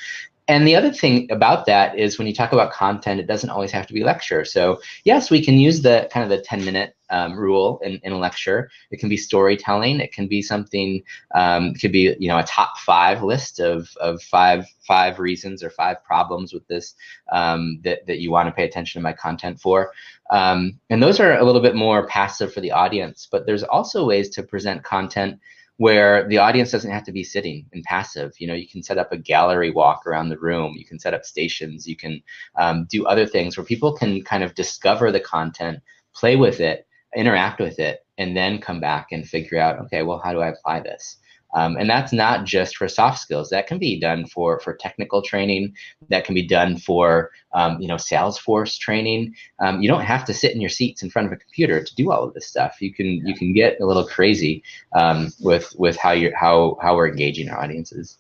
and 0.48 0.66
the 0.66 0.74
other 0.74 0.90
thing 0.90 1.31
about 1.31 1.66
that 1.66 1.98
is 1.98 2.16
when 2.16 2.27
you 2.27 2.33
talk 2.33 2.53
about 2.53 2.72
content, 2.72 3.20
it 3.20 3.27
doesn't 3.27 3.51
always 3.51 3.70
have 3.70 3.87
to 3.87 3.92
be 3.92 4.03
lecture. 4.03 4.46
So 4.46 4.81
yes, 5.05 5.31
we 5.31 5.44
can 5.44 5.57
use 5.57 5.83
the 5.83 6.09
kind 6.11 6.24
of 6.24 6.31
the 6.31 6.42
10 6.42 6.64
minute 6.64 6.96
um, 7.11 7.38
rule 7.38 7.79
in, 7.85 8.01
in 8.03 8.12
a 8.12 8.18
lecture. 8.18 8.70
It 8.90 8.98
can 8.98 9.11
be 9.11 9.16
storytelling. 9.18 10.01
It 10.01 10.11
can 10.11 10.27
be 10.27 10.40
something, 10.40 11.03
um, 11.35 11.74
could 11.74 11.92
be, 11.92 12.16
you 12.18 12.29
know, 12.29 12.38
a 12.38 12.44
top 12.44 12.79
five 12.79 13.22
list 13.22 13.61
of, 13.61 13.90
of 14.01 14.22
five, 14.22 14.64
five 14.87 15.18
reasons 15.18 15.62
or 15.62 15.68
five 15.68 16.03
problems 16.03 16.55
with 16.55 16.66
this 16.66 16.94
um, 17.31 17.79
that, 17.85 18.07
that 18.07 18.20
you 18.20 18.31
want 18.31 18.48
to 18.48 18.53
pay 18.53 18.64
attention 18.64 19.01
to 19.01 19.03
my 19.03 19.12
content 19.12 19.61
for. 19.61 19.92
Um, 20.31 20.81
and 20.88 21.03
those 21.03 21.20
are 21.20 21.37
a 21.37 21.44
little 21.44 21.62
bit 21.62 21.74
more 21.74 22.07
passive 22.07 22.55
for 22.55 22.62
the 22.62 22.72
audience, 22.72 23.29
but 23.31 23.44
there's 23.44 23.64
also 23.64 24.07
ways 24.07 24.31
to 24.31 24.42
present 24.42 24.83
content 24.83 25.38
where 25.78 26.28
the 26.28 26.38
audience 26.38 26.72
doesn't 26.72 26.90
have 26.90 27.04
to 27.04 27.12
be 27.12 27.22
sitting 27.22 27.64
and 27.72 27.84
passive. 27.84 28.32
You 28.38 28.48
know, 28.48 28.54
you 28.54 28.68
can 28.68 28.82
set 28.82 28.98
up 28.98 29.12
a 29.12 29.16
gallery 29.16 29.70
walk 29.70 30.06
around 30.06 30.28
the 30.28 30.38
room. 30.38 30.74
You 30.76 30.84
can 30.84 30.98
set 30.98 31.14
up 31.14 31.24
stations. 31.24 31.86
You 31.86 31.96
can 31.96 32.20
um, 32.56 32.86
do 32.90 33.06
other 33.06 33.26
things 33.26 33.56
where 33.56 33.64
people 33.64 33.94
can 33.94 34.22
kind 34.22 34.42
of 34.42 34.56
discover 34.56 35.12
the 35.12 35.20
content, 35.20 35.78
play 36.14 36.34
with 36.34 36.58
it, 36.58 36.86
interact 37.16 37.60
with 37.60 37.78
it, 37.78 38.04
and 38.18 38.36
then 38.36 38.60
come 38.60 38.80
back 38.80 39.12
and 39.12 39.26
figure 39.26 39.58
out, 39.58 39.78
okay, 39.78 40.02
well, 40.02 40.20
how 40.22 40.32
do 40.32 40.40
I 40.40 40.48
apply 40.48 40.80
this? 40.80 41.16
Um, 41.54 41.76
and 41.76 41.88
that's 41.88 42.12
not 42.12 42.44
just 42.44 42.76
for 42.76 42.88
soft 42.88 43.18
skills. 43.20 43.50
That 43.50 43.66
can 43.66 43.78
be 43.78 43.98
done 43.98 44.26
for 44.26 44.61
for 44.61 44.74
technical 44.74 45.22
training. 45.22 45.74
That 46.08 46.24
can 46.24 46.34
be 46.34 46.46
done 46.46 46.76
for 46.76 47.30
um, 47.52 47.80
you 47.80 47.88
know 47.88 47.96
Salesforce 47.96 48.78
training. 48.78 49.34
Um, 49.61 49.80
you 49.80 49.88
don't 49.88 50.02
have 50.02 50.24
to 50.26 50.34
sit 50.34 50.52
in 50.52 50.61
your 50.61 50.70
seats 50.70 51.02
in 51.02 51.11
front 51.11 51.26
of 51.26 51.32
a 51.32 51.37
computer 51.37 51.82
to 51.82 51.94
do 51.94 52.12
all 52.12 52.24
of 52.24 52.34
this 52.34 52.46
stuff. 52.46 52.76
You 52.80 52.92
can 52.92 53.06
you 53.26 53.34
can 53.34 53.52
get 53.52 53.80
a 53.80 53.87
little 53.87 54.06
crazy 54.06 54.62
um, 54.92 55.32
with 55.40 55.74
with 55.78 55.96
how 55.96 56.12
you 56.12 56.32
how 56.38 56.76
how 56.82 56.96
we're 56.96 57.08
engaging 57.08 57.48
our 57.48 57.62
audiences. 57.62 58.18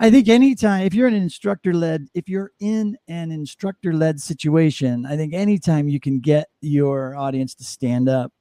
I 0.00 0.10
think 0.10 0.28
anytime 0.28 0.84
if 0.84 0.94
you're 0.94 1.06
an 1.06 1.14
instructor 1.14 1.72
led, 1.72 2.08
if 2.14 2.28
you're 2.28 2.50
in 2.58 2.96
an 3.06 3.30
instructor 3.30 3.92
led 3.92 4.20
situation, 4.20 5.06
I 5.06 5.16
think 5.16 5.32
anytime 5.32 5.88
you 5.88 6.00
can 6.00 6.18
get 6.18 6.48
your 6.60 7.14
audience 7.16 7.54
to 7.56 7.64
stand 7.64 8.08
up 8.08 8.32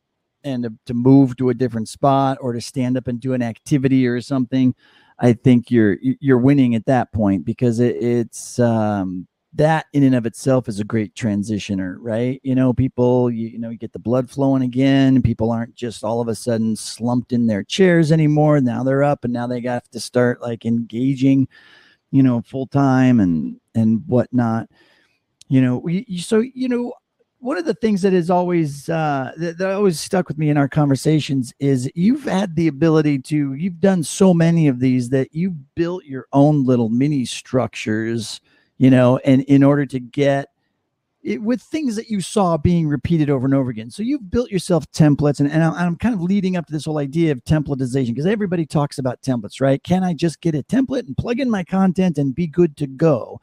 and 0.43 0.63
to, 0.63 0.73
to 0.85 0.93
move 0.93 1.35
to 1.37 1.49
a 1.49 1.53
different 1.53 1.89
spot 1.89 2.37
or 2.41 2.53
to 2.53 2.61
stand 2.61 2.97
up 2.97 3.07
and 3.07 3.19
do 3.19 3.33
an 3.33 3.41
activity 3.41 4.07
or 4.07 4.21
something, 4.21 4.75
I 5.19 5.33
think 5.33 5.71
you're 5.71 5.97
you're 6.01 6.37
winning 6.37 6.75
at 6.75 6.85
that 6.87 7.11
point 7.13 7.45
because 7.45 7.79
it, 7.79 7.95
it's 7.97 8.59
um, 8.59 9.27
that 9.55 9.85
in 9.93 10.03
and 10.03 10.15
of 10.15 10.25
itself 10.25 10.67
is 10.67 10.79
a 10.79 10.83
great 10.83 11.13
transitioner, 11.13 11.95
right? 11.99 12.41
You 12.43 12.55
know, 12.55 12.73
people 12.73 13.29
you, 13.29 13.49
you 13.49 13.59
know 13.59 13.69
you 13.69 13.77
get 13.77 13.93
the 13.93 13.99
blood 13.99 14.29
flowing 14.29 14.63
again. 14.63 15.21
People 15.21 15.51
aren't 15.51 15.75
just 15.75 16.03
all 16.03 16.21
of 16.21 16.27
a 16.27 16.35
sudden 16.35 16.75
slumped 16.75 17.31
in 17.31 17.47
their 17.47 17.63
chairs 17.63 18.11
anymore. 18.11 18.59
Now 18.61 18.83
they're 18.83 19.03
up 19.03 19.23
and 19.23 19.33
now 19.33 19.47
they 19.47 19.61
got 19.61 19.89
to 19.91 19.99
start 19.99 20.41
like 20.41 20.65
engaging, 20.65 21.47
you 22.11 22.23
know, 22.23 22.41
full 22.41 22.67
time 22.67 23.19
and 23.19 23.59
and 23.75 24.03
whatnot. 24.07 24.69
You 25.49 25.61
know, 25.61 25.87
so 26.17 26.39
you 26.39 26.67
know 26.67 26.93
one 27.43 27.57
of 27.57 27.65
the 27.65 27.73
things 27.73 28.01
that 28.01 28.13
is 28.13 28.29
always 28.29 28.87
uh, 28.87 29.33
that, 29.35 29.57
that 29.57 29.71
always 29.71 29.99
stuck 29.99 30.29
with 30.29 30.37
me 30.37 30.49
in 30.49 30.55
our 30.55 30.69
conversations 30.69 31.53
is 31.59 31.91
you've 31.93 32.23
had 32.23 32.55
the 32.55 32.69
ability 32.69 33.19
to 33.19 33.53
you've 33.53 33.81
done 33.81 34.01
so 34.01 34.33
many 34.33 34.69
of 34.69 34.79
these 34.79 35.09
that 35.09 35.35
you 35.35 35.51
built 35.75 36.05
your 36.05 36.25
own 36.31 36.65
little 36.65 36.87
mini 36.87 37.25
structures 37.25 38.39
you 38.77 38.89
know 38.89 39.17
and 39.25 39.41
in 39.43 39.61
order 39.61 39.85
to 39.85 39.99
get 39.99 40.51
it, 41.21 41.41
with 41.41 41.61
things 41.61 41.97
that 41.97 42.07
you 42.07 42.21
saw 42.21 42.55
being 42.55 42.87
repeated 42.87 43.29
over 43.29 43.45
and 43.45 43.53
over 43.53 43.69
again. 43.69 43.91
So 43.91 44.03
you've 44.03 44.31
built 44.31 44.49
yourself 44.49 44.89
templates 44.91 45.41
and, 45.41 45.51
and 45.51 45.63
i'm 45.63 45.97
kind 45.97 46.15
of 46.15 46.21
leading 46.21 46.55
up 46.55 46.65
to 46.67 46.73
this 46.73 46.85
whole 46.85 46.97
idea 46.97 47.33
of 47.33 47.43
templatization 47.43 48.09
because 48.09 48.25
everybody 48.25 48.65
talks 48.65 48.99
about 48.99 49.21
templates 49.21 49.59
right? 49.59 49.83
Can 49.83 50.05
i 50.05 50.13
just 50.13 50.39
get 50.39 50.55
a 50.55 50.63
template 50.63 51.07
and 51.07 51.17
plug 51.17 51.41
in 51.41 51.49
my 51.49 51.65
content 51.65 52.17
and 52.17 52.33
be 52.33 52.47
good 52.47 52.77
to 52.77 52.87
go? 52.87 53.41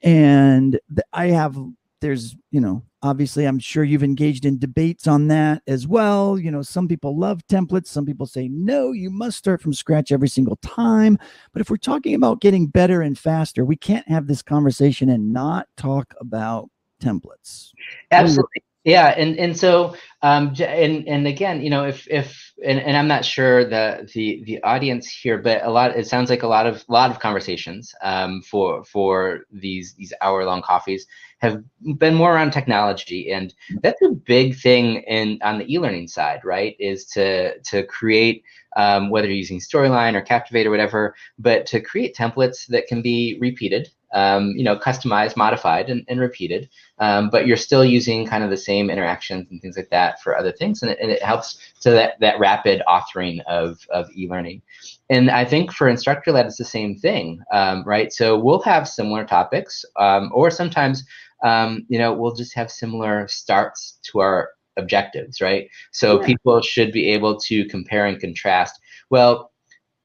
And 0.00 0.78
i 1.12 1.26
have 1.26 1.58
there's 2.00 2.36
you 2.52 2.60
know 2.60 2.84
obviously 3.02 3.44
i'm 3.44 3.58
sure 3.58 3.84
you've 3.84 4.02
engaged 4.02 4.44
in 4.44 4.58
debates 4.58 5.06
on 5.06 5.28
that 5.28 5.62
as 5.66 5.86
well. 5.86 6.38
You 6.38 6.50
know 6.50 6.62
some 6.62 6.88
people 6.88 7.18
love 7.18 7.46
templates. 7.48 7.88
Some 7.88 8.06
people 8.06 8.26
say 8.26 8.48
no 8.48 8.92
you 8.92 9.10
must 9.10 9.38
start 9.38 9.60
from 9.60 9.72
scratch 9.72 10.12
every 10.12 10.28
single 10.28 10.56
time. 10.56 11.18
But 11.52 11.60
if 11.62 11.70
we're 11.70 11.76
talking 11.76 12.14
about 12.14 12.40
getting 12.40 12.66
better 12.66 13.02
and 13.02 13.18
faster 13.18 13.64
we 13.64 13.76
can't 13.76 14.08
have 14.08 14.26
this 14.26 14.42
conversation 14.42 15.08
and 15.08 15.32
not 15.32 15.66
talk 15.76 16.14
about 16.20 16.70
templates. 17.02 17.70
Absolutely. 18.10 18.62
Yeah 18.84 19.14
and 19.16 19.38
and 19.38 19.56
so 19.56 19.94
um 20.22 20.54
and 20.58 21.06
and 21.06 21.26
again 21.26 21.62
you 21.62 21.70
know 21.70 21.84
if 21.84 22.08
if 22.10 22.52
and, 22.64 22.80
and 22.80 22.96
i'm 22.96 23.06
not 23.06 23.24
sure 23.24 23.64
the 23.64 24.10
the 24.12 24.42
the 24.44 24.60
audience 24.64 25.08
here 25.08 25.38
but 25.38 25.64
a 25.64 25.70
lot 25.70 25.96
it 25.96 26.08
sounds 26.08 26.30
like 26.30 26.42
a 26.42 26.48
lot 26.48 26.66
of 26.66 26.84
lot 26.88 27.10
of 27.10 27.20
conversations 27.20 27.94
um 28.02 28.42
for 28.42 28.84
for 28.84 29.42
these 29.52 29.94
these 29.94 30.12
hour 30.20 30.44
long 30.44 30.62
coffees 30.62 31.06
have 31.42 31.62
been 31.98 32.14
more 32.14 32.34
around 32.34 32.52
technology 32.52 33.32
and 33.32 33.52
that's 33.82 34.00
a 34.02 34.10
big 34.10 34.56
thing 34.56 35.02
in 35.08 35.38
on 35.42 35.58
the 35.58 35.72
e-learning 35.72 36.06
side 36.06 36.40
right 36.44 36.76
is 36.78 37.04
to 37.04 37.58
to 37.62 37.84
create 37.86 38.44
um, 38.76 39.10
whether 39.10 39.26
you're 39.26 39.36
using 39.36 39.60
storyline 39.60 40.14
or 40.14 40.22
captivate 40.22 40.66
or 40.66 40.70
whatever 40.70 41.14
but 41.38 41.66
to 41.66 41.80
create 41.80 42.16
templates 42.16 42.66
that 42.68 42.86
can 42.86 43.02
be 43.02 43.36
repeated 43.40 43.88
um, 44.12 44.50
you 44.56 44.64
know, 44.64 44.76
customized, 44.76 45.36
modified, 45.36 45.88
and, 45.88 46.04
and 46.08 46.20
repeated. 46.20 46.68
Um, 46.98 47.30
but 47.30 47.46
you're 47.46 47.56
still 47.56 47.84
using 47.84 48.26
kind 48.26 48.44
of 48.44 48.50
the 48.50 48.56
same 48.56 48.90
interactions 48.90 49.50
and 49.50 49.60
things 49.60 49.76
like 49.76 49.90
that 49.90 50.20
for 50.20 50.36
other 50.36 50.52
things, 50.52 50.82
and 50.82 50.90
it, 50.90 50.98
and 51.00 51.10
it 51.10 51.22
helps 51.22 51.58
to 51.80 51.90
that 51.90 52.20
that 52.20 52.38
rapid 52.38 52.82
authoring 52.86 53.40
of 53.48 53.78
of 53.90 54.10
e-learning. 54.14 54.62
And 55.10 55.30
I 55.30 55.44
think 55.44 55.72
for 55.72 55.88
instructor 55.88 56.32
led, 56.32 56.46
it's 56.46 56.56
the 56.56 56.64
same 56.64 56.96
thing, 56.96 57.42
um, 57.52 57.84
right? 57.84 58.12
So 58.12 58.38
we'll 58.38 58.62
have 58.62 58.88
similar 58.88 59.24
topics, 59.24 59.84
um, 59.98 60.30
or 60.34 60.50
sometimes, 60.50 61.04
um, 61.42 61.84
you 61.88 61.98
know, 61.98 62.12
we'll 62.12 62.34
just 62.34 62.54
have 62.54 62.70
similar 62.70 63.28
starts 63.28 63.98
to 64.04 64.20
our 64.20 64.50
objectives, 64.76 65.40
right? 65.40 65.68
So 65.92 66.20
yeah. 66.20 66.26
people 66.26 66.60
should 66.62 66.92
be 66.92 67.10
able 67.10 67.38
to 67.40 67.66
compare 67.66 68.06
and 68.06 68.20
contrast. 68.20 68.80
Well, 69.10 69.50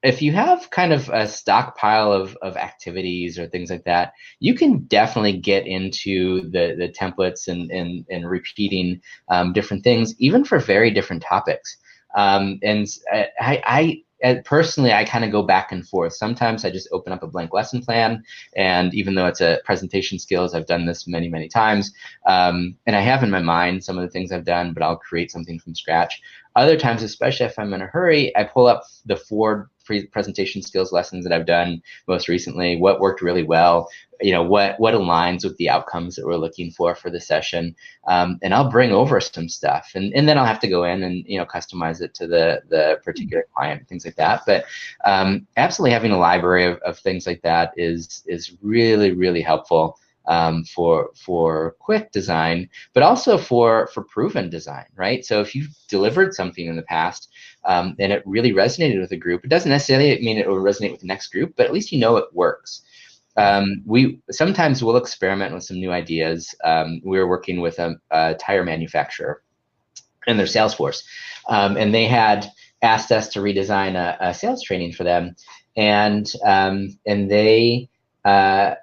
if 0.02 0.22
you 0.22 0.32
have 0.32 0.70
kind 0.70 0.92
of 0.92 1.08
a 1.08 1.26
stockpile 1.26 2.12
of, 2.12 2.36
of 2.40 2.56
activities 2.56 3.38
or 3.38 3.48
things 3.48 3.68
like 3.70 3.84
that, 3.84 4.12
you 4.38 4.54
can 4.54 4.84
definitely 4.84 5.36
get 5.36 5.66
into 5.66 6.42
the, 6.50 6.76
the 6.78 6.88
templates 6.88 7.48
and, 7.48 7.70
and, 7.72 8.06
and 8.08 8.28
repeating 8.28 9.00
um, 9.28 9.52
different 9.52 9.82
things, 9.82 10.14
even 10.20 10.44
for 10.44 10.60
very 10.60 10.92
different 10.92 11.22
topics. 11.22 11.78
Um, 12.14 12.60
and 12.62 12.86
I, 13.12 13.28
I, 13.40 14.02
I 14.24 14.42
personally, 14.44 14.92
I 14.92 15.04
kind 15.04 15.24
of 15.24 15.30
go 15.30 15.42
back 15.42 15.70
and 15.72 15.86
forth. 15.86 16.14
Sometimes 16.14 16.64
I 16.64 16.70
just 16.70 16.88
open 16.92 17.12
up 17.12 17.22
a 17.22 17.26
blank 17.26 17.52
lesson 17.52 17.82
plan, 17.82 18.24
and 18.56 18.92
even 18.94 19.14
though 19.14 19.26
it's 19.26 19.40
a 19.40 19.60
presentation 19.64 20.18
skills, 20.18 20.54
I've 20.54 20.66
done 20.66 20.86
this 20.86 21.06
many, 21.06 21.28
many 21.28 21.48
times, 21.48 21.92
um, 22.26 22.76
and 22.86 22.96
I 22.96 23.00
have 23.00 23.22
in 23.22 23.30
my 23.30 23.42
mind 23.42 23.84
some 23.84 23.96
of 23.96 24.02
the 24.02 24.10
things 24.10 24.32
I've 24.32 24.44
done, 24.44 24.72
but 24.72 24.82
I'll 24.82 24.96
create 24.96 25.30
something 25.30 25.58
from 25.58 25.74
scratch. 25.74 26.20
Other 26.58 26.76
times, 26.76 27.04
especially 27.04 27.46
if 27.46 27.56
I'm 27.56 27.72
in 27.72 27.82
a 27.82 27.86
hurry, 27.86 28.36
I 28.36 28.42
pull 28.42 28.66
up 28.66 28.82
the 29.06 29.14
four 29.16 29.70
pre- 29.84 30.08
presentation 30.08 30.60
skills 30.60 30.92
lessons 30.92 31.24
that 31.24 31.32
I've 31.32 31.46
done 31.46 31.80
most 32.08 32.26
recently, 32.26 32.76
what 32.76 32.98
worked 32.98 33.22
really 33.22 33.44
well, 33.44 33.88
you 34.20 34.32
know, 34.32 34.42
what 34.42 34.78
what 34.80 34.92
aligns 34.92 35.44
with 35.44 35.56
the 35.58 35.68
outcomes 35.68 36.16
that 36.16 36.26
we're 36.26 36.34
looking 36.34 36.72
for 36.72 36.96
for 36.96 37.10
the 37.10 37.20
session, 37.20 37.76
um, 38.08 38.40
and 38.42 38.52
I'll 38.52 38.68
bring 38.68 38.90
over 38.90 39.20
some 39.20 39.48
stuff, 39.48 39.92
and, 39.94 40.12
and 40.14 40.28
then 40.28 40.36
I'll 40.36 40.46
have 40.46 40.58
to 40.58 40.68
go 40.68 40.82
in 40.82 41.04
and 41.04 41.24
you 41.28 41.38
know 41.38 41.46
customize 41.46 42.02
it 42.02 42.12
to 42.14 42.26
the 42.26 42.60
the 42.68 43.00
particular 43.04 43.46
client, 43.54 43.86
things 43.86 44.04
like 44.04 44.16
that. 44.16 44.42
But 44.44 44.64
um, 45.04 45.46
absolutely 45.56 45.92
having 45.92 46.10
a 46.10 46.18
library 46.18 46.64
of, 46.64 46.78
of 46.78 46.98
things 46.98 47.24
like 47.24 47.42
that 47.42 47.72
is 47.76 48.24
is 48.26 48.56
really 48.62 49.12
really 49.12 49.42
helpful 49.42 49.96
um, 50.28 50.62
for 50.64 51.10
for 51.16 51.74
quick 51.80 52.12
design, 52.12 52.68
but 52.92 53.02
also 53.02 53.36
for 53.38 53.88
for 53.88 54.04
proven 54.04 54.48
design, 54.48 54.84
right? 54.94 55.24
So 55.24 55.40
if 55.40 55.54
you've 55.54 55.74
delivered 55.88 56.34
something 56.34 56.66
in 56.66 56.76
the 56.76 56.82
past 56.82 57.30
um, 57.64 57.96
and 57.98 58.12
it 58.12 58.22
really 58.26 58.52
resonated 58.52 59.00
with 59.00 59.10
a 59.12 59.16
group, 59.16 59.44
it 59.44 59.48
doesn't 59.48 59.70
necessarily 59.70 60.20
mean 60.20 60.38
it 60.38 60.46
will 60.46 60.56
resonate 60.56 60.92
with 60.92 61.00
the 61.00 61.06
next 61.06 61.28
group, 61.28 61.54
but 61.56 61.66
at 61.66 61.72
least 61.72 61.90
you 61.90 61.98
know 61.98 62.18
it 62.18 62.26
works. 62.32 62.82
Um, 63.36 63.82
we 63.86 64.20
sometimes 64.30 64.82
we'll 64.82 64.96
experiment 64.96 65.54
with 65.54 65.64
some 65.64 65.80
new 65.80 65.92
ideas. 65.92 66.54
Um, 66.62 67.00
we 67.04 67.18
were 67.18 67.28
working 67.28 67.60
with 67.60 67.78
a, 67.78 67.96
a, 68.10 68.34
tire 68.34 68.64
manufacturer 68.64 69.42
and 70.26 70.38
their 70.38 70.46
sales 70.46 70.74
force, 70.74 71.04
um, 71.48 71.76
and 71.76 71.94
they 71.94 72.06
had 72.06 72.50
asked 72.82 73.12
us 73.12 73.28
to 73.28 73.40
redesign 73.40 73.94
a, 73.94 74.16
a 74.20 74.34
sales 74.34 74.62
training 74.62 74.92
for 74.92 75.04
them, 75.04 75.36
and 75.76 76.30
um, 76.44 76.98
and 77.06 77.30
they 77.30 77.88
uh, 78.24 78.74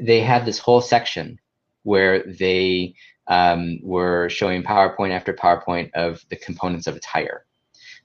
they 0.00 0.20
had 0.20 0.44
this 0.44 0.58
whole 0.58 0.80
section 0.80 1.38
where 1.82 2.22
they 2.24 2.94
um, 3.28 3.78
were 3.82 4.28
showing 4.28 4.62
PowerPoint 4.62 5.12
after 5.12 5.32
PowerPoint 5.32 5.90
of 5.94 6.24
the 6.30 6.36
components 6.36 6.86
of 6.86 6.96
a 6.96 7.00
tire. 7.00 7.44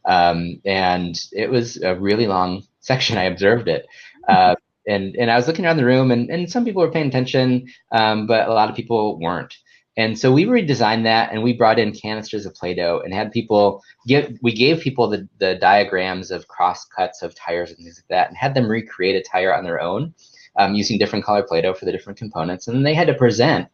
Um, 0.05 0.61
and 0.65 1.19
it 1.31 1.49
was 1.49 1.81
a 1.81 1.95
really 1.95 2.27
long 2.27 2.63
section. 2.79 3.17
I 3.17 3.23
observed 3.23 3.67
it. 3.67 3.85
Uh, 4.27 4.55
and, 4.85 5.15
and 5.15 5.31
I 5.31 5.37
was 5.37 5.47
looking 5.47 5.65
around 5.65 5.77
the 5.77 5.85
room, 5.85 6.11
and, 6.11 6.29
and 6.29 6.51
some 6.51 6.65
people 6.65 6.81
were 6.81 6.91
paying 6.91 7.07
attention, 7.07 7.67
um, 7.93 8.27
but 8.27 8.49
a 8.49 8.53
lot 8.53 8.69
of 8.69 8.75
people 8.75 9.17
weren't. 9.19 9.55
And 9.95 10.17
so 10.17 10.31
we 10.31 10.45
redesigned 10.45 11.03
that, 11.03 11.31
and 11.31 11.43
we 11.43 11.53
brought 11.53 11.79
in 11.79 11.93
canisters 11.93 12.45
of 12.45 12.55
Play-Doh 12.55 13.01
and 13.05 13.13
had 13.13 13.31
people 13.31 13.81
give. 14.07 14.37
We 14.41 14.51
gave 14.51 14.81
people 14.81 15.07
the, 15.07 15.29
the 15.39 15.55
diagrams 15.55 16.31
of 16.31 16.47
cross 16.47 16.83
cuts 16.85 17.21
of 17.21 17.35
tires 17.35 17.69
and 17.69 17.77
things 17.77 17.99
like 17.99 18.07
that, 18.09 18.27
and 18.27 18.35
had 18.35 18.55
them 18.55 18.67
recreate 18.67 19.15
a 19.15 19.21
tire 19.21 19.53
on 19.53 19.63
their 19.63 19.79
own 19.79 20.13
um, 20.57 20.75
using 20.75 20.97
different 20.97 21.25
color 21.25 21.43
Play-Doh 21.43 21.73
for 21.73 21.85
the 21.85 21.91
different 21.91 22.17
components, 22.17 22.67
and 22.67 22.75
then 22.75 22.83
they 22.83 22.93
had 22.93 23.07
to 23.07 23.13
present. 23.13 23.67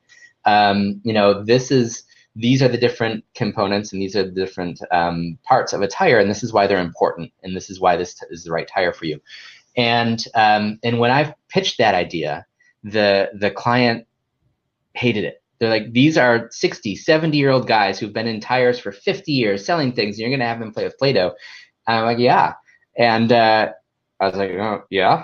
Um, 0.46 1.02
you 1.04 1.14
know, 1.14 1.44
this 1.44 1.72
is 1.72 2.04
these 2.36 2.62
are 2.62 2.68
the 2.68 2.78
different 2.78 3.26
components 3.36 3.92
and 3.92 4.02
these 4.02 4.16
are 4.16 4.24
the 4.24 4.32
different 4.32 4.80
um, 4.92 5.38
parts 5.44 5.74
of 5.74 5.82
a 5.82 5.88
tire, 5.88 6.20
and 6.20 6.30
this 6.30 6.44
is 6.44 6.54
why 6.54 6.68
they're 6.68 6.80
important, 6.80 7.32
and 7.44 7.56
this 7.56 7.70
is 7.70 7.80
why 7.80 7.96
this 7.96 8.16
is 8.30 8.44
the 8.44 8.52
right 8.52 8.68
tire 8.68 8.94
for 8.94 9.06
you. 9.06 9.20
And 9.76 10.24
um, 10.36 10.80
and 10.84 11.00
when 11.00 11.12
I 11.12 11.34
pitched 11.50 11.78
that 11.78 11.96
idea, 11.96 12.46
the 12.84 13.30
the 13.34 13.52
client 13.52 14.08
hated 14.94 15.24
it. 15.24 15.42
They're 15.60 15.70
like, 15.70 15.92
these 15.92 16.18
are 16.18 16.48
60, 16.52 16.96
70 16.96 17.38
year 17.38 17.50
old 17.50 17.68
guys 17.68 18.00
who've 18.00 18.14
been 18.14 18.28
in 18.28 18.40
tires 18.40 18.80
for 18.80 18.92
50 18.92 19.32
years 19.32 19.66
selling 19.66 19.92
things, 19.92 20.16
and 20.16 20.22
you're 20.22 20.30
going 20.30 20.40
to 20.40 20.46
have 20.46 20.60
them 20.60 20.72
play 20.72 20.86
with 20.86 20.98
Play 20.98 21.14
Doh. 21.14 21.34
I'm 21.88 22.06
like, 22.06 22.20
yeah. 22.20 22.54
And 22.98 23.32
uh, 23.32 23.72
I 24.20 24.26
was 24.26 24.36
like, 24.36 24.52
oh, 24.52 24.84
yeah. 24.90 25.24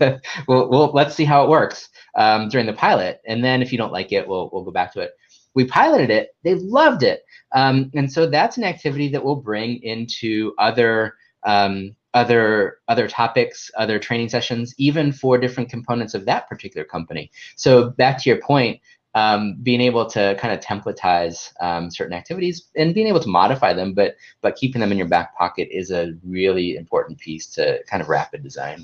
well, 0.48 0.68
well, 0.70 0.90
let's 0.94 1.14
see 1.14 1.24
how 1.24 1.44
it 1.44 1.50
works 1.50 1.90
um, 2.16 2.48
during 2.48 2.66
the 2.66 2.72
pilot. 2.72 3.20
And 3.26 3.44
then 3.44 3.60
if 3.60 3.72
you 3.72 3.78
don't 3.78 3.92
like 3.92 4.12
it, 4.12 4.26
we'll, 4.26 4.48
we'll 4.52 4.64
go 4.64 4.70
back 4.70 4.92
to 4.94 5.00
it. 5.00 5.12
We 5.54 5.66
piloted 5.66 6.10
it. 6.10 6.34
They 6.42 6.54
loved 6.54 7.02
it. 7.02 7.24
Um, 7.54 7.90
and 7.94 8.10
so 8.10 8.26
that's 8.26 8.56
an 8.56 8.64
activity 8.64 9.08
that 9.08 9.22
we'll 9.22 9.36
bring 9.36 9.82
into 9.82 10.54
other 10.58 11.14
um, 11.44 11.94
other 12.14 12.78
other 12.88 13.08
topics, 13.08 13.70
other 13.76 13.98
training 13.98 14.28
sessions, 14.28 14.74
even 14.78 15.12
for 15.12 15.38
different 15.38 15.70
components 15.70 16.14
of 16.14 16.24
that 16.26 16.48
particular 16.48 16.84
company. 16.84 17.30
So 17.56 17.90
back 17.90 18.22
to 18.22 18.30
your 18.30 18.40
point, 18.40 18.80
um, 19.14 19.56
being 19.62 19.80
able 19.80 20.06
to 20.06 20.36
kind 20.40 20.54
of 20.54 20.60
templatize 20.60 21.52
um, 21.60 21.90
certain 21.90 22.14
activities 22.14 22.68
and 22.76 22.94
being 22.94 23.06
able 23.06 23.20
to 23.20 23.28
modify 23.28 23.72
them, 23.72 23.92
but 23.92 24.16
but 24.40 24.56
keeping 24.56 24.80
them 24.80 24.92
in 24.92 24.98
your 24.98 25.08
back 25.08 25.36
pocket 25.36 25.68
is 25.70 25.90
a 25.90 26.14
really 26.24 26.76
important 26.76 27.18
piece 27.18 27.46
to 27.48 27.82
kind 27.84 28.02
of 28.02 28.08
rapid 28.08 28.42
design. 28.42 28.82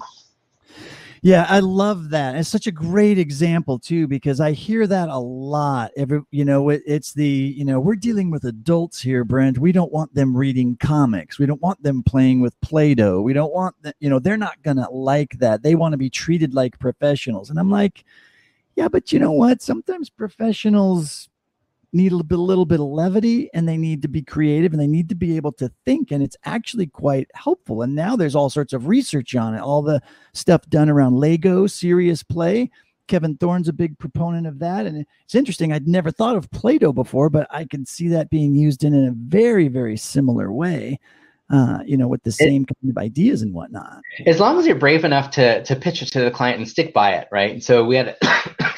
Yeah, 1.22 1.46
I 1.48 1.58
love 1.58 2.10
that. 2.10 2.36
It's 2.36 2.48
such 2.48 2.68
a 2.68 2.72
great 2.72 3.18
example 3.18 3.78
too 3.78 4.06
because 4.06 4.40
I 4.40 4.52
hear 4.52 4.86
that 4.86 5.08
a 5.08 5.18
lot. 5.18 5.90
Every 5.96 6.20
you 6.30 6.44
know, 6.44 6.68
it, 6.68 6.82
it's 6.86 7.12
the 7.12 7.26
you 7.26 7.64
know 7.64 7.80
we're 7.80 7.96
dealing 7.96 8.30
with 8.30 8.44
adults 8.44 9.00
here, 9.00 9.24
Brent. 9.24 9.58
We 9.58 9.72
don't 9.72 9.92
want 9.92 10.14
them 10.14 10.36
reading 10.36 10.76
comics. 10.76 11.38
We 11.38 11.46
don't 11.46 11.62
want 11.62 11.82
them 11.82 12.02
playing 12.02 12.40
with 12.40 12.60
Play-Doh. 12.60 13.20
We 13.22 13.32
don't 13.32 13.52
want 13.52 13.74
that. 13.82 13.96
You 13.98 14.10
know, 14.10 14.18
they're 14.18 14.36
not 14.36 14.62
gonna 14.62 14.88
like 14.90 15.38
that. 15.38 15.62
They 15.62 15.74
want 15.74 15.92
to 15.92 15.98
be 15.98 16.10
treated 16.10 16.54
like 16.54 16.78
professionals. 16.78 17.50
And 17.50 17.58
I'm 17.58 17.70
like, 17.70 18.04
yeah, 18.78 18.86
but 18.86 19.12
you 19.12 19.18
know 19.18 19.32
what? 19.32 19.60
Sometimes 19.60 20.08
professionals 20.08 21.28
need 21.92 22.12
a, 22.12 22.22
bit, 22.22 22.38
a 22.38 22.40
little 22.40 22.64
bit 22.64 22.78
of 22.78 22.86
levity 22.86 23.50
and 23.52 23.68
they 23.68 23.76
need 23.76 24.02
to 24.02 24.08
be 24.08 24.22
creative 24.22 24.72
and 24.72 24.80
they 24.80 24.86
need 24.86 25.08
to 25.08 25.16
be 25.16 25.34
able 25.34 25.50
to 25.50 25.68
think 25.84 26.12
and 26.12 26.22
it's 26.22 26.36
actually 26.44 26.86
quite 26.86 27.26
helpful 27.34 27.82
and 27.82 27.94
now 27.94 28.14
there's 28.14 28.36
all 28.36 28.50
sorts 28.50 28.74
of 28.74 28.86
research 28.86 29.34
on 29.34 29.54
it 29.54 29.60
all 29.60 29.80
the 29.80 29.98
stuff 30.34 30.60
done 30.68 30.90
around 30.90 31.16
lego 31.16 31.66
serious 31.66 32.22
play 32.22 32.70
kevin 33.06 33.38
thorn's 33.38 33.68
a 33.68 33.72
big 33.72 33.98
proponent 33.98 34.46
of 34.46 34.58
that 34.58 34.84
and 34.84 35.06
it's 35.24 35.34
interesting 35.34 35.72
i'd 35.72 35.88
never 35.88 36.10
thought 36.10 36.36
of 36.36 36.50
play-doh 36.50 36.92
before 36.92 37.30
but 37.30 37.46
i 37.50 37.64
can 37.64 37.86
see 37.86 38.06
that 38.06 38.28
being 38.28 38.54
used 38.54 38.84
in 38.84 38.94
a 38.94 39.10
very 39.12 39.68
very 39.68 39.96
similar 39.96 40.52
way 40.52 41.00
uh, 41.50 41.78
you 41.86 41.96
know, 41.96 42.08
with 42.08 42.22
the 42.24 42.32
same 42.32 42.62
it, 42.62 42.74
kind 42.74 42.90
of 42.90 42.98
ideas 42.98 43.42
and 43.42 43.54
whatnot. 43.54 44.02
As 44.26 44.38
long 44.38 44.58
as 44.58 44.66
you're 44.66 44.76
brave 44.76 45.04
enough 45.04 45.30
to 45.32 45.62
to 45.64 45.76
pitch 45.76 46.02
it 46.02 46.06
to 46.12 46.20
the 46.20 46.30
client 46.30 46.58
and 46.58 46.68
stick 46.68 46.92
by 46.92 47.12
it, 47.12 47.28
right? 47.32 47.62
So 47.62 47.84
we 47.84 47.96
had, 47.96 48.16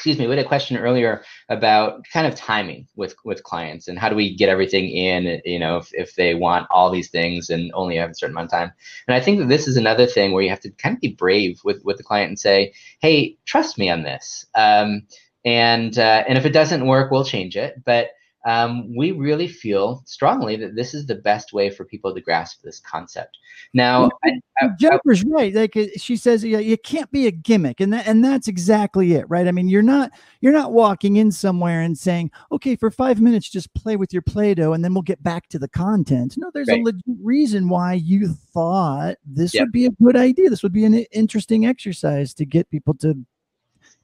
excuse 0.01 0.17
me, 0.17 0.25
we 0.25 0.35
had 0.35 0.43
a 0.43 0.47
question 0.47 0.77
earlier 0.77 1.21
about 1.47 2.03
kind 2.11 2.25
of 2.25 2.33
timing 2.33 2.87
with 2.95 3.13
with 3.23 3.43
clients 3.43 3.87
and 3.87 3.99
how 3.99 4.09
do 4.09 4.15
we 4.15 4.35
get 4.35 4.49
everything 4.49 4.89
in, 4.89 5.39
you 5.45 5.59
know, 5.59 5.77
if, 5.77 5.93
if 5.93 6.15
they 6.15 6.33
want 6.33 6.65
all 6.71 6.89
these 6.89 7.11
things 7.11 7.51
and 7.51 7.71
only 7.75 7.97
have 7.97 8.09
a 8.09 8.15
certain 8.15 8.33
amount 8.33 8.45
of 8.45 8.51
time. 8.51 8.71
And 9.07 9.13
I 9.13 9.19
think 9.19 9.37
that 9.37 9.47
this 9.47 9.67
is 9.67 9.77
another 9.77 10.07
thing 10.07 10.31
where 10.31 10.41
you 10.41 10.49
have 10.49 10.61
to 10.61 10.71
kind 10.71 10.95
of 10.95 11.01
be 11.01 11.09
brave 11.09 11.61
with 11.63 11.85
with 11.85 11.97
the 11.97 12.03
client 12.03 12.29
and 12.29 12.39
say, 12.39 12.73
hey, 12.99 13.37
trust 13.45 13.77
me 13.77 13.91
on 13.91 14.01
this. 14.01 14.43
Um, 14.55 15.03
and 15.45 15.95
uh, 15.99 16.23
and 16.27 16.35
if 16.35 16.47
it 16.47 16.53
doesn't 16.53 16.87
work, 16.87 17.11
we'll 17.11 17.23
change 17.23 17.55
it. 17.55 17.75
But 17.85 18.07
um, 18.45 18.95
we 18.95 19.11
really 19.11 19.47
feel 19.47 20.01
strongly 20.05 20.55
that 20.55 20.75
this 20.75 20.93
is 20.93 21.05
the 21.05 21.15
best 21.15 21.53
way 21.53 21.69
for 21.69 21.85
people 21.85 22.13
to 22.13 22.21
grasp 22.21 22.61
this 22.63 22.79
concept. 22.79 23.37
Now, 23.73 24.09
I, 24.23 24.31
I, 24.61 24.69
Jennifer's 24.79 25.23
I, 25.23 25.27
right. 25.29 25.53
Like 25.53 25.77
uh, 25.77 25.85
she 25.97 26.15
says, 26.15 26.43
yeah, 26.43 26.57
you 26.57 26.77
can't 26.77 27.11
be 27.11 27.27
a 27.27 27.31
gimmick, 27.31 27.79
and 27.79 27.93
that 27.93 28.07
and 28.07 28.23
that's 28.23 28.47
exactly 28.47 29.13
it, 29.13 29.29
right? 29.29 29.47
I 29.47 29.51
mean, 29.51 29.69
you're 29.69 29.81
not 29.81 30.11
you're 30.39 30.53
not 30.53 30.73
walking 30.73 31.17
in 31.17 31.31
somewhere 31.31 31.81
and 31.81 31.97
saying, 31.97 32.31
okay, 32.51 32.75
for 32.75 32.89
five 32.89 33.21
minutes, 33.21 33.49
just 33.49 33.73
play 33.75 33.95
with 33.95 34.11
your 34.11 34.23
Play-Doh, 34.23 34.73
and 34.73 34.83
then 34.83 34.93
we'll 34.93 35.03
get 35.03 35.21
back 35.21 35.47
to 35.49 35.59
the 35.59 35.69
content. 35.69 36.35
No, 36.37 36.49
there's 36.53 36.67
right. 36.67 36.81
a 36.81 36.83
legit 36.83 37.03
reason 37.21 37.69
why 37.69 37.93
you 37.93 38.27
thought 38.53 39.17
this 39.25 39.53
yep. 39.53 39.65
would 39.65 39.71
be 39.71 39.85
a 39.85 39.91
good 39.91 40.15
idea. 40.15 40.49
This 40.49 40.63
would 40.63 40.73
be 40.73 40.85
an 40.85 40.95
interesting 41.11 41.65
exercise 41.65 42.33
to 42.35 42.45
get 42.45 42.69
people 42.71 42.95
to 42.95 43.15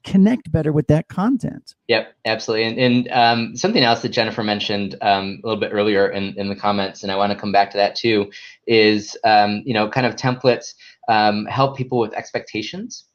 connect 0.08 0.52
better 0.52 0.72
with 0.72 0.88
that 0.88 1.08
content. 1.10 1.76
Yep, 1.88 2.14
absolutely. 2.26 2.66
And, 2.66 2.80
and 2.80 3.12
um, 3.12 3.56
something 3.58 3.84
else 3.84 4.02
that 4.02 4.10
Jennifer 4.10 4.44
mentioned 4.44 4.96
um, 5.02 5.42
a 5.44 5.48
little 5.48 5.60
bit 5.60 5.72
earlier 5.74 6.10
in, 6.10 6.34
in 6.38 6.48
the 6.48 6.56
comments, 6.56 7.04
and 7.04 7.12
I 7.12 7.18
want 7.18 7.34
to 7.34 7.38
come 7.38 7.52
back 7.52 7.72
to 7.72 7.78
that 7.78 7.96
too, 7.96 8.32
is 8.66 9.18
um, 9.24 9.64
you 9.66 9.74
know 9.74 9.90
kind 9.90 10.06
of 10.06 10.16
templates 10.16 10.74
um, 11.10 11.46
help 11.46 11.78
people 11.78 12.00
with 12.00 12.14
expectations. 12.14 13.06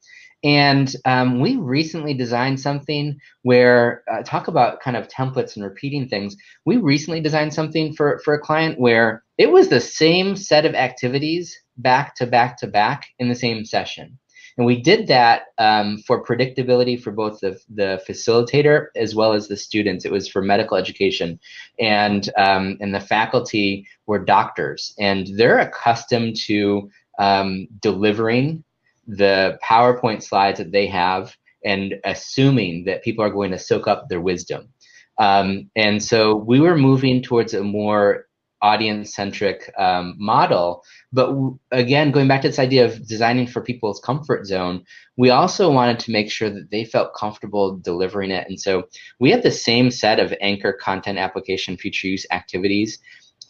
And 0.43 0.93
um, 1.05 1.39
we 1.39 1.55
recently 1.55 2.13
designed 2.13 2.59
something 2.59 3.17
where 3.43 4.03
uh, 4.11 4.23
talk 4.23 4.49
about 4.49 4.81
kind 4.81 4.97
of 4.97 5.07
templates 5.07 5.55
and 5.55 5.63
repeating 5.63 6.09
things. 6.09 6.35
We 6.65 6.77
recently 6.77 7.21
designed 7.21 7.53
something 7.53 7.93
for 7.93 8.21
for 8.23 8.33
a 8.33 8.39
client 8.39 8.79
where 8.79 9.23
it 9.37 9.51
was 9.51 9.69
the 9.69 9.81
same 9.81 10.35
set 10.35 10.65
of 10.65 10.75
activities 10.75 11.57
back 11.77 12.15
to 12.15 12.27
back 12.27 12.57
to 12.57 12.67
back 12.67 13.07
in 13.17 13.29
the 13.29 13.35
same 13.35 13.65
session. 13.65 14.19
And 14.57 14.65
we 14.65 14.81
did 14.81 15.07
that 15.07 15.47
um, 15.57 15.97
for 16.05 16.23
predictability 16.23 17.01
for 17.01 17.11
both 17.11 17.39
the, 17.39 17.59
the 17.73 18.03
facilitator 18.07 18.87
as 18.95 19.15
well 19.15 19.33
as 19.33 19.47
the 19.47 19.57
students. 19.57 20.05
It 20.05 20.11
was 20.11 20.27
for 20.27 20.41
medical 20.41 20.77
education. 20.77 21.39
And, 21.79 22.29
um, 22.37 22.77
and 22.79 22.93
the 22.93 22.99
faculty 22.99 23.87
were 24.05 24.23
doctors, 24.23 24.93
and 24.99 25.27
they're 25.35 25.59
accustomed 25.59 26.35
to 26.45 26.89
um, 27.19 27.67
delivering 27.79 28.63
the 29.07 29.59
PowerPoint 29.63 30.23
slides 30.23 30.59
that 30.59 30.71
they 30.71 30.87
have 30.87 31.35
and 31.65 31.95
assuming 32.03 32.83
that 32.85 33.03
people 33.03 33.23
are 33.23 33.29
going 33.29 33.51
to 33.51 33.59
soak 33.59 33.87
up 33.87 34.09
their 34.09 34.21
wisdom. 34.21 34.69
Um, 35.17 35.69
and 35.75 36.01
so 36.01 36.35
we 36.35 36.59
were 36.59 36.77
moving 36.77 37.21
towards 37.21 37.53
a 37.53 37.63
more 37.63 38.27
audience 38.63 39.13
centric 39.13 39.71
um, 39.77 40.15
model. 40.17 40.83
But 41.11 41.27
w- 41.27 41.59
again, 41.71 42.11
going 42.11 42.27
back 42.27 42.41
to 42.41 42.47
this 42.47 42.57
idea 42.57 42.85
of 42.85 43.05
designing 43.07 43.45
for 43.45 43.61
people's 43.61 43.99
comfort 43.99 44.47
zone, 44.47 44.83
we 45.17 45.29
also 45.29 45.69
wanted 45.69 45.99
to 45.99 46.11
make 46.11 46.31
sure 46.31 46.49
that 46.49 46.71
they 46.71 46.85
felt 46.85 47.13
comfortable 47.13 47.77
delivering 47.77 48.31
it. 48.31 48.47
And 48.47 48.59
so 48.59 48.87
we 49.19 49.29
had 49.29 49.43
the 49.43 49.51
same 49.51 49.91
set 49.91 50.19
of 50.19 50.33
anchor 50.41 50.73
content 50.73 51.19
application 51.19 51.77
future 51.77 52.07
use 52.07 52.25
activities 52.31 52.97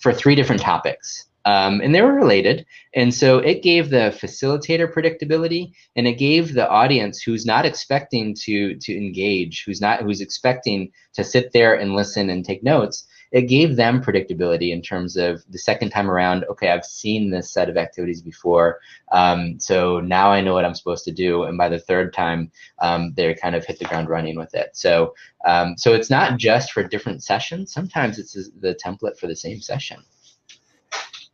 for 0.02 0.12
three 0.12 0.36
different 0.36 0.62
topics. 0.62 1.28
Um, 1.46 1.82
and 1.82 1.94
they 1.94 2.02
were 2.02 2.14
related. 2.14 2.66
And 2.96 3.14
so 3.14 3.38
it 3.38 3.64
gave 3.64 3.90
the 3.90 4.18
facilitator 4.18 4.92
predictability 4.92 5.74
and 5.96 6.08
it 6.08 6.14
gave 6.14 6.54
the 6.54 6.70
audience 6.70 7.22
who's 7.22 7.46
not 7.46 7.66
expecting 7.66 8.34
to 8.46 8.76
to 8.76 8.96
engage, 8.96 9.64
who's 9.66 9.82
not 9.82 10.02
who's 10.02 10.22
expecting 10.22 10.92
to 11.16 11.24
sit 11.24 11.52
there 11.52 11.74
and 11.76 11.96
listen 11.96 12.30
and 12.30 12.46
take 12.46 12.64
notes, 12.64 13.06
it 13.34 13.48
gave 13.48 13.76
them 13.76 14.00
predictability 14.00 14.72
in 14.72 14.82
terms 14.82 15.18
of 15.18 15.44
the 15.50 15.58
second 15.58 15.90
time 15.90 16.10
around, 16.10 16.46
okay, 16.52 16.70
I've 16.70 16.86
seen 16.86 17.32
this 17.32 17.50
set 17.50 17.68
of 17.68 17.78
activities 17.78 18.22
before. 18.22 18.80
Um, 19.12 19.60
so 19.60 20.00
now 20.00 20.32
I 20.32 20.40
know 20.40 20.54
what 20.54 20.66
I'm 20.66 20.76
supposed 20.76 21.04
to 21.06 21.12
do. 21.12 21.44
And 21.46 21.58
by 21.58 21.68
the 21.68 21.80
third 21.80 22.14
time, 22.14 22.52
um, 22.78 23.12
they 23.16 23.34
kind 23.34 23.56
of 23.56 23.66
hit 23.66 23.80
the 23.80 23.86
ground 23.86 24.08
running 24.08 24.38
with 24.38 24.54
it. 24.54 24.70
So, 24.78 25.16
um, 25.48 25.76
so 25.78 25.94
it's 25.94 26.12
not 26.12 26.38
just 26.38 26.74
for 26.74 26.84
different 26.84 27.24
sessions. 27.24 27.74
Sometimes 27.74 28.20
it's 28.20 28.34
the 28.34 28.76
template 28.76 29.18
for 29.18 29.26
the 29.26 29.36
same 29.36 29.60
session. 29.60 30.04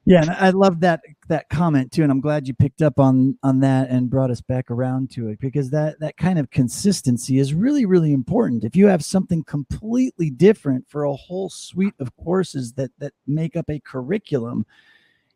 Yeah, 0.05 0.21
and 0.21 0.31
I 0.31 0.49
love 0.49 0.79
that 0.79 1.01
that 1.27 1.49
comment 1.49 1.91
too, 1.91 2.01
and 2.03 2.11
I'm 2.11 2.21
glad 2.21 2.47
you 2.47 2.53
picked 2.53 2.81
up 2.81 2.99
on 2.99 3.37
on 3.43 3.59
that 3.59 3.89
and 3.89 4.09
brought 4.09 4.31
us 4.31 4.41
back 4.41 4.71
around 4.71 5.11
to 5.11 5.27
it 5.27 5.39
because 5.39 5.69
that 5.71 5.99
that 5.99 6.17
kind 6.17 6.39
of 6.39 6.49
consistency 6.49 7.37
is 7.37 7.53
really 7.53 7.85
really 7.85 8.13
important. 8.13 8.63
If 8.63 8.75
you 8.75 8.87
have 8.87 9.03
something 9.03 9.43
completely 9.43 10.29
different 10.31 10.87
for 10.89 11.03
a 11.03 11.13
whole 11.13 11.49
suite 11.49 11.93
of 11.99 12.15
courses 12.15 12.73
that 12.73 12.91
that 12.99 13.13
make 13.27 13.55
up 13.55 13.69
a 13.69 13.79
curriculum, 13.81 14.65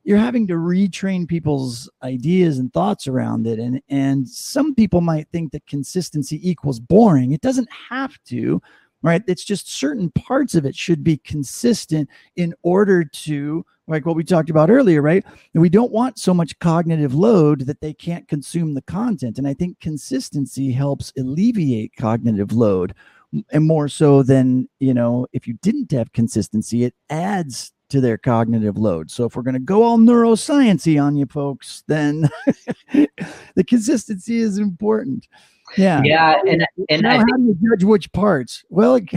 you're 0.03 0.17
having 0.17 0.47
to 0.47 0.55
retrain 0.55 1.27
people's 1.27 1.89
ideas 2.01 2.57
and 2.57 2.73
thoughts 2.73 3.07
around 3.07 3.45
it 3.47 3.59
and 3.59 3.81
and 3.89 4.27
some 4.27 4.73
people 4.73 5.01
might 5.01 5.27
think 5.29 5.51
that 5.51 5.67
consistency 5.67 6.39
equals 6.49 6.79
boring. 6.79 7.31
It 7.31 7.41
doesn't 7.41 7.69
have 7.89 8.17
to 8.27 8.61
right? 9.03 9.21
It's 9.27 9.43
just 9.43 9.71
certain 9.71 10.09
parts 10.11 10.55
of 10.55 10.65
it 10.65 10.75
should 10.75 11.03
be 11.03 11.17
consistent 11.17 12.09
in 12.35 12.53
order 12.63 13.03
to, 13.03 13.65
like 13.87 14.05
what 14.05 14.15
we 14.15 14.23
talked 14.23 14.49
about 14.49 14.71
earlier, 14.71 15.01
right? 15.01 15.23
And 15.53 15.61
we 15.61 15.69
don't 15.69 15.91
want 15.91 16.17
so 16.17 16.33
much 16.33 16.57
cognitive 16.59 17.13
load 17.13 17.67
that 17.67 17.81
they 17.81 17.93
can't 17.93 18.27
consume 18.27 18.73
the 18.73 18.81
content. 18.81 19.37
And 19.37 19.47
I 19.47 19.53
think 19.53 19.79
consistency 19.79 20.71
helps 20.71 21.11
alleviate 21.17 21.95
cognitive 21.97 22.53
load 22.53 22.95
and 23.51 23.65
more 23.65 23.87
so 23.87 24.23
than, 24.23 24.69
you 24.79 24.93
know, 24.93 25.27
if 25.33 25.47
you 25.47 25.55
didn't 25.61 25.91
have 25.91 26.13
consistency, 26.13 26.83
it 26.83 26.95
adds 27.09 27.73
to 27.89 27.99
their 28.01 28.17
cognitive 28.17 28.77
load. 28.77 29.11
So 29.11 29.25
if 29.25 29.35
we're 29.35 29.43
going 29.43 29.53
to 29.53 29.59
go 29.59 29.83
all 29.83 29.97
neurosciency 29.97 31.01
on 31.01 31.15
you 31.15 31.25
folks, 31.25 31.83
then 31.87 32.29
the 32.93 33.63
consistency 33.67 34.39
is 34.39 34.57
important. 34.57 35.27
Yeah. 35.77 36.01
Yeah. 36.03 36.39
And, 36.47 36.65
and 36.89 37.01
now, 37.01 37.11
I 37.11 37.17
how 37.17 37.37
do 37.37 37.43
you 37.43 37.57
judge 37.69 37.83
which 37.83 38.11
parts? 38.11 38.63
Well, 38.69 38.95
is 38.95 39.09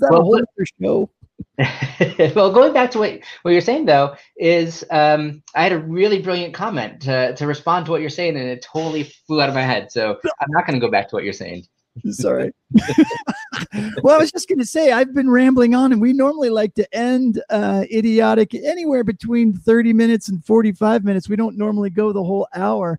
that 0.00 0.08
Well, 0.10 0.20
a 0.20 0.24
whole 0.24 0.36
other 0.36 0.66
show? 0.80 1.10
well, 2.34 2.52
going 2.52 2.72
back 2.72 2.90
to 2.92 2.98
what, 2.98 3.20
what 3.42 3.52
you're 3.52 3.60
saying 3.60 3.86
though, 3.86 4.16
is 4.36 4.84
um, 4.90 5.42
I 5.54 5.62
had 5.62 5.72
a 5.72 5.78
really 5.78 6.20
brilliant 6.20 6.54
comment 6.54 7.00
to, 7.02 7.34
to 7.34 7.46
respond 7.46 7.86
to 7.86 7.92
what 7.92 8.00
you're 8.00 8.10
saying, 8.10 8.36
and 8.36 8.48
it 8.48 8.62
totally 8.62 9.04
flew 9.26 9.40
out 9.40 9.48
of 9.48 9.54
my 9.54 9.62
head. 9.62 9.92
So 9.92 10.18
I'm 10.40 10.50
not 10.50 10.66
going 10.66 10.78
to 10.78 10.84
go 10.84 10.90
back 10.90 11.08
to 11.08 11.16
what 11.16 11.24
you're 11.24 11.32
saying. 11.32 11.66
Sorry. 12.10 12.50
well, 14.02 14.16
I 14.16 14.18
was 14.18 14.32
just 14.32 14.48
going 14.48 14.58
to 14.58 14.66
say, 14.66 14.90
I've 14.90 15.14
been 15.14 15.30
rambling 15.30 15.76
on, 15.76 15.92
and 15.92 16.00
we 16.00 16.12
normally 16.12 16.50
like 16.50 16.74
to 16.74 16.94
end 16.94 17.40
uh, 17.50 17.84
idiotic 17.92 18.54
anywhere 18.54 19.04
between 19.04 19.52
30 19.52 19.92
minutes 19.92 20.28
and 20.28 20.44
45 20.44 21.04
minutes. 21.04 21.28
We 21.28 21.36
don't 21.36 21.56
normally 21.56 21.90
go 21.90 22.12
the 22.12 22.24
whole 22.24 22.48
hour. 22.54 22.98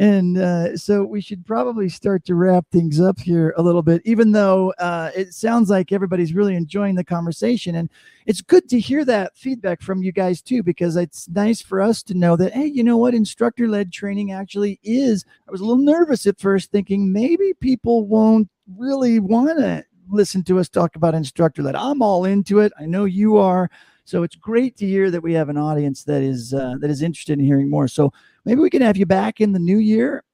And 0.00 0.38
uh, 0.38 0.78
so 0.78 1.04
we 1.04 1.20
should 1.20 1.44
probably 1.44 1.90
start 1.90 2.24
to 2.24 2.34
wrap 2.34 2.64
things 2.72 3.02
up 3.02 3.20
here 3.20 3.52
a 3.58 3.62
little 3.62 3.82
bit, 3.82 4.00
even 4.06 4.32
though 4.32 4.72
uh, 4.78 5.10
it 5.14 5.34
sounds 5.34 5.68
like 5.68 5.92
everybody's 5.92 6.32
really 6.32 6.56
enjoying 6.56 6.94
the 6.94 7.04
conversation. 7.04 7.74
And 7.74 7.90
it's 8.24 8.40
good 8.40 8.66
to 8.70 8.80
hear 8.80 9.04
that 9.04 9.36
feedback 9.36 9.82
from 9.82 10.02
you 10.02 10.10
guys 10.10 10.40
too, 10.40 10.62
because 10.62 10.96
it's 10.96 11.28
nice 11.28 11.60
for 11.60 11.82
us 11.82 12.02
to 12.04 12.14
know 12.14 12.34
that, 12.36 12.54
hey, 12.54 12.64
you 12.64 12.82
know 12.82 12.96
what? 12.96 13.12
Instructor 13.12 13.68
led 13.68 13.92
training 13.92 14.32
actually 14.32 14.80
is. 14.82 15.26
I 15.46 15.50
was 15.50 15.60
a 15.60 15.66
little 15.66 15.84
nervous 15.84 16.26
at 16.26 16.40
first, 16.40 16.70
thinking 16.70 17.12
maybe 17.12 17.52
people 17.60 18.06
won't 18.06 18.48
really 18.78 19.18
want 19.18 19.50
to 19.58 19.84
listen 20.08 20.42
to 20.44 20.58
us 20.58 20.70
talk 20.70 20.96
about 20.96 21.14
instructor 21.14 21.62
led. 21.62 21.76
I'm 21.76 22.00
all 22.00 22.24
into 22.24 22.60
it. 22.60 22.72
I 22.80 22.86
know 22.86 23.04
you 23.04 23.36
are. 23.36 23.70
So 24.04 24.22
it's 24.22 24.36
great 24.36 24.76
to 24.78 24.86
hear 24.86 25.10
that 25.10 25.22
we 25.22 25.32
have 25.34 25.48
an 25.48 25.56
audience 25.56 26.04
that 26.04 26.22
is 26.22 26.54
uh, 26.54 26.74
that 26.80 26.90
is 26.90 27.02
interested 27.02 27.38
in 27.38 27.44
hearing 27.44 27.70
more. 27.70 27.88
So 27.88 28.12
maybe 28.44 28.60
we 28.60 28.70
can 28.70 28.82
have 28.82 28.96
you 28.96 29.06
back 29.06 29.40
in 29.40 29.52
the 29.52 29.58
new 29.58 29.78
year. 29.78 30.24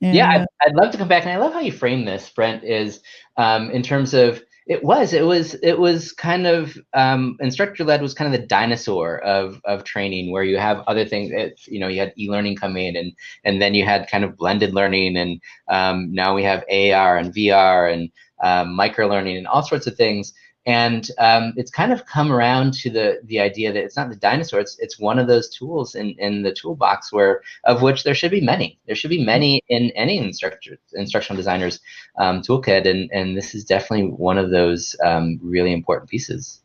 And, 0.00 0.14
yeah, 0.14 0.28
uh, 0.28 0.32
I'd, 0.32 0.46
I'd 0.68 0.74
love 0.74 0.92
to 0.92 0.98
come 0.98 1.08
back, 1.08 1.24
and 1.24 1.32
I 1.32 1.38
love 1.38 1.52
how 1.52 1.60
you 1.60 1.72
frame 1.72 2.04
this, 2.04 2.30
Brent. 2.30 2.64
Is 2.64 3.00
um, 3.36 3.70
in 3.70 3.82
terms 3.82 4.14
of 4.14 4.42
it 4.66 4.82
was 4.82 5.12
it 5.12 5.26
was 5.26 5.54
it 5.62 5.78
was 5.78 6.12
kind 6.12 6.46
of 6.46 6.76
um, 6.94 7.36
instructor 7.40 7.84
led 7.84 8.00
was 8.00 8.14
kind 8.14 8.32
of 8.32 8.40
the 8.40 8.46
dinosaur 8.46 9.18
of 9.18 9.60
of 9.64 9.84
training, 9.84 10.32
where 10.32 10.42
you 10.42 10.56
have 10.56 10.82
other 10.86 11.04
things. 11.04 11.30
It's, 11.32 11.68
you 11.68 11.78
know, 11.78 11.88
you 11.88 12.00
had 12.00 12.14
e 12.18 12.30
learning 12.30 12.56
come 12.56 12.76
in, 12.76 12.96
and 12.96 13.12
and 13.44 13.60
then 13.60 13.74
you 13.74 13.84
had 13.84 14.10
kind 14.10 14.24
of 14.24 14.36
blended 14.36 14.74
learning, 14.74 15.16
and 15.16 15.40
um, 15.68 16.12
now 16.12 16.34
we 16.34 16.42
have 16.44 16.64
AR 16.70 17.18
and 17.18 17.34
VR 17.34 17.92
and 17.92 18.10
um, 18.42 18.74
micro 18.74 19.06
learning 19.06 19.36
and 19.36 19.46
all 19.46 19.62
sorts 19.62 19.86
of 19.86 19.96
things. 19.96 20.32
And 20.66 21.10
um, 21.18 21.52
it's 21.56 21.70
kind 21.70 21.92
of 21.92 22.06
come 22.06 22.32
around 22.32 22.72
to 22.74 22.90
the 22.90 23.20
the 23.24 23.40
idea 23.40 23.72
that 23.72 23.84
it's 23.84 23.96
not 23.96 24.08
the 24.08 24.16
dinosaur; 24.16 24.60
it's 24.60 24.78
it's 24.78 24.98
one 24.98 25.18
of 25.18 25.26
those 25.26 25.48
tools 25.48 25.94
in, 25.94 26.14
in 26.18 26.42
the 26.42 26.52
toolbox 26.52 27.12
where 27.12 27.42
of 27.64 27.82
which 27.82 28.04
there 28.04 28.14
should 28.14 28.30
be 28.30 28.40
many. 28.40 28.78
There 28.86 28.96
should 28.96 29.10
be 29.10 29.22
many 29.24 29.62
in 29.68 29.90
any 29.90 30.18
instructor 30.18 30.78
instructional 30.94 31.36
designer's 31.36 31.80
um, 32.18 32.40
toolkit, 32.40 32.88
and 32.88 33.10
and 33.12 33.36
this 33.36 33.54
is 33.54 33.64
definitely 33.64 34.08
one 34.08 34.38
of 34.38 34.50
those 34.50 34.96
um, 35.04 35.38
really 35.42 35.72
important 35.72 36.08
pieces. 36.08 36.62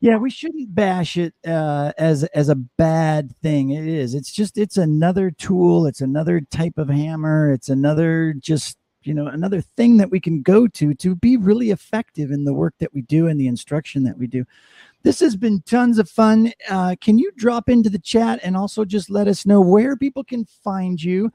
Yeah, 0.00 0.16
we 0.16 0.30
shouldn't 0.30 0.74
bash 0.74 1.16
it 1.16 1.34
uh, 1.44 1.92
as 1.98 2.22
as 2.24 2.48
a 2.48 2.54
bad 2.54 3.34
thing. 3.42 3.70
It 3.70 3.86
is. 3.86 4.14
It's 4.14 4.32
just 4.32 4.56
it's 4.56 4.76
another 4.76 5.32
tool. 5.32 5.86
It's 5.86 6.00
another 6.00 6.40
type 6.40 6.78
of 6.78 6.88
hammer. 6.88 7.52
It's 7.52 7.68
another 7.68 8.32
just 8.38 8.77
you 9.08 9.14
know 9.14 9.26
another 9.26 9.62
thing 9.62 9.96
that 9.96 10.10
we 10.10 10.20
can 10.20 10.42
go 10.42 10.68
to 10.68 10.92
to 10.94 11.14
be 11.14 11.38
really 11.38 11.70
effective 11.70 12.30
in 12.30 12.44
the 12.44 12.52
work 12.52 12.74
that 12.78 12.92
we 12.92 13.00
do 13.02 13.26
and 13.26 13.40
the 13.40 13.48
instruction 13.48 14.04
that 14.04 14.18
we 14.18 14.26
do. 14.26 14.44
This 15.02 15.20
has 15.20 15.34
been 15.34 15.62
tons 15.62 15.98
of 15.98 16.10
fun. 16.10 16.52
Uh, 16.68 16.94
can 17.00 17.18
you 17.18 17.32
drop 17.36 17.70
into 17.70 17.88
the 17.88 17.98
chat 17.98 18.38
and 18.42 18.54
also 18.54 18.84
just 18.84 19.08
let 19.08 19.26
us 19.26 19.46
know 19.46 19.62
where 19.62 19.96
people 19.96 20.22
can 20.22 20.44
find 20.44 21.02
you? 21.02 21.32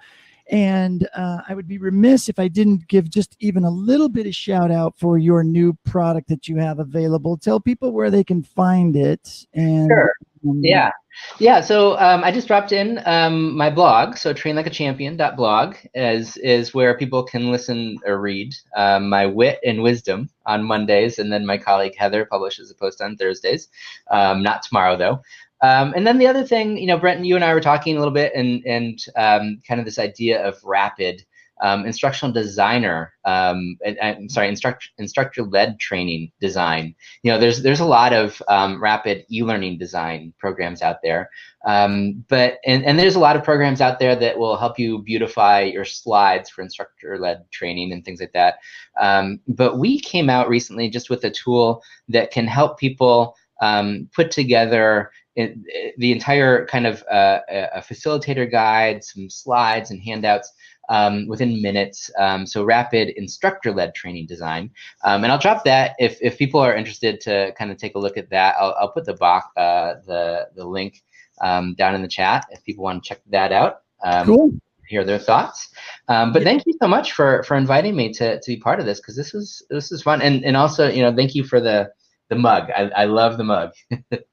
And 0.52 1.08
uh, 1.16 1.40
I 1.48 1.56
would 1.56 1.68
be 1.68 1.78
remiss 1.78 2.28
if 2.28 2.38
I 2.38 2.48
didn't 2.48 2.88
give 2.88 3.10
just 3.10 3.36
even 3.40 3.64
a 3.64 3.70
little 3.70 4.10
bit 4.10 4.28
of 4.28 4.36
shout 4.36 4.72
out 4.72 4.98
for 5.00 5.18
your 5.18 5.44
new 5.44 5.74
product 5.86 6.28
that 6.30 6.48
you 6.48 6.58
have 6.58 6.80
available. 6.80 7.38
Tell 7.38 7.60
people 7.60 7.92
where 7.92 8.12
they 8.12 8.24
can 8.24 8.44
find 8.44 8.96
it. 8.96 9.46
And 9.54 9.90
Sure. 9.90 10.14
um, 10.48 10.60
Yeah. 10.62 10.92
Yeah. 11.40 11.62
So 11.62 11.98
um, 12.00 12.24
I 12.24 12.32
just 12.32 12.48
dropped 12.48 12.72
in 12.72 13.00
um, 13.06 13.56
my 13.56 13.70
blog. 13.70 14.18
So 14.18 14.34
trainlikeachampion.blog 14.34 15.76
is, 15.94 16.38
is 16.38 16.74
where 16.74 16.98
people 16.98 17.24
can 17.24 17.52
listen 17.52 17.98
or 18.06 18.20
read 18.20 18.54
um, 18.76 19.10
my 19.10 19.26
wit 19.26 19.60
and 19.64 19.82
wisdom 19.82 20.30
on 20.46 20.64
Mondays. 20.64 21.20
And 21.20 21.32
then 21.32 21.46
my 21.46 21.58
colleague 21.58 21.96
Heather 21.98 22.26
publishes 22.26 22.70
a 22.70 22.76
post 22.76 23.02
on 23.02 23.16
Thursdays. 23.16 23.70
Um, 24.12 24.44
not 24.44 24.64
tomorrow, 24.64 24.98
though. 24.98 25.22
Um, 25.64 25.94
and 25.96 26.06
then 26.06 26.18
the 26.18 26.28
other 26.28 26.46
thing, 26.46 26.78
you 26.78 26.88
know, 26.88 26.98
Brenton, 26.98 27.24
you 27.24 27.36
and 27.36 27.44
I 27.44 27.54
were 27.54 27.62
talking 27.62 27.96
a 27.96 28.00
little 28.00 28.14
bit 28.14 28.34
and, 28.36 28.64
and 28.66 29.00
um, 29.16 29.62
kind 29.66 29.80
of 29.80 29.86
this 29.86 29.98
idea 29.98 30.46
of 30.46 30.62
rapid 30.64 31.24
um, 31.62 31.86
instructional 31.86 32.34
designer, 32.34 33.14
um, 33.24 33.78
and, 33.86 33.98
and, 34.00 34.30
sorry, 34.30 34.50
instruct, 34.50 34.90
instructor-led 34.98 35.80
training 35.80 36.30
design. 36.42 36.94
You 37.22 37.32
know, 37.32 37.40
there's 37.40 37.62
there's 37.62 37.80
a 37.80 37.86
lot 37.86 38.12
of 38.12 38.42
um, 38.50 38.84
rapid 38.84 39.26
e-learning 39.32 39.78
design 39.78 40.34
programs 40.40 40.82
out 40.82 40.98
there, 41.04 41.30
um, 41.66 42.26
but 42.28 42.58
and, 42.66 42.84
and 42.84 43.00
there's 43.00 43.16
a 43.16 43.20
lot 43.20 43.38
of 43.38 43.46
programs 43.46 43.80
out 43.80 44.00
there 44.00 44.16
that 44.16 44.38
will 44.38 44.58
help 44.58 44.78
you 44.78 45.04
beautify 45.04 45.62
your 45.62 45.86
slides 45.86 46.50
for 46.50 46.64
instructor-led 46.64 47.50
training 47.52 47.94
and 47.94 48.04
things 48.04 48.20
like 48.20 48.34
that. 48.34 48.56
But 49.48 49.78
we 49.78 50.02
came 50.02 50.30
out 50.30 50.50
recently 50.50 50.90
just 50.90 51.10
with 51.10 51.24
a 51.24 51.32
tool 51.32 51.82
that 52.10 52.32
can 52.32 52.48
help 52.48 52.78
people 52.78 53.38
um, 53.62 54.10
put 54.14 54.32
together 54.32 55.12
in, 55.36 55.66
the 55.98 56.12
entire 56.12 56.66
kind 56.68 56.86
of 56.86 57.04
uh, 57.12 57.40
a 57.50 57.82
facilitator 57.82 58.50
guide, 58.50 59.04
some 59.04 59.30
slides 59.30 59.92
and 59.92 60.02
handouts 60.02 60.52
um, 60.90 61.28
within 61.28 61.62
minutes. 61.62 62.12
Um, 62.20 62.46
so 62.46 62.64
rapid 62.64 63.10
instructor-led 63.10 63.96
training 63.96 64.28
design. 64.28 64.72
Um, 65.04 65.24
and 65.24 65.32
I'll 65.32 65.40
drop 65.40 65.64
that 65.66 65.96
if, 66.00 66.18
if 66.22 66.38
people 66.38 66.60
are 66.60 66.76
interested 66.76 67.22
to 67.22 67.54
kind 67.58 67.72
of 67.72 67.78
take 67.78 67.96
a 67.96 68.00
look 68.00 68.18
at 68.18 68.30
that. 68.30 68.56
I'll, 68.60 68.76
I'll 68.80 68.92
put 68.92 69.06
the 69.06 69.14
box, 69.14 69.48
uh, 69.58 69.96
the 70.06 70.50
the 70.56 70.66
link 70.66 71.02
um, 71.42 71.76
down 71.76 71.96
in 71.96 72.02
the 72.02 72.08
chat 72.08 72.46
if 72.52 72.64
people 72.64 72.84
want 72.84 73.04
to 73.04 73.08
check 73.08 73.22
that 73.30 73.52
out. 73.52 73.82
Um, 74.04 74.26
cool. 74.26 74.52
Hear 74.88 75.06
their 75.06 75.20
thoughts. 75.20 75.70
Um, 76.10 76.34
but 76.34 76.42
yeah. 76.42 76.50
thank 76.50 76.64
you 76.66 76.74
so 76.82 76.88
much 76.88 77.14
for 77.14 77.44
for 77.44 77.56
inviting 77.56 77.96
me 77.96 78.14
to 78.14 78.40
to 78.40 78.46
be 78.48 78.58
part 78.58 78.80
of 78.80 78.86
this 78.86 79.00
because 79.00 79.16
this 79.16 79.34
is 79.34 79.64
this 79.70 79.92
is 79.92 80.04
fun 80.04 80.22
and 80.22 80.44
and 80.44 80.58
also 80.58 80.90
you 80.90 81.02
know 81.02 81.16
thank 81.16 81.34
you 81.34 81.44
for 81.44 81.62
the 81.62 81.90
the 82.34 82.40
mug. 82.40 82.70
I, 82.76 82.90
I 82.96 83.06
love 83.06 83.38
the 83.38 83.44
mug. 83.44 83.72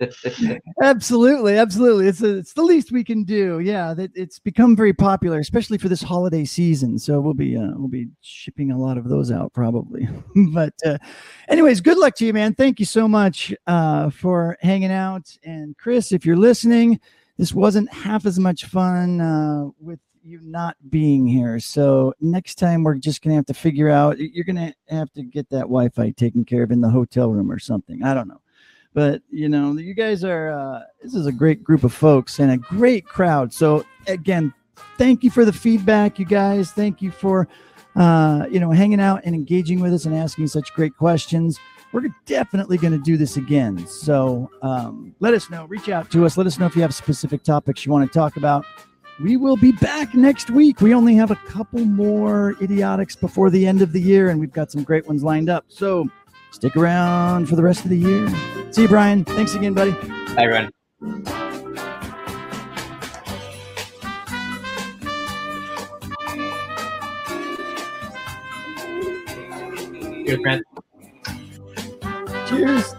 absolutely, 0.83 1.57
absolutely. 1.57 2.09
It's 2.09 2.23
a, 2.23 2.39
it's 2.39 2.55
the 2.55 2.63
least 2.63 2.93
we 2.93 3.05
can 3.05 3.25
do. 3.25 3.61
Yeah, 3.61 3.95
that 3.95 4.11
it's 4.15 4.39
become 4.39 4.75
very 4.75 4.93
popular, 4.93 5.39
especially 5.39 5.79
for 5.79 5.89
this 5.89 6.03
holiday 6.03 6.45
season. 6.45 6.99
So 6.99 7.21
we'll 7.21 7.35
be 7.35 7.57
uh, 7.57 7.73
we'll 7.75 7.89
be 7.89 8.09
shipping 8.21 8.71
a 8.71 8.79
lot 8.79 8.97
of 8.97 9.09
those 9.09 9.31
out 9.31 9.53
probably. 9.53 10.09
but 10.53 10.75
uh, 10.85 10.99
anyways, 11.49 11.81
good 11.81 11.99
luck 11.99 12.15
to 12.17 12.27
you, 12.27 12.33
man. 12.33 12.55
Thank 12.55 12.81
you 12.81 12.87
so 12.87 13.07
much 13.07 13.53
uh, 13.67 14.11
for 14.11 14.57
hanging 14.61 14.93
out. 14.93 15.37
And 15.45 15.77
Chris, 15.77 16.13
if 16.13 16.25
you're 16.25 16.37
listening, 16.37 17.01
this 17.37 17.53
wasn't 17.53 17.93
half 17.93 18.27
as 18.27 18.39
much 18.39 18.65
fun 18.65 19.21
uh, 19.21 19.69
with 19.79 20.01
you 20.23 20.41
not 20.43 20.77
being 20.91 21.27
here. 21.27 21.59
So 21.61 22.15
next 22.21 22.57
time 22.57 22.83
we're 22.83 22.97
just 22.97 23.23
gonna 23.23 23.37
have 23.37 23.47
to 23.47 23.55
figure 23.55 23.89
out. 23.89 24.19
You're 24.19 24.45
gonna 24.45 24.75
have 24.89 25.13
to 25.13 25.23
get 25.23 25.49
that 25.51 25.63
Wi-Fi 25.63 26.11
taken 26.11 26.45
care 26.45 26.63
of 26.63 26.71
in 26.71 26.81
the 26.81 26.91
hotel 26.91 27.31
room 27.31 27.51
or 27.51 27.59
something. 27.59 28.03
I 28.03 28.15
don't 28.15 28.29
know, 28.29 28.41
but 28.93 29.23
you 29.31 29.49
know, 29.49 29.73
you 29.77 29.95
guys 29.95 30.25
are. 30.25 30.51
Uh, 30.51 30.83
this 31.03 31.15
is 31.15 31.27
a 31.27 31.33
great 31.33 31.65
group 31.65 31.85
of 31.85 31.93
folks 31.93 32.39
and 32.39 32.51
a 32.51 32.57
great 32.57 33.07
crowd. 33.07 33.53
So 33.53 33.85
again, 34.07 34.53
thank 34.99 35.23
you 35.25 35.31
for 35.31 35.45
the 35.45 35.53
feedback, 35.53 36.19
you 36.19 36.25
guys. 36.25 36.73
Thank 36.73 37.01
you 37.03 37.11
for 37.11 37.49
uh, 37.97 38.47
you 38.51 38.61
know 38.61 38.71
hanging 38.71 39.01
out 39.01 39.23
and 39.25 39.35
engaging 39.35 39.81
with 39.81 39.93
us 39.93 40.05
and 40.05 40.15
asking 40.15 40.49
such 40.49 40.73
great 40.75 40.97
questions. 40.97 41.59
We're 41.93 42.09
definitely 42.25 42.79
going 42.79 42.93
to 42.93 43.03
do 43.03 43.17
this 43.17 43.37
again. 43.37 43.85
So 43.85 44.49
um, 44.63 45.13
let 45.19 45.35
us 45.35 45.51
know. 45.51 45.65
Reach 45.65 45.89
out 45.89 46.09
to 46.13 46.25
us. 46.25 46.37
Let 46.37 46.47
us 46.47 46.57
know 46.57 46.67
if 46.67 46.77
you 46.77 46.83
have 46.83 46.95
specific 46.95 47.43
topics 47.43 47.85
you 47.85 47.91
want 47.91 48.07
to 48.11 48.17
talk 48.17 48.37
about 48.37 48.65
we 49.23 49.37
will 49.37 49.57
be 49.57 49.73
back 49.73 50.15
next 50.15 50.51
week. 50.51 50.81
We 50.81 50.95
only 50.95 51.15
have 51.17 51.31
a 51.31 51.37
couple 51.37 51.85
more 51.85 52.57
idiotics 52.63 53.15
before 53.15 53.51
the 53.51 53.67
end 53.67 53.83
of 53.83 53.93
the 53.93 54.01
year, 54.01 54.31
and 54.31 54.41
we've 54.41 54.53
got 54.53 54.71
some 54.71 54.83
great 54.83 55.07
ones 55.07 55.23
lined 55.23 55.51
up. 55.51 55.67
So 55.69 56.09
stick 56.51 56.77
around 56.77 57.49
for 57.49 57.57
the 57.57 57.63
rest 57.63 57.85
of 57.85 57.91
the 57.91 57.99
year. 57.99 58.29
See 58.73 58.83
you, 58.83 58.89
Brian. 58.89 59.25
Thanks 59.25 59.55
again, 59.55 59.75
buddy. 59.75 59.93
Bye, 60.35 60.45
everyone. 60.45 60.71
Cheers, 70.27 70.41
friend. 70.43 70.63
Cheers. 72.47 72.95